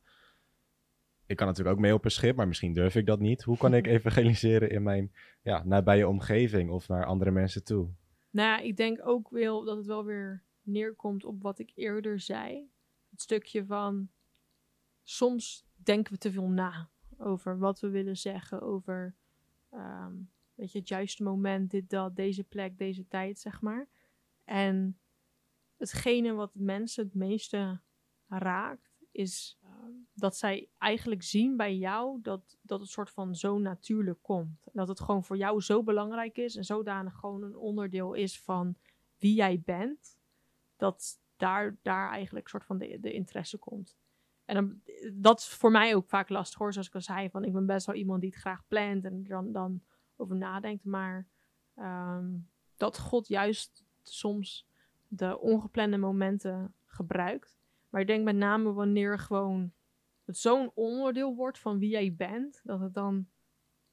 ik 1.28 1.36
kan 1.36 1.48
natuurlijk 1.48 1.76
ook 1.76 1.82
mee 1.82 1.94
op 1.94 2.06
een 2.06 2.12
schip, 2.12 2.36
maar 2.36 2.48
misschien 2.48 2.74
durf 2.74 2.96
ik 2.96 3.06
dat 3.06 3.20
niet. 3.20 3.44
Hoe 3.44 3.58
kan 3.58 3.74
ik 3.74 3.88
evangeliseren 3.98 4.70
in 4.70 4.84
mijn 4.84 5.12
ja, 5.42 5.64
nabije 5.66 6.08
omgeving 6.08 6.70
of 6.70 6.88
naar 6.88 7.06
andere 7.06 7.32
mensen 7.32 7.64
toe? 7.64 7.90
Nou 8.30 8.50
ja, 8.50 8.60
ik 8.60 8.78
denk 8.78 9.08
ook 9.08 9.30
wel 9.30 9.64
dat 9.64 9.78
het 9.78 9.86
wel 9.86 10.06
weer 10.06 10.44
neerkomt 10.62 11.26
op 11.26 11.42
wat 11.42 11.60
ik 11.60 11.72
eerder 11.76 12.20
zei. 12.20 12.70
Het 13.10 13.22
stukje 13.22 13.66
van 13.66 14.10
soms 15.04 15.66
denken 15.76 16.14
we 16.14 16.20
te 16.20 16.32
veel 16.32 16.50
na 16.50 16.90
over 17.18 17.58
wat 17.58 17.80
we 17.80 17.90
willen 17.90 18.18
zeggen, 18.18 18.62
over 18.62 19.16
ehm, 19.70 20.14
weet 20.54 20.72
je, 20.72 20.80
het 20.80 20.88
juiste 20.88 21.24
moment, 21.24 21.72
dit, 21.72 21.90
dat, 21.90 22.16
deze 22.16 22.44
plek, 22.44 22.78
deze 22.78 23.08
tijd, 23.08 23.40
zeg 23.40 23.62
maar. 23.62 23.88
En 24.44 25.00
hetgene 25.78 26.34
wat 26.34 26.52
mensen 26.54 27.04
het 27.04 27.14
meeste 27.14 27.80
raakt, 28.28 28.98
is 29.12 29.60
dat 30.20 30.38
zij 30.38 30.70
eigenlijk 30.78 31.24
zien 31.24 31.58
bij 31.58 31.78
jou 31.78 32.22
dat, 32.22 32.58
dat 32.62 32.80
het 32.80 32.90
soort 32.90 33.10
van 33.10 33.36
zo 33.36 33.58
natuurlijk 33.60 34.22
komt. 34.22 34.60
Dat 34.74 34.88
het 34.88 35.00
gewoon 35.00 35.24
voor 35.24 35.38
jou 35.38 35.62
zo 35.62 35.84
belangrijk 35.84 36.38
is 36.38 36.56
en 36.56 36.64
zodanig 36.64 37.16
gewoon 37.16 37.44
een 37.44 37.56
onderdeel 37.56 38.14
is 38.14 38.42
van 38.42 38.76
wie 39.18 39.34
jij 39.34 39.62
bent, 39.66 40.20
dat 40.76 41.20
daar, 41.36 41.78
daar 41.82 42.10
eigenlijk 42.10 42.48
soort 42.48 42.66
van 42.66 42.78
de, 42.78 43.00
de 43.00 43.14
interesse 43.14 43.58
komt. 43.58 43.98
En 44.46 44.56
dan, 44.56 44.82
dat 45.14 45.40
is 45.40 45.48
voor 45.48 45.72
mij 45.72 45.96
ook 45.96 46.08
vaak 46.08 46.30
lastig 46.30 46.60
hoor, 46.60 46.74
zoals 46.74 46.88
ik 46.88 46.96
al 46.96 47.02
zei, 47.02 47.30
van 47.30 47.44
ik 47.44 47.54
ben 47.54 47.66
best 47.66 47.86
wel 47.86 47.96
iemand 47.96 48.22
die 48.22 48.30
het 48.30 48.40
graag 48.40 48.68
plant 48.68 49.06
en 49.06 49.24
dan, 49.24 49.52
dan 49.52 49.82
over 50.16 50.36
nadenkt, 50.36 50.84
maar 50.84 51.28
ehm, 51.76 52.26
dat 52.76 53.00
God 53.00 53.28
juist 53.28 53.86
soms 54.04 54.68
de 55.08 55.40
ongeplande 55.40 55.98
momenten 55.98 56.74
gebruikt. 56.86 57.58
Maar 57.90 58.02
ik 58.02 58.08
denk 58.08 58.24
met 58.24 58.36
name 58.36 58.74
wanneer 58.74 59.20
gewoon 59.20 59.72
het 60.28 60.38
zo'n 60.38 60.72
onderdeel 60.74 61.36
wordt 61.36 61.60
van 61.60 61.80
wie 61.80 61.90
jij 61.90 62.16
bent, 62.16 62.62
dat 62.64 62.80
het 62.80 62.94
dan 62.94 63.28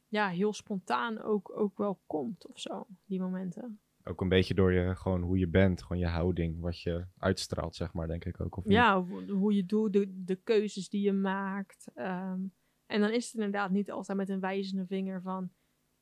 ja, 0.08 0.28
heel 0.28 0.52
spontaan 0.52 1.20
ook, 1.20 1.58
ook 1.58 1.78
wel 1.78 2.02
komt 2.06 2.46
of 2.46 2.58
zo, 2.58 2.86
die 3.04 3.20
momenten. 3.20 3.80
Ook 4.04 4.20
een 4.20 4.28
beetje 4.28 4.54
door 4.54 4.72
je, 4.72 4.96
gewoon 4.96 5.22
hoe 5.22 5.38
je 5.38 5.48
bent, 5.48 5.82
gewoon 5.82 5.98
je 5.98 6.08
houding, 6.08 6.60
wat 6.60 6.80
je 6.80 7.06
uitstraalt, 7.18 7.76
zeg 7.76 7.92
maar, 7.92 8.06
denk 8.06 8.24
ik 8.24 8.40
ook. 8.40 8.56
Of? 8.56 8.64
Ja, 8.66 9.02
hoe, 9.02 9.30
hoe 9.30 9.54
je 9.54 9.66
doet, 9.66 9.92
de, 9.92 10.24
de 10.24 10.36
keuzes 10.36 10.88
die 10.88 11.00
je 11.02 11.12
maakt. 11.12 11.90
ehm, 11.94 12.40
en 12.86 13.00
dan 13.00 13.10
is 13.10 13.24
het 13.24 13.34
inderdaad 13.34 13.70
niet 13.70 13.90
altijd 13.90 14.18
met 14.18 14.28
een 14.28 14.40
wijzende 14.40 14.86
vinger 14.86 15.22
van... 15.22 15.50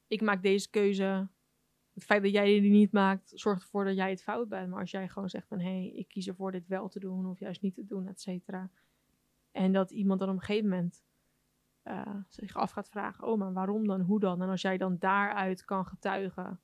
ik 0.07 0.21
maak 0.21 0.43
deze 0.43 0.71
keuze. 0.71 1.29
Het 1.93 2.05
feit 2.05 2.23
dat 2.23 2.33
jij 2.33 2.61
die 2.61 2.71
niet 2.71 2.93
maakt, 2.93 3.33
zorgt 3.35 3.63
ervoor 3.63 3.85
dat 3.85 3.97
jij 3.97 4.11
het 4.11 4.23
fout 4.23 4.49
bent. 4.49 4.71
Maar 4.71 4.81
als 4.81 4.91
jij 4.91 5.09
gewoon 5.09 5.29
zegt 5.29 5.49
van... 5.49 5.59
hé, 5.59 5.65
hey, 5.65 5.93
ik 5.95 6.09
kies 6.09 6.29
ervoor 6.29 6.53
dit 6.53 6.67
wel 6.67 6.89
te 6.89 7.01
doen 7.01 7.27
of 7.27 7.39
juist 7.39 7.63
niet 7.63 7.75
te 7.75 7.85
doen, 7.85 8.09
et 8.09 8.21
cetera. 8.21 8.71
En 9.53 9.73
dat 9.73 9.91
iemand 9.91 10.21
dan 10.21 10.29
op 10.29 10.35
een 10.35 10.41
gegeven 10.41 10.69
moment 10.69 11.05
eh, 11.83 12.17
zich 12.29 12.55
af 12.55 12.71
gaat 12.71 12.89
vragen... 12.89 13.27
oh, 13.27 13.39
maar 13.39 13.53
waarom 13.53 13.87
dan, 13.87 14.01
hoe 14.01 14.21
dan? 14.21 14.43
En 14.43 14.49
als 14.49 14.63
jij 14.63 14.77
dan 14.77 14.99
daaruit 14.99 15.65
kan 15.65 15.87
getuigen... 15.87 16.61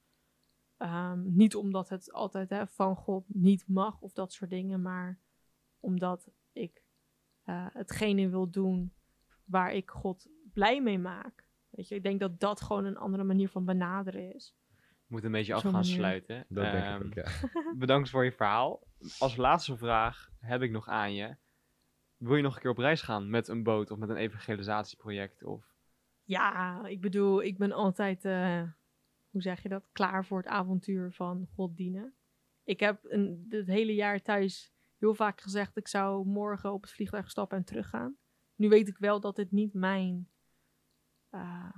ehm, 0.77 1.35
niet 1.35 1.55
omdat 1.55 1.88
het 1.88 2.12
altijd 2.12 2.51
hè, 2.51 2.66
van 2.66 2.96
God 2.96 3.24
niet 3.27 3.68
mag 3.68 4.01
of 4.01 4.12
dat 4.12 4.33
soort 4.33 4.51
dingen... 4.51 4.83
maar 4.83 5.20
omdat 5.81 6.31
ik 6.53 6.83
eh, 7.42 7.66
hetgene 7.72 8.29
wil 8.29 8.51
doen 8.51 8.92
waar 9.44 9.72
ik 9.72 9.90
God 9.90 10.29
blij 10.53 10.83
mee 10.83 10.98
maak. 10.98 11.46
Weet 11.70 11.88
je, 11.88 11.94
ik 11.94 12.03
denk 12.03 12.20
dat 12.20 12.40
dat 12.40 12.61
gewoon 12.61 12.85
een 12.85 12.96
andere 12.96 13.24
manier 13.24 13.48
van 13.48 13.64
benaderen 13.64 14.35
is. 14.35 14.57
Moet 15.07 15.24
een 15.24 15.33
beetje 15.33 15.55
af 15.55 15.62
gaan 15.62 15.72
manier. 15.72 15.94
sluiten. 15.94 16.44
Dat 16.48 16.64
denk 16.64 16.85
Ehm, 16.85 17.01
ik 17.01 17.07
ook, 17.07 17.14
ja. 17.14 17.51
Bedankt 17.79 18.11
voor 18.11 18.24
je 18.24 18.33
verhaal. 18.33 18.87
Als 19.18 19.37
laatste 19.37 19.77
vraag 19.77 20.31
heb 20.38 20.62
ik 20.62 20.70
nog 20.70 20.88
aan 20.88 21.14
je. 21.14 21.37
Wil 22.18 22.37
je 22.37 22.42
nog 22.42 22.54
een 22.54 22.61
keer 22.61 22.70
op 22.70 22.78
reis 22.78 23.02
gaan 23.02 23.31
met 23.31 23.48
een 23.48 23.62
boot 23.62 23.90
of 23.90 23.98
met 23.98 24.09
een 24.09 24.16
evangelisatieproject? 24.16 25.44
Of... 25.44 25.76
Ja, 26.24 26.85
ik 26.87 27.00
bedoel, 27.00 27.42
ik 27.42 27.59
ben 27.59 27.72
altijd, 27.72 28.24
eh, 28.24 28.62
hoe 29.31 29.42
zeg 29.42 29.62
je 29.62 29.68
dat, 29.68 29.88
klaar 29.92 30.24
voor 30.24 30.38
het 30.38 30.46
avontuur 30.46 31.12
van 31.12 31.48
God 31.54 31.76
dienen. 31.76 32.14
Ik 32.64 32.81
heb 32.81 33.04
een, 33.04 33.46
het 33.48 33.66
hele 33.66 33.94
jaar 33.94 34.22
thuis 34.22 34.72
heel 34.98 35.14
vaak 35.14 35.40
gezegd, 35.40 35.76
ik 35.76 35.88
zou 35.88 36.26
morgen 36.26 36.72
op 36.72 36.83
het 36.83 36.90
vliegtuig 36.90 37.31
stappen 37.31 37.59
en 37.59 37.64
teruggaan. 37.64 38.16
Nu 38.54 38.68
weet 38.68 38.88
ik 38.88 38.98
wel 38.98 39.20
dat 39.20 39.37
dit 39.37 39.50
niet 39.50 39.74
mijn, 39.74 40.28
eh, 41.28 41.72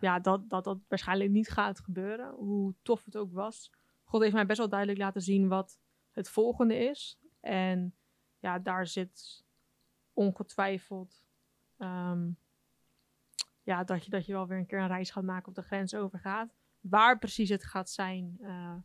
ja, 0.00 0.18
dat, 0.18 0.48
dat 0.50 0.64
dat 0.64 0.78
waarschijnlijk 0.88 1.30
niet 1.30 1.50
gaat 1.50 1.80
gebeuren, 1.80 2.34
hoe 2.34 2.74
tof 2.82 3.04
het 3.04 3.16
ook 3.16 3.32
was. 3.32 3.70
God 4.02 4.22
heeft 4.22 4.34
mij 4.34 4.46
best 4.46 4.58
wel 4.58 4.68
duidelijk 4.68 4.98
laten 4.98 5.20
zien 5.20 5.48
wat 5.48 5.80
het 6.10 6.28
volgende 6.28 6.76
is. 6.76 7.20
En 7.40 7.94
ja, 8.38 8.58
daar 8.58 8.86
zit 8.86 9.44
ongetwijfeld 10.20 11.24
ehm, 11.76 12.30
ja, 13.62 13.84
dat, 13.84 14.04
je, 14.04 14.10
dat 14.10 14.26
je 14.26 14.32
wel 14.32 14.46
weer 14.46 14.58
een 14.58 14.66
keer 14.66 14.80
een 14.80 14.86
reis 14.86 15.10
gaat 15.10 15.24
maken 15.24 15.48
op 15.48 15.54
de 15.54 15.62
grens 15.62 15.94
overgaat. 15.94 16.54
Waar 16.80 17.18
precies 17.18 17.48
het 17.48 17.64
gaat 17.64 17.90
zijn, 17.90 18.36
eh, 18.40 18.76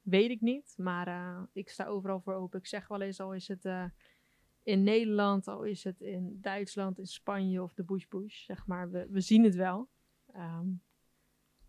weet 0.00 0.30
ik 0.30 0.40
niet. 0.40 0.74
Maar 0.76 1.06
eh, 1.06 1.42
ik 1.52 1.68
sta 1.68 1.84
overal 1.84 2.20
voor 2.20 2.34
open. 2.34 2.58
Ik 2.58 2.66
zeg 2.66 2.88
wel 2.88 3.00
eens, 3.00 3.20
al 3.20 3.34
is 3.34 3.48
het 3.48 3.64
eh, 3.64 3.84
in 4.62 4.82
Nederland, 4.82 5.48
al 5.48 5.62
is 5.62 5.84
het 5.84 6.00
in 6.00 6.38
Duitsland, 6.40 6.98
in 6.98 7.06
Spanje 7.06 7.62
of 7.62 7.74
de 7.74 7.84
bush 7.84 8.06
bush, 8.06 8.44
zeg 8.44 8.66
maar. 8.66 8.90
We, 8.90 9.06
we 9.10 9.20
zien 9.20 9.44
het 9.44 9.54
wel. 9.54 9.88
Ehm, 10.32 10.68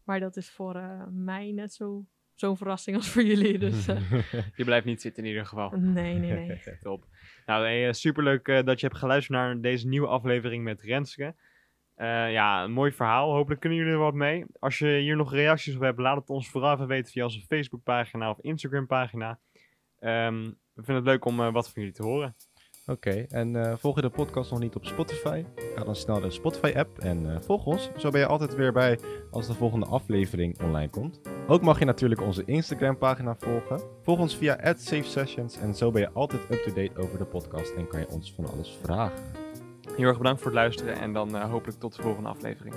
maar 0.04 0.20
dat 0.20 0.38
is 0.38 0.52
voor 0.52 0.76
mij 1.12 1.52
net 1.52 1.74
zo, 1.74 2.06
zo'n 2.36 2.58
verrassing 2.58 2.96
als 2.96 3.10
voor 3.10 3.24
jullie. 3.24 3.58
Dus 3.58 3.88
eh, 3.88 4.12
Je 4.56 4.64
blijft 4.64 4.86
niet 4.86 5.02
zitten 5.02 5.24
in 5.24 5.30
ieder 5.30 5.46
geval. 5.46 5.70
nee, 5.70 6.14
nee, 6.14 6.32
nee. 6.32 6.62
Top. 6.82 7.06
Nou, 7.46 7.64
hey, 7.64 7.88
eh, 7.88 7.94
superleuk 7.94 8.48
eh, 8.48 8.64
dat 8.64 8.80
je 8.80 8.88
hebt 8.88 9.00
geluisterd 9.00 9.38
naar 9.38 9.62
deze 9.62 9.88
nieuwe 9.88 10.08
aflevering 10.08 10.64
met 10.64 10.82
Renske. 10.82 11.36
Ja, 11.98 12.64
een 12.64 12.72
mooi 12.72 12.92
verhaal. 12.92 13.34
Hopelijk 13.34 13.62
kunnen 13.62 13.80
jullie 13.80 13.94
er 13.94 14.00
wat 14.00 14.14
mee. 14.14 14.46
Als 14.60 14.78
je 14.78 14.88
hier 14.88 15.16
nog 15.16 15.34
reacties 15.34 15.76
op 15.76 15.82
hebt, 15.82 16.00
laat 16.00 16.18
het 16.18 16.30
ons 16.30 16.50
vooral 16.50 16.74
even 16.74 16.88
weten 16.88 17.12
via 17.12 17.24
onze 17.24 17.42
Facebookpagina 17.42 18.30
of 18.30 18.40
Instagram-pagina. 18.40 19.40
Ehm, 20.00 20.44
we 20.74 20.84
vinden 20.84 20.96
het 20.96 21.06
leuk 21.06 21.26
om 21.26 21.38
wat 21.52 21.72
van 21.72 21.82
jullie 21.82 21.98
te 21.98 22.04
horen. 22.04 22.36
Oké, 22.86 23.26
en 23.30 23.56
eh, 23.56 23.78
volg 23.78 23.96
je 23.96 24.02
de 24.02 24.10
podcast 24.10 24.52
nog 24.52 24.60
niet 24.60 24.76
op 24.76 24.86
Spotify? 24.86 25.44
Ga 25.76 25.84
dan 25.84 25.96
snel 25.96 26.22
de 26.22 26.30
Spotify-app 26.30 27.00
en 27.00 27.30
eh, 27.30 27.42
volg 27.42 27.66
ons. 27.66 27.90
Zo 27.98 28.10
ben 28.10 28.20
je 28.20 28.28
altijd 28.28 28.56
weer 28.56 28.74
bij 28.74 29.00
als 29.32 29.48
de 29.48 29.54
volgende 29.54 29.86
aflevering 29.86 30.62
online 30.62 30.90
komt. 30.90 31.22
Ook 31.48 31.62
mag 31.62 31.80
je 31.80 31.86
natuurlijk 31.86 32.22
onze 32.22 32.44
Instagram-pagina 32.46 33.36
volgen. 33.36 33.82
Volg 34.02 34.20
ons 34.20 34.38
via 34.38 34.74
@safesessions 34.78 35.58
en 35.58 35.76
zo 35.76 35.92
ben 35.92 36.02
je 36.02 36.12
altijd 36.12 36.42
up-to-date 36.50 37.02
over 37.02 37.18
de 37.18 37.26
podcast 37.26 37.74
en 37.74 37.88
kan 37.88 38.00
je 38.00 38.10
ons 38.10 38.34
van 38.34 38.52
alles 38.52 38.78
vragen. 38.82 39.24
Heel 39.96 40.08
erg 40.08 40.18
bedankt 40.18 40.42
voor 40.42 40.52
het 40.52 40.60
luisteren 40.60 41.00
en 41.00 41.14
dan 41.14 41.36
eh, 41.36 41.52
hopelijk 41.52 41.80
tot 41.80 41.96
de 41.96 42.02
volgende 42.02 42.30
aflevering. 42.30 42.76